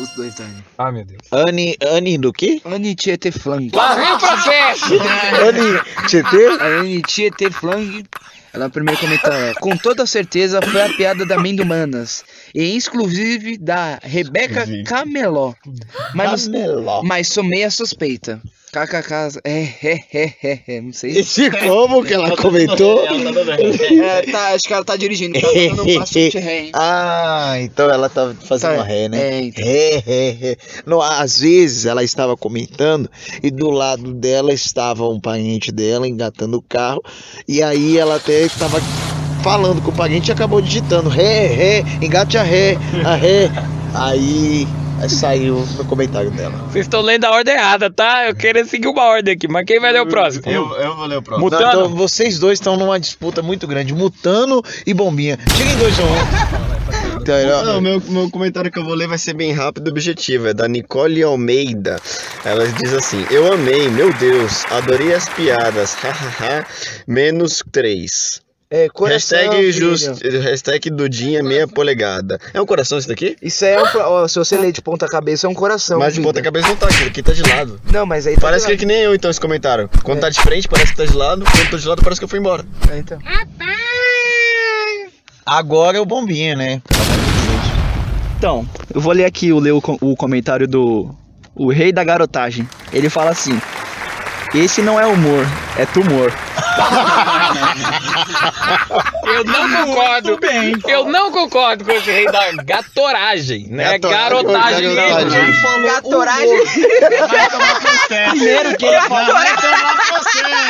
Os 0.00 0.10
dois 0.10 0.34
da 0.34 0.44
Anne. 0.44 0.64
Ah, 0.78 0.90
meu 0.90 1.04
Deus. 1.04 1.20
Anne, 1.30 1.76
Anne 1.80 2.18
do 2.18 2.32
quê? 2.32 2.60
Anne 2.64 2.94
Tietê 2.94 3.30
Flang. 3.30 3.70
Lá 3.74 3.94
vem 3.94 4.12
o 4.12 4.18
processo! 4.18 4.94
Anne 4.94 6.08
Tietê? 6.08 6.46
A 6.60 6.66
Anne 6.80 7.02
Tietê 7.02 7.50
Flang. 7.50 8.04
Ela 8.52 8.68
primeiro 8.68 9.00
comenta, 9.00 9.32
é, 9.32 9.54
com 9.54 9.76
toda 9.76 10.04
certeza 10.06 10.60
foi 10.60 10.82
a 10.82 10.88
piada 10.88 11.24
da 11.24 11.38
Mendumanas. 11.38 12.24
E 12.52 12.76
exclusive 12.76 13.56
da 13.56 14.00
Rebeca. 14.02 14.66
Cameló. 14.84 15.54
Mas, 16.14 16.46
Cameló. 16.46 17.02
mas 17.04 17.28
sou 17.28 17.44
meia 17.44 17.70
suspeita. 17.70 18.40
KKK. 18.72 19.40
É, 19.44 19.62
é, 19.82 19.98
é, 20.12 20.34
é, 20.42 20.60
é, 20.68 20.80
não 20.80 20.92
sei. 20.92 21.18
Esse 21.18 21.50
como 21.50 22.04
que 22.04 22.14
ela 22.14 22.36
comentou? 22.36 23.00
É, 24.00 24.22
tá, 24.30 24.48
acho 24.54 24.66
que 24.66 24.72
ela 24.72 24.84
tá 24.84 24.96
dirigindo. 24.96 25.40
Tá 25.40 25.48
dando 25.48 25.82
um 25.82 26.04
de 26.04 26.38
ré, 26.38 26.60
hein? 26.60 26.70
Ah, 26.74 27.54
então 27.60 27.90
ela 27.90 28.08
tá 28.08 28.34
fazendo 28.46 28.76
Tá, 28.76 28.82
ré, 28.82 29.08
né? 29.08 29.18
é, 29.20 29.40
então. 29.42 29.64
Ré, 29.64 30.02
ré, 30.04 30.30
ré. 30.30 30.56
Não, 30.86 31.00
às 31.00 31.40
vezes 31.40 31.86
ela 31.86 32.02
estava 32.04 32.36
comentando 32.36 33.10
e 33.42 33.50
do 33.50 33.70
lado 33.70 34.12
dela 34.14 34.52
estava 34.52 35.08
um 35.08 35.20
parente 35.20 35.72
dela 35.72 36.06
engatando 36.08 36.56
o 36.58 36.62
carro 36.62 37.02
e 37.46 37.62
aí 37.62 37.98
ela 37.98 38.16
até 38.16 38.42
estava 38.42 38.80
falando 39.42 39.82
com 39.82 39.90
o 39.90 39.94
parente 39.94 40.28
e 40.28 40.32
acabou 40.32 40.60
digitando 40.60 41.08
ré, 41.08 41.46
ré, 41.46 41.84
engate 42.00 42.36
a 42.38 42.42
ré, 42.42 42.76
a 43.04 43.14
ré. 43.14 43.50
Aí 43.94 44.66
aí 45.00 45.08
saiu 45.08 45.66
no 45.76 45.84
comentário 45.84 46.30
dela. 46.30 46.54
Vocês 46.70 46.86
estão 46.86 47.00
lendo 47.00 47.24
a 47.24 47.30
ordem 47.30 47.54
errada, 47.54 47.90
tá? 47.90 48.28
Eu 48.28 48.34
queria 48.34 48.64
seguir 48.64 48.88
uma 48.88 49.04
ordem 49.04 49.34
aqui, 49.34 49.48
mas 49.48 49.64
quem 49.64 49.80
vai 49.80 49.92
ler 49.92 50.02
o 50.02 50.06
próximo? 50.06 50.44
Eu, 50.46 50.70
eu 50.76 50.94
vou 50.94 51.06
ler 51.06 51.16
o 51.16 51.22
próximo. 51.22 51.44
Mutano. 51.46 51.64
Não, 51.64 51.86
então 51.86 51.96
vocês 51.96 52.38
dois 52.38 52.58
estão 52.58 52.76
numa 52.76 53.00
disputa 53.00 53.42
muito 53.42 53.66
grande, 53.66 53.94
Mutano 53.94 54.62
e 54.86 54.92
Bombinha. 54.92 55.38
Cheguem 55.56 55.76
dois 55.78 55.98
a 55.98 56.02
um. 56.02 57.20
Então, 57.20 57.34
ó, 57.34 57.64
Não, 57.64 57.80
meu, 57.80 58.02
meu 58.08 58.30
comentário 58.30 58.70
que 58.70 58.78
eu 58.78 58.84
vou 58.84 58.94
ler 58.94 59.06
vai 59.06 59.18
ser 59.18 59.34
bem 59.34 59.52
rápido 59.52 59.88
e 59.88 59.90
objetivo. 59.90 60.48
É 60.48 60.54
da 60.54 60.66
Nicole 60.68 61.22
Almeida. 61.22 62.00
Ela 62.44 62.66
diz 62.66 62.92
assim: 62.92 63.24
Eu 63.30 63.52
amei, 63.52 63.88
meu 63.88 64.12
Deus, 64.14 64.64
adorei 64.70 65.14
as 65.14 65.28
piadas. 65.28 65.94
Hahaha. 65.94 66.66
Menos 67.06 67.62
três. 67.70 68.40
É, 68.70 68.88
coração, 68.88 69.36
Hashtag, 69.38 69.72
filho. 69.72 69.96
just, 69.96 70.22
hashtag 70.22 70.90
Dudinha 70.90 71.42
meia 71.42 71.66
polegada. 71.66 72.38
É 72.54 72.60
um 72.60 72.66
coração 72.66 72.98
isso 72.98 73.08
daqui? 73.08 73.36
Isso 73.42 73.64
é 73.64 73.82
um, 73.82 73.86
ó, 73.96 74.28
se 74.28 74.38
você 74.38 74.56
ler 74.56 74.70
de 74.70 74.80
ponta 74.80 75.08
cabeça 75.08 75.46
é 75.46 75.50
um 75.50 75.54
coração. 75.54 75.98
Mas 75.98 76.14
de 76.14 76.20
vida. 76.20 76.28
ponta 76.28 76.40
cabeça 76.42 76.68
não 76.68 76.76
tá 76.76 76.86
aqui, 76.86 77.02
aqui 77.04 77.22
tá 77.22 77.32
de 77.32 77.42
lado. 77.42 77.80
Não, 77.92 78.06
mas 78.06 78.26
aí 78.28 78.36
tá 78.36 78.42
Parece 78.42 78.66
que 78.66 78.72
é 78.72 78.76
que 78.76 78.86
nem 78.86 78.98
eu 79.02 79.14
então 79.14 79.28
esse 79.30 79.40
comentário. 79.40 79.90
Quando 80.04 80.20
tá 80.20 80.28
de 80.30 80.40
frente 80.40 80.68
parece 80.68 80.92
que 80.92 80.98
tá 80.98 81.04
de 81.04 81.16
lado, 81.16 81.44
quando 81.44 81.70
tá 81.70 81.76
de 81.76 81.88
lado 81.88 82.02
parece 82.02 82.20
que 82.20 82.24
eu 82.24 82.28
fui 82.28 82.38
embora. 82.38 82.64
É, 82.90 82.98
então. 82.98 83.18
Agora 85.44 85.96
é 85.98 86.00
o 86.00 86.04
Bombinha, 86.06 86.54
né? 86.54 86.80
Então, 88.38 88.66
eu 88.94 89.00
vou 89.00 89.12
ler 89.12 89.24
aqui 89.24 89.52
o, 89.52 89.58
ler 89.58 89.72
o, 89.72 89.80
co- 89.82 89.98
o 90.00 90.14
comentário 90.16 90.66
do 90.68 91.12
o 91.54 91.70
rei 91.70 91.92
da 91.92 92.04
garotagem. 92.04 92.68
Ele 92.92 93.10
fala 93.10 93.30
assim: 93.32 93.60
Esse 94.54 94.80
não 94.80 94.98
é 94.98 95.06
humor, 95.06 95.44
é 95.76 95.84
tumor. 95.84 96.32
Eu 99.30 99.44
não 99.44 99.86
concordo. 99.86 100.38
Eu 100.88 101.04
não 101.06 101.30
concordo 101.30 101.84
com 101.84 101.92
esse 101.92 102.10
rei 102.10 102.26
da 102.26 102.50
gatoragem, 102.64 103.66
né? 103.68 103.96
Gatoragem, 103.98 104.92
Garotagem 104.94 105.30
mesmo. 105.30 105.82
Gatoragem. 105.86 106.60
Primeiro 108.30 108.76
que 108.76 108.86
ele 108.86 109.00
falou. 109.02 109.36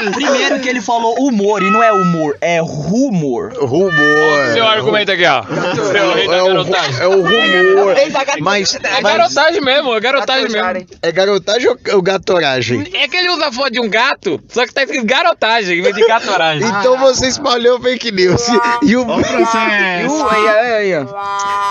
Primeiro 0.13 0.61
que 0.61 0.69
ele 0.69 0.81
falou 0.81 1.15
humor 1.19 1.63
e 1.63 1.71
não 1.71 1.83
é 1.83 1.93
humor, 1.93 2.37
é 2.41 2.61
rumor. 2.61 3.53
Rumor. 3.59 4.53
Seu 4.53 4.67
argumento 4.67 5.13
aqui, 5.13 5.25
ó. 5.27 5.43
Seu 5.75 5.93
da 5.93 5.99
É 6.35 6.43
o, 6.43 6.47
garotagem. 6.47 7.01
é 7.01 7.07
o 7.07 7.23
rumor. 7.23 7.95
Mas, 8.41 8.75
É 8.75 9.03
garotagem 9.03 9.61
mesmo, 9.61 9.95
é 9.95 10.01
garotagem 10.01 10.49
mesmo. 10.51 10.87
é 11.03 11.13
garotagem 11.13 11.69
ou- 11.69 11.79
ou 11.95 12.03
gatoragem? 12.03 12.89
É 12.93 13.09
que 13.09 13.17
ele 13.17 13.31
usa 13.31 13.49
a 13.49 13.53
foto 13.53 13.71
de 13.73 13.81
um 13.81 13.89
gato, 13.89 14.41
só 14.49 14.67
que 14.67 14.73
tá 14.75 14.83
escrito 14.83 15.05
garotagem 15.07 15.79
em 15.79 15.83
vez 15.83 15.95
de 15.95 16.07
gatoragem. 16.07 16.69
Então 16.81 16.97
você 16.99 17.27
espalhou 17.29 17.81
fake 17.81 18.11
news. 18.13 18.41
E, 18.83 18.97
o, 18.97 19.05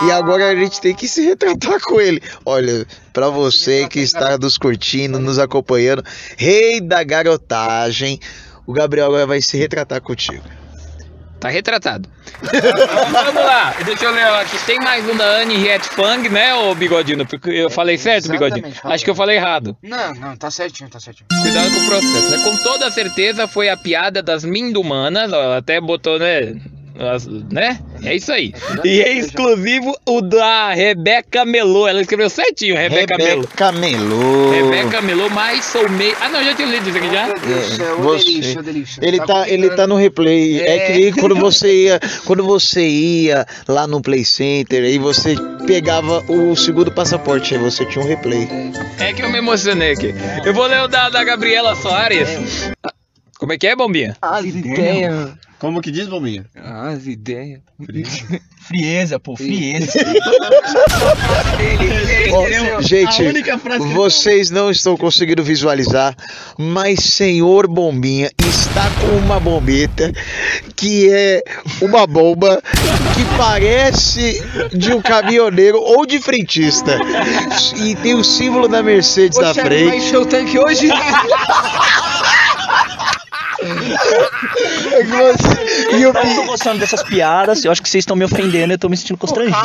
e 0.07 0.11
agora 0.11 0.49
a 0.49 0.55
gente 0.55 0.80
tem 0.80 0.93
que 0.93 1.07
se 1.07 1.21
retratar 1.25 1.80
com 1.82 1.99
ele. 1.99 2.21
Olha, 2.45 2.86
pra 3.14 3.30
você 3.30 3.88
que 3.88 3.99
está 3.99 4.38
nos 4.38 4.57
curtindo, 4.57 5.20
nos 5.20 5.39
acompanhando, 5.39 6.03
rei 6.38 6.80
da 6.82 7.03
garotagem, 7.03 8.20
o 8.66 8.74
Gabriel 8.74 9.07
agora 9.07 9.26
vai 9.26 9.41
se 9.41 9.57
retratar 9.57 10.01
contigo. 10.01 10.43
Tá 11.39 11.47
retratado. 11.47 12.10
Vamos 12.43 13.41
lá, 13.41 13.74
deixa 13.86 14.05
eu 14.05 14.12
ler 14.12 14.26
aqui. 14.26 14.57
Tem 14.66 14.78
mais 14.80 15.07
um 15.07 15.16
da 15.16 15.24
Anne 15.38 15.55
Riet 15.55 15.86
Fang, 15.86 16.28
né, 16.28 16.53
ô 16.53 16.76
Bigodinho? 16.76 17.26
Porque 17.26 17.49
Eu 17.49 17.70
falei 17.70 17.97
certo, 17.97 18.26
Exatamente, 18.26 18.82
falou. 18.82 18.93
Acho 18.93 19.03
que 19.05 19.10
eu 19.10 19.16
falei 19.16 19.38
errado. 19.38 19.78
Não, 19.82 20.14
não, 20.16 20.36
tá 20.36 20.51
certinho, 20.51 20.89
tá 20.89 20.99
certinho. 20.99 21.28
Cuidado 21.41 21.72
com 21.74 21.80
o 21.80 21.86
processo, 21.88 22.30
né? 22.32 22.43
Com 22.43 22.57
toda 22.57 22.91
certeza 22.91 23.47
foi 23.47 23.70
a 23.70 23.78
piada 23.78 24.22
das 24.22 24.43
mindumanas, 24.43 25.32
ó, 25.32 25.57
até 25.57 25.80
botou, 25.80 26.20
né? 26.20 26.55
Né? 27.51 27.79
É 28.03 28.15
isso 28.15 28.31
aí. 28.31 28.53
E 28.83 29.01
é 29.01 29.13
exclusivo 29.13 29.95
o 30.05 30.21
da 30.21 30.73
Rebeca 30.73 31.45
Melô. 31.45 31.87
Ela 31.87 32.01
escreveu 32.01 32.29
certinho, 32.29 32.75
Rebeca, 32.75 33.17
Melô. 33.17 33.41
Rebeca 33.41 33.71
Melô. 33.71 34.51
Rebeca 34.51 35.01
Melô, 35.01 35.29
mais 35.29 35.63
soulmate. 35.65 36.15
Ah, 36.21 36.29
não, 36.29 36.43
já 36.43 36.53
tinha 36.55 36.67
lido 36.67 36.89
isso 36.89 36.97
aqui 36.97 37.11
já? 37.11 37.27
Delícia, 37.33 37.93
ô 37.95 38.01
você- 38.01 38.61
delícia. 38.61 38.99
Ele 39.01 39.17
tá, 39.19 39.49
ele 39.49 39.69
tá 39.69 39.87
no 39.87 39.95
replay. 39.95 40.59
É. 40.61 40.75
É. 41.07 41.11
que 41.11 41.19
quando 41.19 41.35
você 41.35 41.83
ia, 41.85 41.99
quando 42.25 42.43
você 42.43 42.85
ia 42.87 43.45
lá 43.67 43.87
no 43.87 44.01
Play 44.01 44.25
Center 44.25 44.83
e 44.83 44.97
você 44.97 45.35
pegava 45.65 46.23
o 46.29 46.55
segundo 46.55 46.91
passaporte, 46.91 47.53
aí 47.55 47.59
você 47.61 47.85
tinha 47.85 48.03
um 48.03 48.07
replay. 48.07 48.47
É 48.99 49.13
que 49.13 49.21
eu 49.21 49.29
me 49.29 49.37
emocionei 49.37 49.93
aqui. 49.93 50.13
Eu 50.45 50.53
vou 50.53 50.65
ler 50.67 50.81
o 50.81 50.87
da, 50.87 51.09
da 51.09 51.23
Gabriela 51.23 51.75
Soares. 51.75 52.71
Como 53.37 53.53
é 53.53 53.57
que 53.57 53.67
é, 53.67 53.75
Bombinha? 53.75 54.17
As 54.21 54.43
ideias. 54.45 55.31
Como 55.60 55.82
que 55.82 55.91
diz, 55.91 56.07
Bombinha? 56.07 56.45
As 56.55 57.05
ideias. 57.05 57.60
Frieza, 58.66 59.20
pô, 59.24 59.36
frieza. 59.36 59.91
Ó, 62.32 62.82
gente, 62.82 63.24
vocês 63.93 64.49
não 64.49 64.72
estão 64.72 64.95
conseguindo 64.95 65.43
visualizar, 65.43 66.16
mas 66.57 67.01
senhor 67.01 67.68
Bombinha 67.68 68.32
está 68.39 68.89
com 69.01 69.18
uma 69.18 69.38
bombeta 69.39 70.14
que 70.78 71.12
é 71.12 71.43
uma 71.82 72.07
bomba 72.07 72.62
que 73.14 73.26
parece 73.38 74.41
de 74.72 74.93
um 74.93 75.01
caminhoneiro 75.01 75.78
ou 75.82 76.05
de 76.05 76.22
frentista. 76.22 76.97
E 77.76 77.95
tem 77.95 78.16
o 78.16 78.24
símbolo 78.24 78.70
da 78.70 78.82
Mercedes 78.82 79.38
na 79.38 79.51
Vai 79.51 79.66
frente. 79.66 79.97
encher 79.97 80.20
o 80.20 80.26
tanque 80.26 80.57
hoje? 80.57 80.88
É 83.62 85.03
que 85.03 85.12
você- 85.12 85.95
E 85.97 86.01
Eu 86.01 86.14
não 86.14 86.36
tô 86.36 86.43
gostando 86.45 86.80
dessas 86.80 87.03
piadas, 87.03 87.64
eu 87.66 87.72
acho 87.72 87.82
que 87.82 87.89
vocês 87.89 88.01
estão 88.03 88.16
me 88.16 88.24
ofendendo, 88.26 88.74
eu 88.74 88.78
tô 88.78 88.88
me 88.89 88.95
sentindo 88.97 89.18
constrangido. 89.18 89.57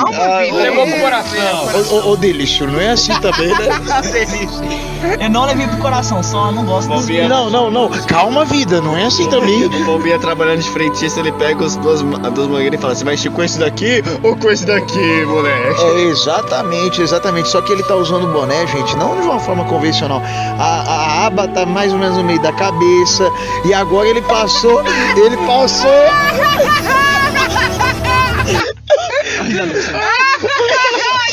Levou 0.52 0.86
pro 0.86 1.00
coração. 1.00 1.68
Ô, 1.90 2.10
ô, 2.12 2.16
Delício, 2.16 2.66
não 2.66 2.80
é 2.80 2.90
assim 2.90 3.14
também, 3.20 3.48
né? 3.48 3.54
Eu 5.20 5.28
não 5.28 5.44
levei 5.44 5.66
pro 5.66 5.76
coração, 5.78 6.22
só 6.22 6.50
não 6.50 6.64
gosto 6.64 6.88
das 6.88 7.00
Bombinha. 7.02 7.28
Não, 7.28 7.50
não, 7.50 7.70
não. 7.70 7.88
Calma, 8.06 8.44
vida, 8.44 8.80
não 8.80 8.96
é 8.96 9.04
assim 9.04 9.28
também. 9.28 9.64
O 9.84 9.84
Bombinha 9.84 10.18
trabalhando 10.18 10.62
de 10.62 10.70
frentista, 10.70 11.20
ele 11.20 11.30
pega 11.32 11.64
as 11.64 11.76
duas, 11.76 12.00
as 12.00 12.32
duas 12.32 12.48
mangueiras 12.48 12.78
e 12.78 12.82
fala: 12.82 12.94
Você 12.94 13.04
vai 13.04 13.14
encher 13.14 13.30
com 13.30 13.42
esse 13.42 13.58
daqui 13.58 14.02
ou 14.22 14.34
com 14.36 14.50
esse 14.50 14.64
daqui, 14.64 15.24
moleque? 15.26 15.82
É, 15.82 16.00
exatamente, 16.04 17.02
exatamente. 17.02 17.48
Só 17.50 17.60
que 17.60 17.72
ele 17.72 17.82
tá 17.82 17.94
usando 17.94 18.24
o 18.24 18.32
boné, 18.32 18.66
gente, 18.66 18.96
não 18.96 19.20
de 19.20 19.26
uma 19.26 19.38
forma 19.38 19.64
convencional. 19.66 20.22
A, 20.58 20.64
a 20.64 21.26
aba 21.26 21.46
tá 21.48 21.66
mais 21.66 21.92
ou 21.92 21.98
menos 21.98 22.16
no 22.16 22.24
meio 22.24 22.40
da 22.40 22.52
cabeça. 22.52 23.30
E 23.66 23.74
agora 23.84 24.08
ele 24.08 24.22
passou. 24.22 24.82
Ele 25.16 25.36
passou. 25.46 25.90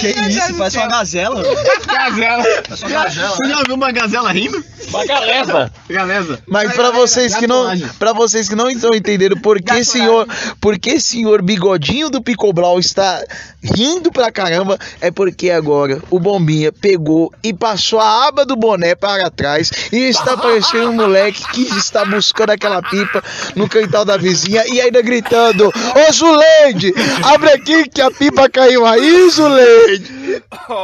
Que 0.02 0.08
isso, 0.08 0.56
parece 0.58 0.78
uma 0.78 0.88
gazela. 0.88 1.44
Gazela. 1.86 2.44
Parece 2.68 2.86
uma 2.86 3.04
gazela. 3.04 3.36
Você 3.36 3.48
já 3.48 3.60
ouviu 3.60 3.76
uma 3.76 3.92
gazela 3.92 4.32
rindo? 4.32 4.64
Uma. 4.90 5.06
Galeza. 5.90 6.40
Mas 6.48 6.74
pra 6.74 6.92
vocês 6.92 7.36
que 7.36 7.46
não, 7.46 7.66
para 8.00 8.14
vocês 8.14 8.50
que 8.50 8.56
não 8.56 8.70
estão 8.70 8.90
entendendo 8.94 9.38
por 9.38 9.62
que 9.62 9.84
senhor, 9.84 10.28
por 10.60 10.80
que 10.80 11.00
senhor 11.00 11.42
Bigodinho 11.42 12.10
do 12.10 12.22
Picobral 12.22 12.80
está 12.80 13.24
rindo 13.64 14.12
pra 14.12 14.32
caramba, 14.32 14.78
é 15.00 15.12
porque 15.12 15.52
agora 15.52 16.02
o 16.10 16.20
Bombinha 16.20 16.72
pegou 16.72 17.32
e 17.44 17.54
passou 17.54 18.00
a 18.00 18.28
aba 18.28 18.46
do 18.46 18.56
boné 18.56 18.96
para 18.96 19.30
trás 19.30 19.72
e 19.92 19.98
está 19.98 20.36
parecendo 20.36 20.90
um 20.90 20.94
moleque 20.94 21.44
que 21.52 21.62
está 21.78 22.04
buscando 22.04 22.50
aquela 22.52 22.82
pipa 22.82 23.24
no 23.56 23.70
quintal 23.70 24.04
da 24.04 24.18
vizinha 24.18 24.64
e 24.68 24.82
ainda 24.82 25.02
gritando: 25.02 25.68
Ô 25.68 26.12
Zuleide, 26.12 26.94
abre 27.24 27.52
aqui 27.52 27.88
que 27.88 28.02
a 28.02 28.10
pipa 28.10 28.50
caiu 28.50 28.86
aí, 28.86 29.30
Zuleide. 29.30 29.91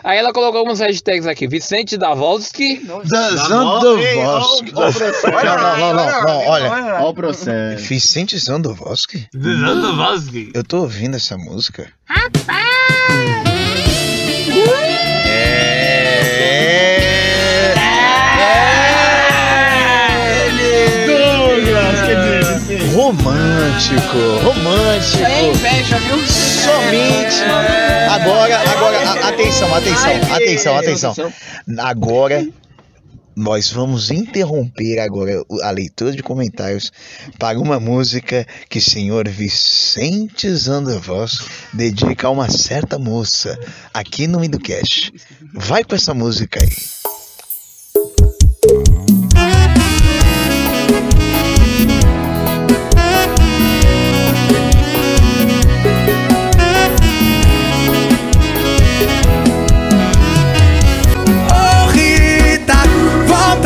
Aí 0.04 0.18
ela 0.18 0.34
colocou 0.34 0.60
algumas 0.60 0.80
hashtags 0.80 1.28
aqui. 1.28 1.48
Vicente 1.48 1.98
Davolski. 1.98 2.82
Zandovoski. 3.06 4.72
Não, 4.72 4.82
não, 4.82 5.78
não, 5.78 5.94
não, 5.94 6.24
não, 6.24 6.48
olha. 6.48 6.72
Olha 6.72 7.04
o 7.06 7.14
processo. 7.14 7.84
Vicente 8.04 8.38
Zandovoski? 8.38 9.30
Davolski. 9.34 10.52
Eu 10.54 10.62
tô 10.62 10.82
ouvindo 10.82 11.16
essa 11.16 11.38
música. 11.38 11.90
É. 20.44 21.06
Douglas, 21.06 22.02
quer 22.06 22.40
dizer, 22.40 22.94
Romântico, 22.94 24.18
romântico. 24.44 25.24
É 25.24 25.50
inveja, 25.50 25.98
viu? 26.00 26.18
Somente. 26.28 27.42
Agora, 28.12 28.60
agora, 28.70 28.98
a- 29.10 29.30
atenção, 29.30 29.74
atenção, 29.76 30.12
atenção, 30.36 30.78
atenção. 30.78 31.16
Agora 31.80 32.46
nós 33.36 33.72
vamos 33.72 34.12
interromper 34.12 35.00
agora 35.00 35.44
a 35.62 35.72
leitura 35.72 36.12
de 36.12 36.24
comentários 36.24 36.92
para 37.40 37.60
uma 37.60 37.80
música 37.80 38.46
que 38.70 38.80
o 38.80 38.82
senhor 38.82 39.28
Vicente 39.28 40.50
Zandervoss 40.50 41.46
dedica 41.74 42.28
a 42.28 42.32
uma 42.32 42.50
certa 42.50 43.00
moça 43.00 43.58
aqui 43.94 44.28
no 44.28 44.40
Midcast. 44.40 45.14
Vai 45.54 45.84
com 45.84 45.96
essa 45.96 46.14
música 46.14 46.60
aí. 46.62 46.70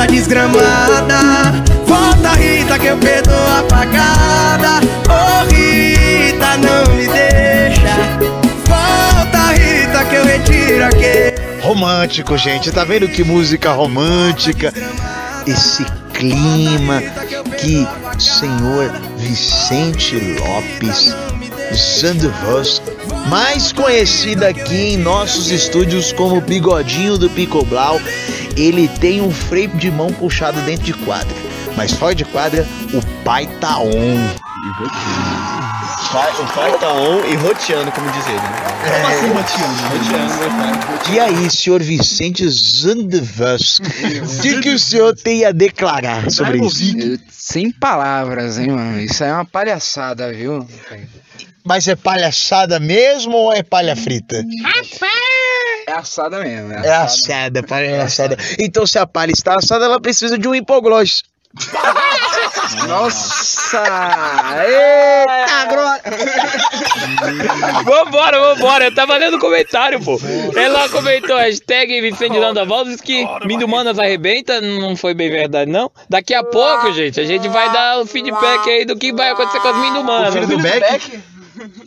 Desgramada. 0.08 1.64
Volta, 1.86 2.30
Rita, 2.34 2.80
que 2.80 2.88
eu 2.88 2.98
perdoo 2.98 3.36
a 3.36 3.64
pagada. 3.64 4.82
Ô 5.08 5.46
Rita, 5.46 6.58
não 6.58 6.96
me 6.96 7.08
deixa. 7.08 7.98
Volta, 8.68 9.52
Rita, 9.54 10.06
que 10.06 10.16
eu 10.16 10.26
retiro 10.26 10.86
aquele. 10.86 11.62
Romântico, 11.62 12.38
gente. 12.38 12.72
Tá 12.72 12.84
vendo 12.84 13.08
que 13.08 13.24
música 13.24 13.72
romântica? 13.72 14.74
Esse 15.46 15.86
clima 16.14 17.02
que 17.60 17.88
senhor 18.20 18.92
Vicente 19.18 20.16
Lopes 20.40 21.14
Zandvoss, 22.00 22.82
mais 23.28 23.72
conhecido 23.72 24.44
aqui 24.46 24.94
em 24.94 24.98
nossos 24.98 25.52
estúdios 25.52 26.12
como 26.12 26.42
Bigodinho 26.42 27.18
do 27.18 27.30
Picoblau, 27.30 28.00
ele 28.58 28.88
tem 29.00 29.22
um 29.22 29.32
freio 29.32 29.70
de 29.70 29.90
mão 29.92 30.08
puxado 30.12 30.60
dentro 30.62 30.84
de 30.86 30.94
quadra. 30.94 31.36
Mas 31.76 31.92
fora 31.94 32.16
de 32.16 32.26
quadra, 32.26 32.66
o 32.94 33.02
pai 33.24 33.48
tá 33.62 33.80
on. 33.80 34.18
O 36.10 36.16
Wi-Fi 36.18 36.80
tá 36.80 36.94
on 36.94 37.24
e 37.26 37.36
roteando, 37.36 37.92
como 37.92 38.10
diz 38.12 38.26
ele. 38.28 38.38
né? 38.38 39.18
Como 39.28 39.40
assim 39.40 39.62
roteando? 39.62 40.34
Roteando. 40.34 41.14
E 41.14 41.20
aí, 41.20 41.50
senhor 41.50 41.82
Vicente 41.84 42.48
Zandvas, 42.50 43.80
o 43.80 44.42
que, 44.42 44.60
que 44.62 44.70
o 44.70 44.80
senhor 44.80 45.16
tem 45.16 45.46
a 45.46 45.52
declarar 45.52 46.30
sobre 46.32 46.60
isso? 46.66 46.98
Eu- 46.98 47.20
sem 47.30 47.72
palavras, 47.72 48.58
hein, 48.58 48.72
mano. 48.72 49.00
Isso 49.00 49.24
aí 49.24 49.30
é 49.30 49.34
uma 49.34 49.46
palhaçada, 49.46 50.32
viu? 50.34 50.68
Mas 51.64 51.88
é 51.88 51.96
palhaçada 51.96 52.80
mesmo 52.80 53.36
ou 53.36 53.54
é 53.54 53.62
palha 53.64 53.96
frita? 53.96 54.44
É 55.88 55.94
assada 55.94 56.44
mesmo. 56.44 56.74
É 56.74 56.96
assada, 56.96 57.64
palha 57.64 57.86
é 57.86 58.02
assada. 58.02 58.38
Então, 58.60 58.86
se 58.86 59.00
a 59.00 59.08
palha 59.08 59.32
está 59.32 59.56
assada, 59.56 59.86
ela 59.86 60.02
precisa 60.02 60.38
de 60.38 60.46
um 60.46 60.54
hipoglós. 60.54 61.24
Nossa! 62.88 63.82
Eita, 64.68 65.66
grossa! 65.70 66.02
Vambora, 67.86 68.40
vambora. 68.40 68.94
Tá 68.94 69.06
valendo 69.06 69.40
comentário, 69.40 70.04
pô. 70.04 70.20
Ela 70.56 70.90
comentou, 70.90 71.38
hashtag 71.38 72.02
Vicente 72.02 72.38
Landavaldes, 72.38 73.00
que 73.00 73.26
Mindumanas 73.46 73.98
arrebenta. 73.98 74.60
Não 74.60 74.98
foi 74.98 75.14
bem 75.14 75.30
verdade, 75.30 75.72
não. 75.72 75.90
Daqui 76.10 76.34
a 76.34 76.44
pouco, 76.44 76.92
gente, 76.92 77.20
a 77.22 77.26
gente 77.26 77.48
vai 77.48 77.72
dar 77.72 78.00
o 78.00 78.06
feedback 78.06 78.70
aí 78.70 78.84
do 78.84 78.98
que 78.98 79.14
vai 79.14 79.30
acontecer 79.30 79.62
com 79.62 79.68
as 79.70 79.78
Mindumanas. 79.78 80.34
Filho 80.34 80.48
do 80.48 80.58
Beck? 80.60 81.24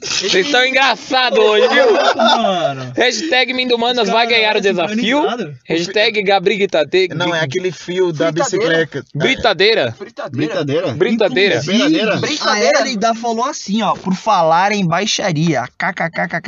Vocês 0.00 0.46
estão 0.46 0.64
engraçados 0.64 1.38
hoje, 1.38 1.68
viu? 1.68 1.92
Mano. 2.16 2.92
Hashtag 2.96 3.52
Mindumanas 3.52 4.08
vai 4.08 4.26
ganhar 4.26 4.56
o 4.56 4.60
desafio. 4.60 5.22
Hashtag 5.64 6.22
Gabrigitate. 6.22 7.08
Não, 7.14 7.34
é 7.34 7.40
aquele 7.40 7.70
fio 7.70 8.12
da 8.12 8.32
bicicleta. 8.32 9.04
Britadeira. 9.14 9.94
Brincadeira? 10.30 10.92
Britadeira. 10.92 11.60
Brincadeira? 11.62 12.20
A 12.44 12.80
Elida 12.80 13.14
falou 13.14 13.44
assim, 13.44 13.82
ó, 13.82 13.94
por 13.94 14.14
falar 14.14 14.72
em 14.72 14.86
baixaria. 14.86 15.64
Calma 15.78 15.94
que 15.94 16.02
ele 16.02 16.18
tá 16.18 16.40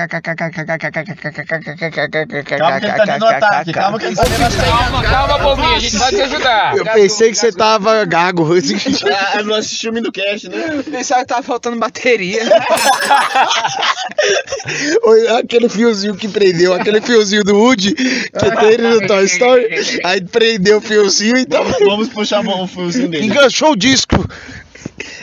calma 3.72 3.98
ele 4.02 4.16
tá. 4.16 4.24
Calma, 5.02 5.38
calma, 5.38 5.76
a 5.76 5.78
gente 5.78 5.96
vai 5.96 6.10
te 6.10 6.22
ajudar. 6.22 6.76
Eu 6.76 6.84
pensei 6.84 7.30
que 7.30 7.36
você 7.36 7.52
tava 7.52 8.04
gago. 8.04 8.42
Ah, 9.34 9.42
não 9.42 9.54
assistiu 9.54 9.90
o 9.90 9.94
Minucast, 9.94 10.48
né? 10.48 10.82
Pensava 10.90 11.20
que 11.22 11.26
tava 11.28 11.42
faltando 11.42 11.78
bateria. 11.78 12.42
Aquele 15.38 15.68
fiozinho 15.68 16.14
que 16.14 16.28
prendeu, 16.28 16.74
aquele 16.74 17.00
fiozinho 17.00 17.44
do 17.44 17.56
Woody 17.56 17.94
que 17.94 18.56
tem 18.60 18.78
no 18.78 19.06
Toy 19.06 19.24
Story. 19.24 19.68
Aí 20.04 20.20
prendeu 20.20 20.78
o 20.78 20.80
fiozinho 20.80 21.36
e 21.36 21.42
então 21.42 21.64
Vamos 21.84 22.08
puxar 22.08 22.46
o 22.46 22.66
fiozinho 22.66 23.08
dele. 23.08 23.26
enganchou 23.26 23.72
o 23.72 23.76
disco. 23.76 24.16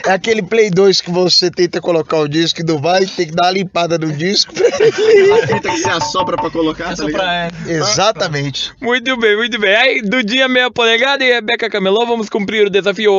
É 0.06 0.12
aquele 0.12 0.42
Play 0.42 0.70
2 0.70 1.00
que 1.00 1.10
você 1.10 1.50
tenta 1.50 1.80
colocar 1.80 2.18
o 2.18 2.28
disco 2.28 2.60
e 2.60 2.64
não 2.64 2.78
vai, 2.78 3.04
tem 3.06 3.26
que 3.26 3.34
dar 3.34 3.46
uma 3.46 3.50
limpada 3.52 3.98
no 3.98 4.12
disco. 4.12 4.52
A 4.54 5.46
fita 5.46 5.70
que 5.70 5.76
você 5.76 5.90
assopra 5.90 6.36
pra 6.36 6.50
colocar, 6.50 6.96
tá 6.96 7.04
ligado? 7.04 7.54
Exatamente. 7.68 8.72
Muito 8.80 9.16
bem, 9.18 9.36
muito 9.36 9.58
bem. 9.58 9.74
Aí, 9.74 10.02
do 10.02 10.22
dia 10.22 10.48
meia 10.48 10.70
polegada 10.70 11.24
e 11.24 11.32
Rebeca 11.32 11.68
Camelô, 11.68 12.06
vamos 12.06 12.28
cumprir 12.28 12.66
o 12.66 12.70
desafio. 12.70 13.12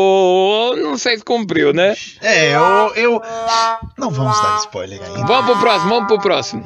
Não 0.78 0.98
sei 0.98 1.18
se 1.18 1.24
cumpriu, 1.24 1.72
né? 1.74 1.96
É, 2.22 2.56
eu, 2.56 2.94
eu. 2.96 3.22
Não 3.98 4.10
vamos 4.10 4.42
dar 4.42 4.58
spoiler 4.60 5.02
ainda. 5.02 5.26
Vamos 5.26 5.52
pro 5.52 5.60
próximo, 5.60 5.89
vamos 5.89 6.08
pro 6.08 6.20
próximo. 6.20 6.66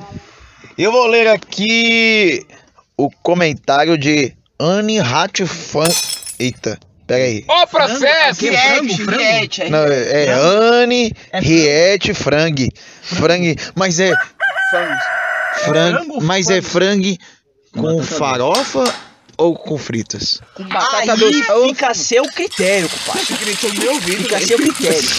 Eu 0.78 0.92
vou 0.92 1.08
ler 1.08 1.28
aqui 1.28 2.46
o 2.98 3.10
comentário 3.10 3.98
de 3.98 4.34
Anne 4.60 5.00
Hatfan. 5.00 5.88
Eita, 6.40 6.80
pera 7.06 7.24
aí. 7.24 7.46
Ó, 7.48 7.66
processo! 7.68 8.46
Frango, 8.46 8.98
frango. 8.98 9.72
Não, 9.72 9.86
é, 9.86 10.26
é 10.26 10.32
Anne 10.34 11.14
Riete 11.34 12.14
Frangue. 12.14 12.72
Frangue, 13.02 13.58
mas 13.76 14.00
é. 14.00 14.14
Frango, 14.70 15.02
frango, 15.64 16.22
mas 16.24 16.50
é 16.50 16.62
frangue 16.62 17.20
com 17.72 18.02
farofa 18.04 18.84
ou 19.38 19.56
com 19.56 19.78
fritas? 19.78 20.42
Com 20.56 20.64
batata 20.64 21.12
Aí 21.14 21.20
doce. 21.20 21.44
fica 21.68 21.88
a 21.90 21.94
seu 21.94 22.24
critério, 22.24 22.90
compadre. 22.90 23.26
Fica 23.26 24.38
a 24.38 24.42
seu 24.42 24.58
critério. 24.58 25.10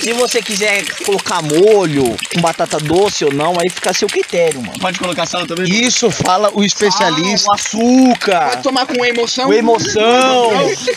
Se 0.00 0.12
você 0.12 0.42
quiser 0.42 0.84
colocar 1.04 1.42
molho 1.42 2.16
com 2.32 2.40
batata 2.40 2.78
doce 2.78 3.24
ou 3.24 3.32
não, 3.32 3.52
aí 3.52 3.68
fica 3.70 3.90
a 3.90 3.94
seu 3.94 4.08
critério, 4.08 4.60
mano. 4.62 4.78
Pode 4.78 4.98
colocar 4.98 5.26
sal 5.26 5.46
também? 5.46 5.70
Isso 5.70 6.10
fala 6.10 6.50
o 6.54 6.64
especialista. 6.64 7.46
Ah, 7.50 7.52
o 7.52 7.54
açúcar, 7.54 8.50
Pode 8.50 8.62
tomar 8.62 8.86
com 8.86 9.04
emoção. 9.04 9.48
o 9.48 9.52
emoção. 9.52 10.50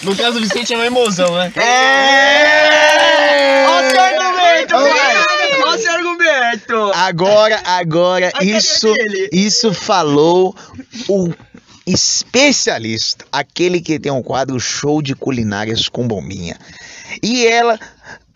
No 0.03 0.15
caso 0.15 0.39
do 0.39 0.41
Vicente 0.41 0.73
é 0.73 0.77
uma 0.77 0.85
emoção, 0.85 1.35
né? 1.35 1.51
É! 1.55 3.65
Olha 3.67 3.87
o 3.87 3.91
seu 3.91 4.01
argumento! 4.01 4.75
Olha 4.75 5.75
o 5.75 5.77
seu 5.77 5.91
argumento! 5.91 6.91
Agora, 6.95 7.61
agora, 7.65 8.31
isso, 8.41 8.93
isso 9.31 9.73
falou 9.73 10.55
o 11.07 11.33
especialista, 11.85 13.25
aquele 13.31 13.81
que 13.81 13.99
tem 13.99 14.11
um 14.11 14.21
quadro 14.21 14.59
show 14.59 15.01
de 15.01 15.15
culinárias 15.15 15.89
com 15.89 16.07
bombinha. 16.07 16.57
E 17.21 17.45
ela, 17.45 17.79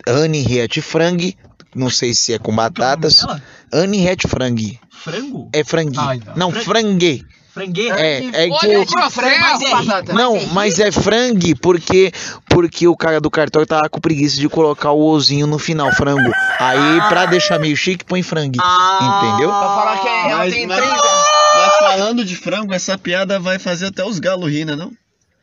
Anne 0.06 0.40
Riet 0.40 0.80
Frangue, 0.80 1.36
não 1.74 1.90
sei 1.90 2.14
se 2.14 2.32
é 2.32 2.38
com 2.38 2.54
batatas. 2.54 3.20
dela? 3.20 3.42
Anne 3.72 3.98
Riet 3.98 4.26
Frangue. 4.28 4.78
Frango? 4.90 5.48
É 5.52 5.62
frangue. 5.64 5.98
Ai, 5.98 6.20
não. 6.26 6.50
Não, 6.50 6.52
frangue. 6.52 7.24
Frangue? 7.52 7.88
É, 7.90 8.18
é 8.26 8.48
que 8.48 8.66
Olha 8.66 8.80
o- 8.80 8.82
o 8.82 8.86
processo! 8.86 9.70
batata. 9.70 10.12
Não, 10.12 10.46
mas 10.48 10.78
é 10.78 10.92
frangue 10.92 11.54
porque 11.54 12.12
porque 12.50 12.86
o 12.86 12.94
cara 12.96 13.18
do 13.20 13.30
cartório 13.30 13.66
tava 13.66 13.88
com 13.88 13.98
preguiça 13.98 14.36
de 14.38 14.46
colocar 14.48 14.90
o 14.90 15.00
ozinho 15.02 15.46
no 15.46 15.58
final, 15.58 15.90
frango. 15.94 16.30
Aí, 16.58 17.00
pra 17.08 17.24
deixar 17.24 17.58
meio 17.58 17.74
chique, 17.76 18.04
põe 18.04 18.22
frangue. 18.22 18.58
Entendeu? 18.58 19.48
Pra 19.48 19.58
falar 19.60 19.98
que 20.02 20.08
ela 20.08 20.36
Mas- 20.38 20.52
tem 20.54 20.66
mas- 20.66 20.76
três. 20.78 20.92
Mas 21.00 21.76
falando 21.78 22.24
de 22.24 22.36
frango, 22.36 22.74
essa 22.74 22.98
piada 22.98 23.40
vai 23.40 23.58
fazer 23.58 23.86
até 23.86 24.04
os 24.04 24.18
galos 24.18 24.50
rir, 24.50 24.66
né 24.66 24.76
não? 24.76 24.92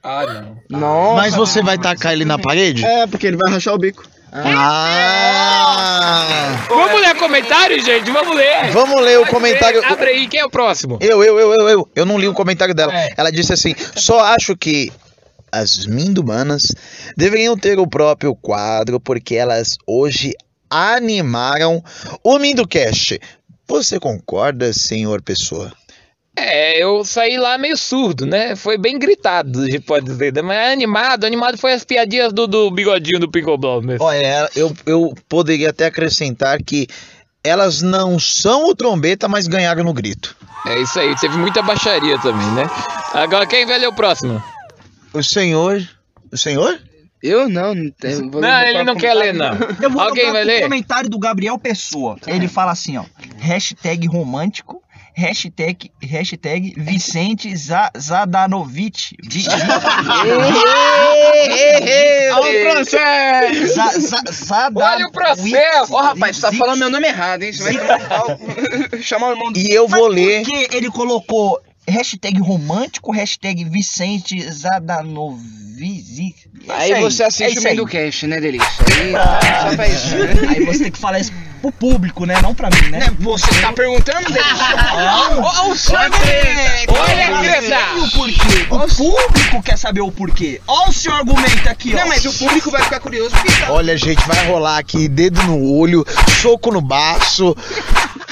Ah, 0.04 0.26
não. 0.70 0.80
Nossa. 0.80 1.16
Mas 1.16 1.34
você 1.34 1.64
vai 1.64 1.78
tacar 1.80 2.14
ele 2.14 2.26
na 2.26 2.38
parede? 2.38 2.86
É, 2.86 3.08
porque 3.08 3.26
ele 3.26 3.38
vai 3.38 3.52
rachar 3.52 3.74
o 3.74 3.78
bico. 3.80 4.04
Ah! 4.36 6.24
Vamos 6.68 7.02
ler 7.02 7.14
comentário, 7.16 7.80
gente? 7.84 8.12
Vamos 8.12 8.36
ler. 8.36 8.72
Vamos 8.72 9.02
ler 9.02 9.20
o 9.20 9.28
comentário. 9.28 9.84
Abre 9.86 10.10
aí, 10.10 10.28
quem 10.28 10.40
é 10.40 10.46
o 10.46 10.50
próximo? 10.50 10.98
Eu, 11.00 11.24
eu, 11.24 11.40
eu, 11.40 11.54
eu, 11.54 11.70
eu. 11.70 11.90
Eu 11.96 12.06
não 12.06 12.18
li 12.18 12.28
o 12.28 12.34
comentário 12.34 12.74
dela. 12.74 12.94
É. 12.94 13.10
Ela 13.16 13.32
disse 13.32 13.54
assim: 13.54 13.74
só 13.96 14.20
acho 14.20 14.58
que 14.58 14.92
as 15.52 15.86
mindumanas 15.86 16.64
deveriam 17.16 17.58
ter 17.58 17.80
o 17.80 17.88
próprio 17.88 18.36
quadro 18.36 19.00
porque 19.00 19.36
elas 19.36 19.78
hoje 19.88 20.34
animaram 20.70 21.84
o 22.24 22.40
Minducast. 22.40 23.20
Você 23.68 24.00
concorda, 24.00 24.74
senhor 24.74 25.22
Pessoa? 25.22 25.72
É, 26.36 26.82
eu 26.84 27.06
saí 27.06 27.38
lá 27.38 27.58
meio 27.58 27.78
surdo, 27.78 28.26
né? 28.26 28.56
Foi 28.56 28.78
bem 28.78 28.98
gritado, 28.98 29.62
a 29.62 29.66
gente 29.66 29.82
pode 29.82 30.06
dizer. 30.06 30.34
né? 30.34 30.42
Mas 30.42 30.72
animado, 30.72 31.26
animado 31.26 31.58
foi 31.58 31.74
as 31.74 31.84
piadinhas 31.84 32.34
do, 32.34 32.48
do 32.48 32.72
bigodinho 32.72 33.20
do 33.20 33.30
Pickleball 33.30 33.82
mesmo. 33.82 34.04
Olha, 34.04 34.50
eu, 34.56 34.76
eu 34.86 35.14
poderia 35.30 35.70
até 35.70 35.86
acrescentar 35.86 36.62
que 36.64 36.88
elas 37.44 37.82
não 37.82 38.20
são 38.20 38.68
o 38.70 38.76
trombeta, 38.76 39.28
mas 39.28 39.48
ganharam 39.48 39.84
no 39.84 39.94
grito. 39.94 40.36
É 40.66 40.80
isso 40.80 41.00
aí, 41.00 41.16
teve 41.20 41.38
muita 41.38 41.62
baixaria 41.62 42.18
também, 42.20 42.48
né? 42.54 42.64
Agora 43.14 43.46
quem 43.46 43.66
vai 43.66 43.78
ler 43.78 43.88
o 43.88 43.94
próximo? 43.94 44.42
O 45.14 45.22
senhor. 45.22 45.88
O 46.32 46.38
senhor? 46.38 46.80
Eu 47.22 47.48
não, 47.48 47.74
não 47.74 47.90
tenho. 47.92 48.30
vou 48.30 48.42
Não, 48.42 48.62
ele 48.64 48.84
não 48.84 48.96
quer 48.96 49.14
ler, 49.14 49.34
não. 49.34 49.54
Eu 49.82 49.90
vou 49.90 50.02
Alguém 50.02 50.30
vai 50.30 50.44
ler? 50.44 50.64
comentário 50.64 51.10
do 51.10 51.18
Gabriel 51.18 51.58
Pessoa. 51.58 52.18
Ele 52.28 52.50
fala 52.50 52.72
assim, 52.72 52.98
ó. 52.98 53.06
Hashtag 53.38 54.08
romântico. 54.08 54.83
Hashtag, 55.16 55.92
hashtag 56.02 56.74
Vicente 56.78 57.56
Za- 57.56 57.92
Zadanovic. 57.98 59.16
Vi- 59.30 59.46
Olha 62.34 62.70
o 62.70 62.72
processo! 62.74 63.68
Za- 63.76 64.00
Za- 64.00 64.24
Zadanovic- 64.32 64.94
Olha 64.96 65.08
o 65.08 65.12
processo! 65.12 65.94
Ó, 65.94 66.02
rapaz, 66.02 66.38
você 66.38 66.42
tá 66.42 66.52
falando 66.54 66.80
meu 66.80 66.90
nome 66.90 67.08
errado, 67.08 67.44
hein? 67.44 67.54
Você 67.54 67.64
vai 67.74 67.74
chamar 69.02 69.28
o 69.28 69.32
irmão 69.32 69.52
do. 69.52 69.60
E 69.60 69.68
eu 69.72 69.88
Mas 69.88 70.00
vou 70.00 70.08
ler. 70.10 70.44
Por 70.44 70.52
que 70.52 70.76
ele 70.76 70.90
colocou 70.90 71.60
hashtag 71.88 72.40
romântico, 72.40 73.12
hashtag 73.12 73.64
Vicente 73.66 74.42
Zadanovic? 74.52 75.63
É 76.68 76.72
Aí 76.74 76.92
isso 76.92 77.02
você 77.02 77.24
é 77.24 77.26
assiste 77.28 77.56
o 77.56 77.60
isso 77.60 77.68
aí. 77.68 77.76
Mendocast, 77.76 78.28
né, 78.28 78.40
Delícia? 78.40 78.68
Aí, 78.88 79.12
só 79.70 79.76
pra 79.76 79.88
isso. 79.88 80.16
né? 80.16 80.34
Aí 80.50 80.66
você 80.66 80.84
tem 80.84 80.92
que 80.92 81.00
falar 81.00 81.20
isso 81.20 81.32
pro 81.62 81.72
público, 81.72 82.26
né? 82.26 82.40
Não 82.42 82.54
pra 82.54 82.70
mim, 82.70 82.90
né? 82.90 83.12
Você 83.20 83.48
tá 83.62 83.74
perguntando, 83.74 84.32
Delícia? 84.32 84.54
Olha 84.94 85.70
o 85.72 85.76
seu 85.76 85.98
argumento! 85.98 86.94
Olha 86.94 87.38
a 87.38 87.40
treta! 87.40 87.78
o 87.98 88.12
porquê! 88.12 88.68
O 88.70 88.96
público 88.96 89.64
quer 89.64 89.78
saber 89.78 90.02
o 90.02 90.12
porquê! 90.12 90.62
Olha 90.68 90.90
o 90.90 90.94
seu 90.94 91.14
argumento 91.14 91.68
aqui, 91.70 91.94
ó! 91.94 92.00
Não, 92.00 92.08
mas 92.08 92.26
o 92.26 92.34
público 92.34 92.70
vai 92.72 92.84
ficar 92.84 93.00
curioso 93.00 93.32
porque 93.32 93.52
tá. 93.62 93.72
Olha, 93.72 93.98
gente, 93.98 94.26
vai 94.28 94.46
rolar 94.48 94.78
aqui 94.78 95.08
dedo 95.08 95.42
no 95.44 95.62
olho, 95.78 96.06
soco 96.42 96.72
no 96.72 96.82
baço. 96.82 97.56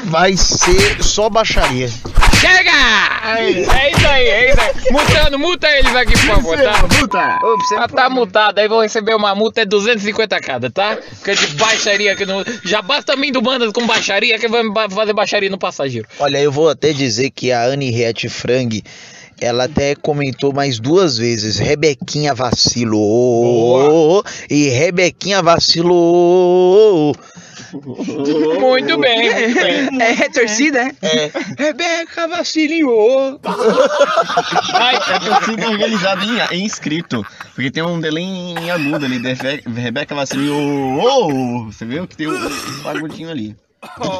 Vai 0.05 0.35
ser 0.35 1.03
só 1.03 1.29
baixaria. 1.29 1.89
Chega! 2.41 3.37
É 3.37 3.49
isso 3.51 3.71
aí, 4.07 4.25
é 4.25 4.51
isso 4.51 4.59
aí. 4.59 4.91
Multando, 4.91 5.37
multa 5.37 5.69
eles 5.77 5.95
aqui, 5.95 6.13
por 6.13 6.25
favor, 6.25 6.57
tá? 6.57 6.87
Puta! 6.87 7.39
Ah, 7.77 7.87
tá 7.87 8.09
multado, 8.09 8.59
aí 8.59 8.67
vão 8.67 8.81
receber 8.81 9.13
uma 9.13 9.35
multa, 9.35 9.61
é 9.61 9.65
250 9.65 10.39
cada, 10.41 10.71
tá? 10.71 10.97
Porque 10.97 11.35
de 11.35 11.47
baixaria 11.55 12.15
que 12.15 12.25
não. 12.25 12.43
Já 12.65 12.81
basta 12.81 13.15
mim 13.15 13.31
do 13.31 13.41
bandas 13.41 13.71
com 13.71 13.85
baixaria 13.85 14.39
que 14.39 14.47
vai 14.47 14.63
fazer 14.89 15.13
baixaria 15.13 15.51
no 15.51 15.59
passageiro. 15.59 16.07
Olha, 16.19 16.39
eu 16.39 16.51
vou 16.51 16.67
até 16.67 16.91
dizer 16.91 17.29
que 17.29 17.51
a 17.51 17.63
Anne 17.63 17.91
Riet 17.91 18.27
Frang, 18.27 18.83
ela 19.39 19.65
até 19.65 19.93
comentou 19.93 20.51
mais 20.51 20.79
duas 20.79 21.17
vezes, 21.17 21.59
Rebequinha 21.59 22.33
vacilou 22.33 24.23
e 24.49 24.67
Rebequinha 24.69 25.43
vacilou. 25.43 27.15
Muito 28.59 28.97
bem. 28.97 29.29
É, 29.29 30.23
é 30.23 30.29
torcida, 30.29 30.79
é? 31.01 31.31
Rebeca 31.57 32.27
vacilinhou. 32.27 33.39
Ai, 34.73 34.95
É 34.95 35.19
torcida 35.19 35.69
organizada 35.69 36.23
em, 36.25 36.57
em 36.57 36.65
inscrito. 36.65 37.25
Porque 37.55 37.71
tem 37.71 37.83
um 37.83 37.99
delay 37.99 38.23
em 38.23 38.71
agudo 38.71 39.05
ali. 39.05 39.21
Rebeca 39.75 40.15
Vacilinho. 40.15 40.99
Oh, 41.01 41.65
você 41.65 41.85
viu 41.85 42.07
que 42.07 42.15
tem 42.15 42.27
um, 42.27 42.33
um 42.33 42.87
agudinho 42.87 43.29
ali. 43.29 43.55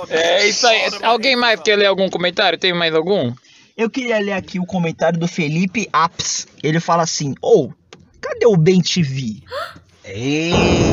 é 0.09 0.47
isso 0.47 0.67
aí. 0.67 0.89
Alguém 1.03 1.35
mais 1.35 1.59
quer 1.61 1.75
ler 1.75 1.85
algum 1.87 2.09
comentário? 2.09 2.57
Tem 2.57 2.73
mais 2.73 2.93
algum? 2.95 3.33
Eu 3.77 3.89
queria 3.89 4.19
ler 4.19 4.33
aqui 4.33 4.59
o 4.59 4.65
comentário 4.65 5.19
do 5.19 5.27
Felipe 5.27 5.89
Apps. 5.93 6.47
Ele 6.61 6.79
fala 6.79 7.03
assim: 7.03 7.33
Ô, 7.41 7.69
cadê 8.19 8.45
o 8.45 8.57
Ben 8.57 8.81
TV? 8.81 9.41
Eita! 10.03 10.91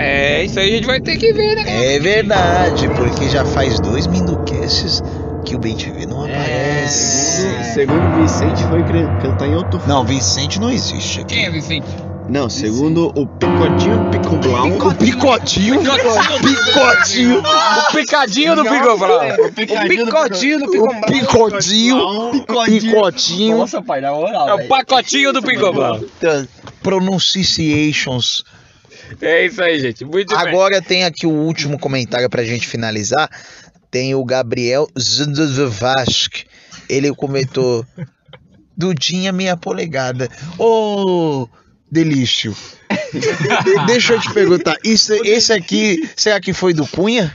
É, 0.00 0.44
isso 0.44 0.58
aí 0.58 0.72
a 0.72 0.76
gente 0.76 0.86
vai 0.86 1.00
ter 1.00 1.16
que 1.16 1.32
ver, 1.32 1.56
né? 1.56 1.94
É 1.94 1.98
verdade, 1.98 2.88
porque 2.88 3.28
já 3.28 3.44
faz 3.44 3.78
dois 3.78 4.06
Minducasts 4.06 5.02
que 5.44 5.54
o 5.54 5.58
Ben 5.58 5.76
TV 5.76 6.06
não 6.06 6.24
aparece. 6.24 7.46
Segundo 7.74 8.02
o 8.16 8.22
Vicente, 8.22 8.62
foi 8.64 8.82
cantar 9.20 9.46
em 9.46 9.54
outro. 9.54 9.80
Não, 9.86 10.04
Vicente 10.04 10.60
não 10.60 10.70
existe 10.70 11.20
aqui. 11.20 11.34
Quem 11.34 11.46
é 11.46 11.50
Vicente? 11.50 11.86
Não, 12.28 12.48
segundo 12.48 13.08
o 13.16 13.26
Picotinho 13.26 14.08
Picoblau. 14.10 14.68
O 14.68 14.94
picotinho, 14.94 15.80
picotinho, 15.80 17.40
O 17.40 17.92
picadinho 17.92 18.54
do 18.54 18.62
Picoblau. 18.62 19.20
O 19.40 19.52
Picodinho 19.52 20.58
do 20.60 20.66
o 20.66 20.70
Picombrão. 20.70 21.00
picotinho, 21.00 22.30
picotinho. 22.70 23.58
Nossa, 23.58 23.82
pai, 23.82 24.00
na 24.00 24.12
moral. 24.12 24.48
É 24.48 24.54
o 24.54 24.68
pacotinho 24.68 25.32
do 25.32 25.42
Picoblau. 25.42 26.00
Pronunciations. 26.82 28.44
É 29.20 29.46
isso 29.46 29.62
aí, 29.62 29.80
gente. 29.80 30.04
Muito 30.04 30.36
bem. 30.36 30.48
Agora 30.48 30.80
tem 30.80 31.04
aqui 31.04 31.26
o 31.26 31.30
último 31.30 31.78
comentário 31.78 32.28
pra 32.28 32.44
gente 32.44 32.66
finalizar. 32.66 33.30
Tem 33.90 34.14
o 34.14 34.24
Gabriel 34.24 34.88
Zvask. 34.96 36.44
Ele 36.88 37.14
comentou: 37.14 37.84
Dudinha 38.76 39.32
meia 39.32 39.56
polegada. 39.56 40.28
Ô, 40.58 41.48
delício. 41.90 42.56
Deixa 43.86 44.14
eu 44.14 44.20
te 44.20 44.32
perguntar: 44.32 44.76
isso, 44.84 45.12
esse 45.24 45.52
aqui, 45.52 46.08
será 46.16 46.40
que 46.40 46.52
foi 46.52 46.72
do 46.72 46.86
Cunha? 46.86 47.32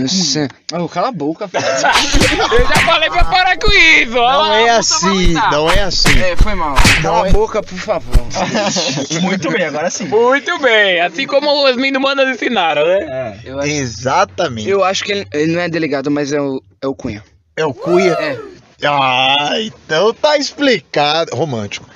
Nossa. 0.00 0.48
Oh, 0.72 0.88
cala 0.88 1.08
a 1.08 1.12
boca, 1.12 1.46
filho. 1.48 1.62
Eu 1.62 2.66
já 2.66 2.80
falei 2.86 3.10
pra 3.10 3.24
parar 3.24 3.58
com 3.58 3.70
isso. 3.70 4.12
Não 4.14 4.54
é 4.54 4.70
assim, 4.70 5.32
não 5.34 5.70
é 5.70 5.82
assim. 5.82 6.18
É, 6.20 6.36
foi 6.36 6.54
mal. 6.54 6.74
Cala 7.02 7.28
a 7.28 7.32
boca, 7.32 7.62
por 7.62 7.78
favor. 7.78 8.26
Muito 9.22 9.50
bem, 9.50 9.64
agora 9.64 9.90
sim. 9.90 10.06
Muito 10.06 10.58
bem. 10.58 11.00
Assim 11.00 11.26
como 11.26 11.68
os 11.68 11.76
Minumanas 11.76 12.28
ensinaram, 12.28 12.86
né? 12.86 13.38
Eu 13.44 13.58
acho, 13.58 13.68
Exatamente. 13.68 14.68
eu 14.68 14.82
acho 14.82 15.04
que 15.04 15.12
ele, 15.12 15.26
ele 15.32 15.52
não 15.52 15.60
é 15.60 15.68
delegado, 15.68 16.10
mas 16.10 16.32
é 16.32 16.40
o, 16.40 16.60
é 16.82 16.86
o 16.86 16.94
Cunha. 16.94 17.22
É 17.56 17.64
o 17.64 17.74
Cunha? 17.74 18.12
É. 18.12 18.38
Ah, 18.84 19.54
então 19.60 20.12
tá 20.12 20.36
explicado. 20.36 21.34
Romântico. 21.34 21.88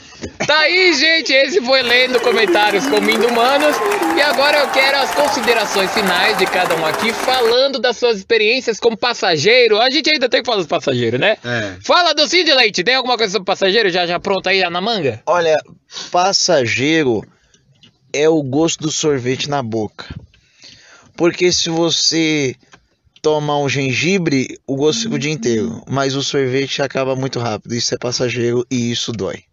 Tá 0.47 0.59
aí, 0.61 0.93
gente. 0.95 1.33
Esse 1.33 1.61
foi 1.61 1.83
lendo 1.83 2.21
comentários 2.21 2.87
com 2.87 3.01
Minumanos. 3.01 3.77
E 4.17 4.21
agora 4.23 4.59
eu 4.59 4.71
quero 4.71 4.99
as 4.99 5.15
considerações 5.15 5.93
finais 5.93 6.37
de 6.37 6.47
cada 6.47 6.77
um 6.77 6.85
aqui, 6.85 7.13
falando 7.13 7.79
das 7.79 7.97
suas 7.97 8.19
experiências 8.19 8.79
como 8.79 8.97
passageiro. 8.97 9.79
A 9.79 9.91
gente 9.91 10.11
ainda 10.11 10.29
tem 10.29 10.41
que 10.41 10.47
falar 10.47 10.59
dos 10.59 10.67
passageiros, 10.67 11.19
né? 11.19 11.37
É. 11.45 11.77
Fala 11.83 12.13
do 12.15 12.27
Cid 12.27 12.53
Leite. 12.53 12.85
Tem 12.85 12.95
alguma 12.95 13.17
coisa 13.17 13.33
sobre 13.33 13.47
passageiro 13.47 13.91
já, 13.91 14.07
já 14.07 14.19
pronto 14.19 14.49
aí 14.49 14.61
já 14.61 14.71
na 14.71 14.81
manga? 14.81 15.23
Olha, 15.27 15.57
passageiro 16.11 17.25
é 18.13 18.29
o 18.29 18.43
gosto 18.43 18.81
do 18.81 18.91
sorvete 18.91 19.49
na 19.49 19.63
boca. 19.63 20.07
Porque 21.17 21.53
se 21.53 21.69
você 21.71 22.55
toma 23.23 23.59
um 23.59 23.69
gengibre, 23.69 24.59
o 24.67 24.77
gosto 24.77 25.03
fica 25.03 25.15
o 25.15 25.19
dia 25.19 25.33
inteiro. 25.33 25.83
Mas 25.89 26.15
o 26.15 26.23
sorvete 26.23 26.83
acaba 26.83 27.15
muito 27.15 27.39
rápido. 27.39 27.75
Isso 27.75 27.95
é 27.95 27.99
passageiro 27.99 28.67
e 28.71 28.91
isso 28.91 29.13
dói. 29.13 29.50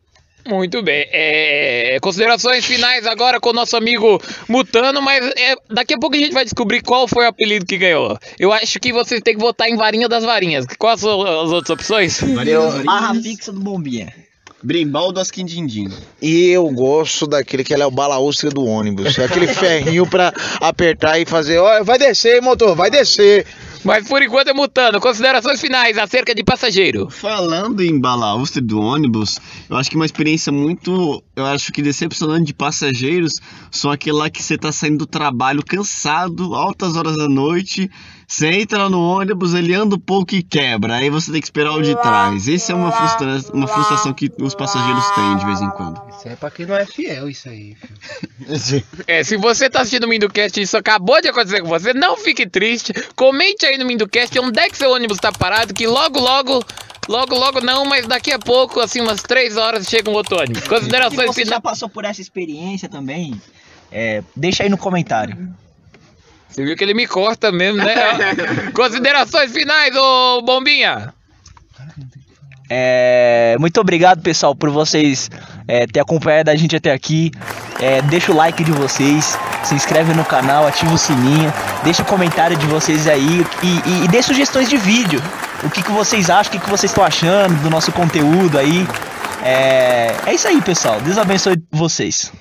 Muito 0.48 0.82
bem. 0.82 1.06
É, 1.12 1.98
considerações 2.02 2.66
finais 2.66 3.06
agora 3.06 3.40
com 3.40 3.50
o 3.50 3.54
nosso 3.54 3.76
amigo 3.76 4.22
Mutano, 4.48 5.02
mas 5.02 5.26
é, 5.36 5.56
daqui 5.70 5.94
a 5.94 5.98
pouco 6.00 6.16
a 6.16 6.20
gente 6.20 6.34
vai 6.34 6.44
descobrir 6.44 6.82
qual 6.82 7.08
foi 7.08 7.26
o 7.26 7.30
apelido 7.30 7.66
que 7.66 7.78
ganhou. 7.78 8.18
Eu 8.40 8.54
acho 8.54 8.80
que 8.80 8.94
vocês 8.94 9.22
têm 9.22 9.36
que 9.36 9.42
votar 9.42 9.68
em 9.70 9.76
Varinha 9.76 10.08
das 10.08 10.24
Varinhas. 10.24 10.66
Quais 10.78 11.02
são 11.02 11.22
as 11.22 11.52
outras 11.52 11.70
opções? 11.72 12.22
Deu 12.44 12.84
barra 12.84 13.14
fixa 13.16 13.52
do 13.52 13.60
Bombinha. 13.60 14.14
Brimbal 14.64 15.12
do 15.12 15.20
Asquindindim. 15.20 15.90
E 16.22 16.50
eu 16.50 16.68
gosto 16.72 17.28
daquele 17.28 17.64
que 17.64 17.74
ele 17.74 17.84
é 17.84 17.86
o 17.86 17.92
balaústra 17.92 18.50
do 18.50 18.66
ônibus. 18.66 19.18
É 19.18 19.26
aquele 19.26 19.48
ferrinho 19.48 20.08
pra 20.08 20.34
apertar 20.60 21.20
e 21.20 21.26
fazer. 21.26 21.60
Ó, 21.60 21.84
vai 21.84 22.00
descer, 22.00 22.42
motor, 22.42 22.76
vai 22.76 22.90
descer. 22.90 23.46
Mas 23.84 24.08
por 24.08 24.22
enquanto 24.22 24.50
é 24.50 24.54
Mutano. 24.54 25.00
Considerações 25.00 25.60
finais 25.60 25.98
acerca 25.98 26.34
de 26.34 26.44
passageiro. 26.44 27.10
Falando 27.10 27.82
em 27.82 28.00
balaustre 28.00 28.62
do 28.62 28.80
ônibus, 28.80 29.40
eu 29.70 29.78
acho 29.78 29.90
que 29.90 29.96
uma 29.96 30.06
experiência 30.06 30.52
muito, 30.52 31.24
eu 31.36 31.46
acho 31.46 31.72
que 31.72 31.82
decepcionante 31.82 32.46
de 32.46 32.54
passageiros 32.54 33.34
são 33.72 33.92
aquele 33.92 34.18
lá 34.18 34.30
que 34.30 34.42
você 34.42 34.58
tá 34.58 34.72
saindo 34.72 35.00
do 35.00 35.06
trabalho 35.06 35.64
cansado, 35.64 36.56
altas 36.56 36.96
horas 36.96 37.16
da 37.16 37.28
noite, 37.28 37.90
você 38.28 38.48
entra 38.48 38.90
no 38.90 39.02
ônibus, 39.02 39.54
ele 39.54 39.74
anda 39.74 39.96
um 39.96 40.00
pouco 40.00 40.36
e 40.36 40.44
quebra, 40.44 40.96
aí 40.96 41.10
você 41.10 41.32
tem 41.32 41.40
que 41.40 41.48
esperar 41.48 41.72
o 41.72 41.82
de 41.82 41.96
trás. 42.02 42.50
Essa 42.50 42.74
é 42.74 42.76
uma, 42.76 42.92
frustra 42.92 43.40
uma 43.54 43.68
frustração 43.68 44.14
que 44.14 44.30
os 44.38 44.54
passageiros 44.54 45.10
têm 45.12 45.38
de 45.38 45.46
vez 45.46 45.62
em 45.62 45.70
quando. 45.70 46.02
Isso 46.10 46.28
é 46.28 46.36
pra 46.36 46.52
quem 46.52 46.66
não 46.66 46.76
é 46.76 46.86
fiel, 46.86 47.30
isso 47.30 47.48
aí. 47.48 47.76
filho. 47.76 48.84
É, 49.08 49.24
se 49.24 49.38
você 49.38 49.70
tá 49.70 49.82
assistindo 49.82 50.04
o 50.04 50.10
Minducast 50.10 50.60
e 50.60 50.64
isso 50.64 50.76
acabou 50.78 51.22
de 51.22 51.30
acontecer 51.30 51.62
com 51.62 51.70
você, 51.70 51.94
não 51.94 52.18
fique 52.18 52.46
triste. 52.48 52.94
Comente 53.16 53.66
aí 53.66 53.78
no 53.78 53.86
Minducast 53.86 54.38
onde 54.40 54.60
é 54.60 54.70
que 54.70 54.78
seu 54.78 54.92
ônibus 54.92 55.18
tá 55.18 55.32
parado, 55.32 55.74
que 55.74 55.88
logo, 55.88 56.20
logo, 56.20 56.64
logo, 57.08 57.36
logo 57.36 57.62
não, 57.62 57.86
mas 57.86 58.06
daqui 58.06 58.32
a 58.34 58.40
pouco, 58.40 58.82
assim, 58.82 59.00
umas 59.00 59.22
3 59.22 59.56
horas, 59.56 59.88
chega 59.88 60.10
um 60.10 60.14
outro 60.14 60.38
ônibus. 60.38 60.64
Se 60.68 60.70
Considerações 60.70 61.28
você 61.28 61.42
já 61.42 61.46
finais. 61.46 61.64
passou 61.64 61.88
por 61.88 62.04
essa 62.04 62.22
experiência 62.22 62.90
também, 62.90 63.40
é, 63.90 64.22
deixa 64.36 64.64
aí 64.64 64.70
no 64.70 64.78
comentário. 64.78 65.50
Você 66.50 66.64
viu 66.64 66.76
que 66.76 66.84
ele 66.84 66.94
me 66.94 67.08
corta 67.08 67.52
mesmo, 67.52 67.78
né? 67.84 67.96
Considerações 68.74 69.52
finais, 69.52 69.96
ô 69.96 70.42
Bombinha. 70.42 71.14
É, 72.70 73.56
muito 73.60 73.80
obrigado, 73.80 74.22
pessoal, 74.22 74.54
por 74.54 74.70
vocês 74.70 75.30
é, 75.68 75.88
ter 75.88 76.00
acompanhado 76.00 76.50
a 76.50 76.56
gente 76.56 76.76
até 76.76 76.92
aqui. 76.92 77.32
É, 77.80 78.02
deixa 78.04 78.32
o 78.32 78.36
like 78.36 78.64
de 78.64 78.72
vocês, 78.72 79.38
se 79.64 79.74
inscreve 79.74 80.14
no 80.14 80.26
canal, 80.26 80.68
ativa 80.68 80.94
o 80.94 80.98
sininho, 80.98 81.54
deixa 81.84 82.02
o 82.02 82.06
comentário 82.06 82.58
de 82.58 82.66
vocês 82.66 83.08
aí 83.08 83.46
e, 83.64 83.68
e, 83.68 84.06
e 84.06 84.08
dê 84.08 84.22
sugestões 84.22 84.70
de 84.70 84.78
vídeo. 84.78 85.22
O 85.64 85.70
que, 85.70 85.82
que 85.82 85.92
vocês 85.92 86.30
acham, 86.30 86.50
o 86.50 86.52
que, 86.52 86.66
que 86.66 86.70
vocês 86.70 86.92
estão 86.92 87.04
achando 87.04 87.56
do 87.62 87.70
nosso 87.70 87.92
conteúdo 87.92 88.60
aí. 88.60 88.86
É, 89.44 90.14
é 90.26 90.34
isso 90.34 90.48
aí, 90.48 90.62
pessoal. 90.62 91.00
Deus 91.02 91.18
abençoe 91.18 91.56
vocês. 91.72 92.32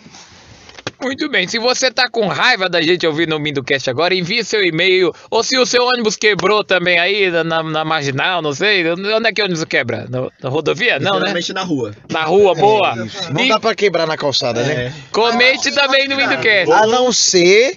Muito 1.00 1.28
bem, 1.28 1.46
se 1.46 1.58
você 1.58 1.90
tá 1.90 2.08
com 2.10 2.26
raiva 2.26 2.68
da 2.68 2.80
gente 2.80 3.06
ouvindo 3.06 3.36
o 3.36 3.38
Minducast 3.40 3.88
agora, 3.90 4.14
envie 4.14 4.42
seu 4.42 4.62
e-mail. 4.64 5.12
Ou 5.30 5.42
se 5.44 5.56
o 5.58 5.66
seu 5.66 5.84
ônibus 5.84 6.16
quebrou 6.16 6.64
também 6.64 6.98
aí 6.98 7.30
na, 7.30 7.44
na- 7.44 7.62
na 7.62 7.84
marginal, 7.84 8.40
não 8.40 8.52
sei. 8.52 8.84
Onde 8.90 9.28
é 9.28 9.32
que 9.32 9.42
o 9.42 9.44
ônibus 9.44 9.64
quebra? 9.64 10.06
No- 10.08 10.32
na 10.42 10.48
rodovia? 10.48 10.98
Não, 10.98 11.20
né? 11.20 11.34
Na 11.54 11.62
rua. 11.62 11.92
Na 12.10 12.22
rua, 12.24 12.54
boa. 12.54 12.94
Não 13.30 13.44
E 13.44 13.48
dá 13.48 13.60
pra 13.60 13.74
quebrar 13.74 14.06
na 14.06 14.16
calçada, 14.16 14.62
né? 14.62 14.92
comente 15.12 15.70
também 15.72 16.08
no 16.08 16.16
Minducast. 16.16 16.72
A 16.72 16.86
não 16.86 17.12
ser 17.12 17.76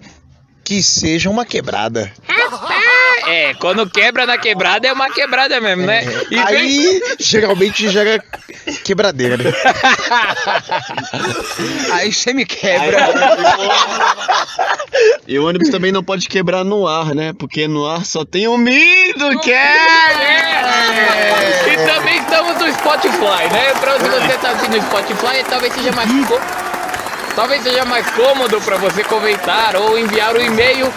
que 0.69 0.83
seja 0.83 1.31
uma 1.31 1.43
quebrada. 1.45 2.11
É, 3.27 3.55
quando 3.55 3.89
quebra 3.89 4.27
na 4.27 4.37
quebrada 4.37 4.87
é 4.87 4.93
uma 4.93 5.09
quebrada 5.11 5.59
mesmo, 5.59 5.83
né? 5.87 6.03
E 6.29 6.35
vem- 6.35 6.45
Aí 6.45 7.01
geralmente 7.19 7.89
gera 7.89 8.23
quebradeira. 8.83 9.35
né? 9.37 9.51
Aí 11.93 12.13
você 12.13 12.33
me 12.33 12.45
quebra. 12.45 12.99
E 15.27 15.39
o 15.39 15.47
ônibus 15.47 15.69
também 15.69 15.91
não 15.91 16.03
pode 16.03 16.27
quebrar 16.29 16.63
no 16.63 16.87
ar, 16.87 17.15
né? 17.15 17.33
Porque 17.33 17.67
no 17.67 17.87
ar 17.87 18.05
só 18.05 18.23
tem 18.23 18.47
o 18.47 18.55
Mindo, 18.55 19.39
que 19.41 19.51
É. 19.51 19.75
E 21.73 21.77
também 21.87 22.19
estamos 22.19 22.57
no 22.61 22.71
Spotify, 22.73 23.49
né? 23.51 23.73
Pra 23.79 23.99
se 23.99 24.07
você 24.07 24.37
tá 24.37 24.51
assistindo 24.51 24.75
no 24.77 24.83
Spotify, 24.83 25.43
talvez 25.49 25.73
seja 25.73 25.91
mais 25.93 26.09
talvez 27.35 27.63
seja 27.63 27.85
mais 27.85 28.09
cômodo 28.11 28.59
para 28.61 28.77
você 28.77 29.03
comentar 29.03 29.75
ou 29.75 29.97
enviar 29.97 30.35
o 30.35 30.41
e-mail 30.41 30.87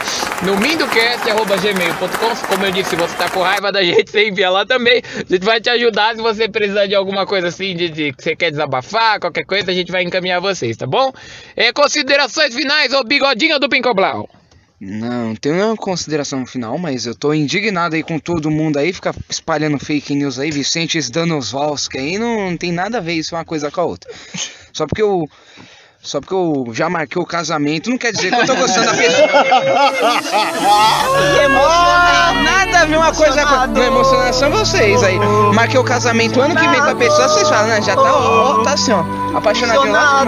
no 0.45 0.57
mindocast.gmail.com. 0.57 2.47
Como 2.49 2.67
eu 2.67 2.73
disse, 2.73 2.91
se 2.91 2.97
você 2.97 3.17
tá 3.17 3.29
com 3.31 3.41
raiva 3.41 3.71
da 3.73 3.83
gente, 3.83 4.11
você 4.11 4.29
envia 4.29 4.51
lá 4.51 4.67
também. 4.67 5.03
A 5.15 5.33
gente 5.33 5.45
vai 5.45 5.61
te 5.61 5.71
ajudar 5.71 6.15
se 6.15 6.23
você 6.23 6.49
precisar 6.49 6.87
de 6.87 6.95
alguma 6.95 7.27
coisa 7.27 7.49
assim, 7.49 7.75
de, 7.75 7.89
de 7.89 8.13
que 8.13 8.23
você 8.23 8.37
quer 8.37 8.51
desabafar, 8.51 9.21
qualquer 9.21 9.45
coisa, 9.45 9.71
a 9.71 9.75
gente 9.75 9.93
vai 9.93 10.03
encaminhar 10.03 10.41
vocês, 10.41 10.77
tá 10.77 10.87
bom? 10.87 11.13
É, 11.57 11.73
considerações 11.73 12.55
finais, 12.55 12.93
ô 12.93 13.03
bigodinho 13.03 13.59
do 13.59 13.69
Pincoblau. 13.69 14.29
Não, 14.85 15.37
tenho 15.37 15.55
nenhuma 15.55 15.77
consideração 15.77 16.45
final, 16.45 16.77
mas 16.77 17.07
eu 17.07 17.15
tô 17.15 17.33
indignado 17.33 17.95
aí 17.95 18.03
com 18.03 18.19
todo 18.19 18.51
mundo 18.51 18.79
aí, 18.79 18.93
fica 18.93 19.15
espalhando 19.31 19.79
fake 19.79 20.13
news 20.13 20.41
aí, 20.41 20.51
Vicente 20.51 20.99
Danosvalski 21.09 21.99
aí, 21.99 22.19
não, 22.19 22.51
não 22.51 22.57
tem 22.57 22.73
nada 22.73 22.99
a 22.99 23.01
ver 23.01 23.13
isso 23.13 23.37
uma 23.37 23.45
coisa 23.45 23.71
com 23.71 23.81
a 23.81 23.85
outra. 23.85 24.13
Só 24.73 24.85
porque 24.85 25.03
eu. 25.03 25.29
Só 26.03 26.21
porque 26.21 26.35
eu 26.35 26.67
já 26.73 26.91
marquei 26.91 27.23
o 27.23 27.25
casamento, 27.25 27.89
não 27.89 27.97
quer 27.97 28.11
dizer 28.11 28.33
que 28.33 28.41
eu 28.41 28.45
tô 28.45 28.57
gostando 28.57 28.87
da 28.87 28.95
pessoa. 28.95 29.29
Emocionado. 31.45 32.43
Nada 32.43 32.81
a 32.81 32.85
ver 32.85 32.97
uma 32.97 33.15
coisa 33.15 33.47
com. 33.47 33.67
Não, 33.69 33.83
emocionado 33.85 34.35
são 34.35 34.51
vocês 34.51 35.01
aí. 35.05 35.17
Marquei 35.55 35.79
o 35.79 35.85
casamento 35.85 36.41
ano 36.41 36.57
que 36.57 36.67
vem 36.67 36.81
com 36.81 36.89
a 36.89 36.95
pessoa, 36.97 37.29
vocês 37.29 37.49
falam, 37.49 37.69
né? 37.69 37.81
Já 37.83 37.95
tá, 37.95 38.03
ó, 38.03 38.65
tá 38.65 38.73
assim, 38.73 38.91
ó. 38.91 39.05
Apaixonadinho 39.37 39.93
lá. 39.93 40.25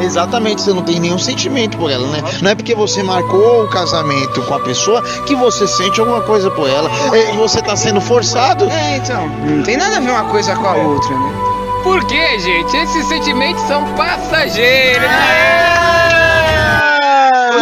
Exatamente, 0.00 0.62
você 0.62 0.72
não 0.72 0.82
tem 0.82 0.98
nenhum 0.98 1.18
sentimento 1.18 1.76
por 1.76 1.90
ela, 1.90 2.08
né? 2.08 2.22
Não 2.40 2.50
é 2.50 2.54
porque 2.54 2.74
você 2.74 3.02
marcou 3.02 3.64
o 3.64 3.68
casamento 3.68 4.40
com 4.42 4.54
a 4.54 4.60
pessoa 4.60 5.02
que 5.26 5.34
você 5.34 5.66
sente 5.66 6.00
alguma 6.00 6.22
coisa 6.22 6.50
por 6.50 6.70
ela. 6.70 6.90
É, 7.14 7.36
você 7.36 7.60
tá 7.60 7.76
sendo 7.76 8.00
forçado. 8.00 8.64
É, 8.70 8.96
então. 8.96 9.28
Não 9.28 9.62
tem 9.62 9.76
nada 9.76 9.98
a 9.98 10.00
ver 10.00 10.10
uma 10.10 10.24
coisa 10.24 10.56
com 10.56 10.66
a 10.66 10.74
outra, 10.74 11.10
né? 11.10 11.51
Por 11.82 12.06
quê, 12.06 12.38
gente? 12.38 12.76
Esses 12.76 13.06
sentimentos 13.06 13.62
são 13.64 13.84
passageiros. 13.94 15.10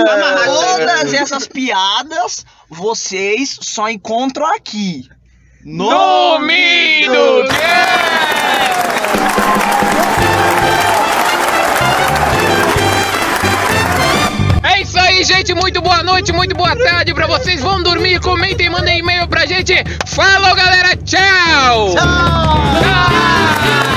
Todas 0.04 1.14
essas 1.14 1.48
piadas 1.48 2.44
vocês 2.68 3.58
só 3.62 3.88
encontram 3.88 4.46
aqui. 4.54 5.08
No 5.64 6.38
Mindo 6.38 7.44
É 14.62 14.80
isso 14.82 14.98
aí, 14.98 15.24
gente. 15.24 15.54
Muito 15.54 15.80
boa 15.80 16.02
noite, 16.02 16.32
muito 16.32 16.54
boa 16.54 16.76
tarde 16.76 17.14
pra 17.14 17.26
vocês. 17.26 17.60
Vão 17.62 17.82
dormir, 17.82 18.20
comentem, 18.20 18.68
mandem 18.68 18.98
e-mail 18.98 19.26
pra 19.28 19.46
gente. 19.46 19.74
Falou, 20.06 20.54
galera. 20.54 20.96
Tchau. 20.96 21.94
Tchau. 21.94 23.89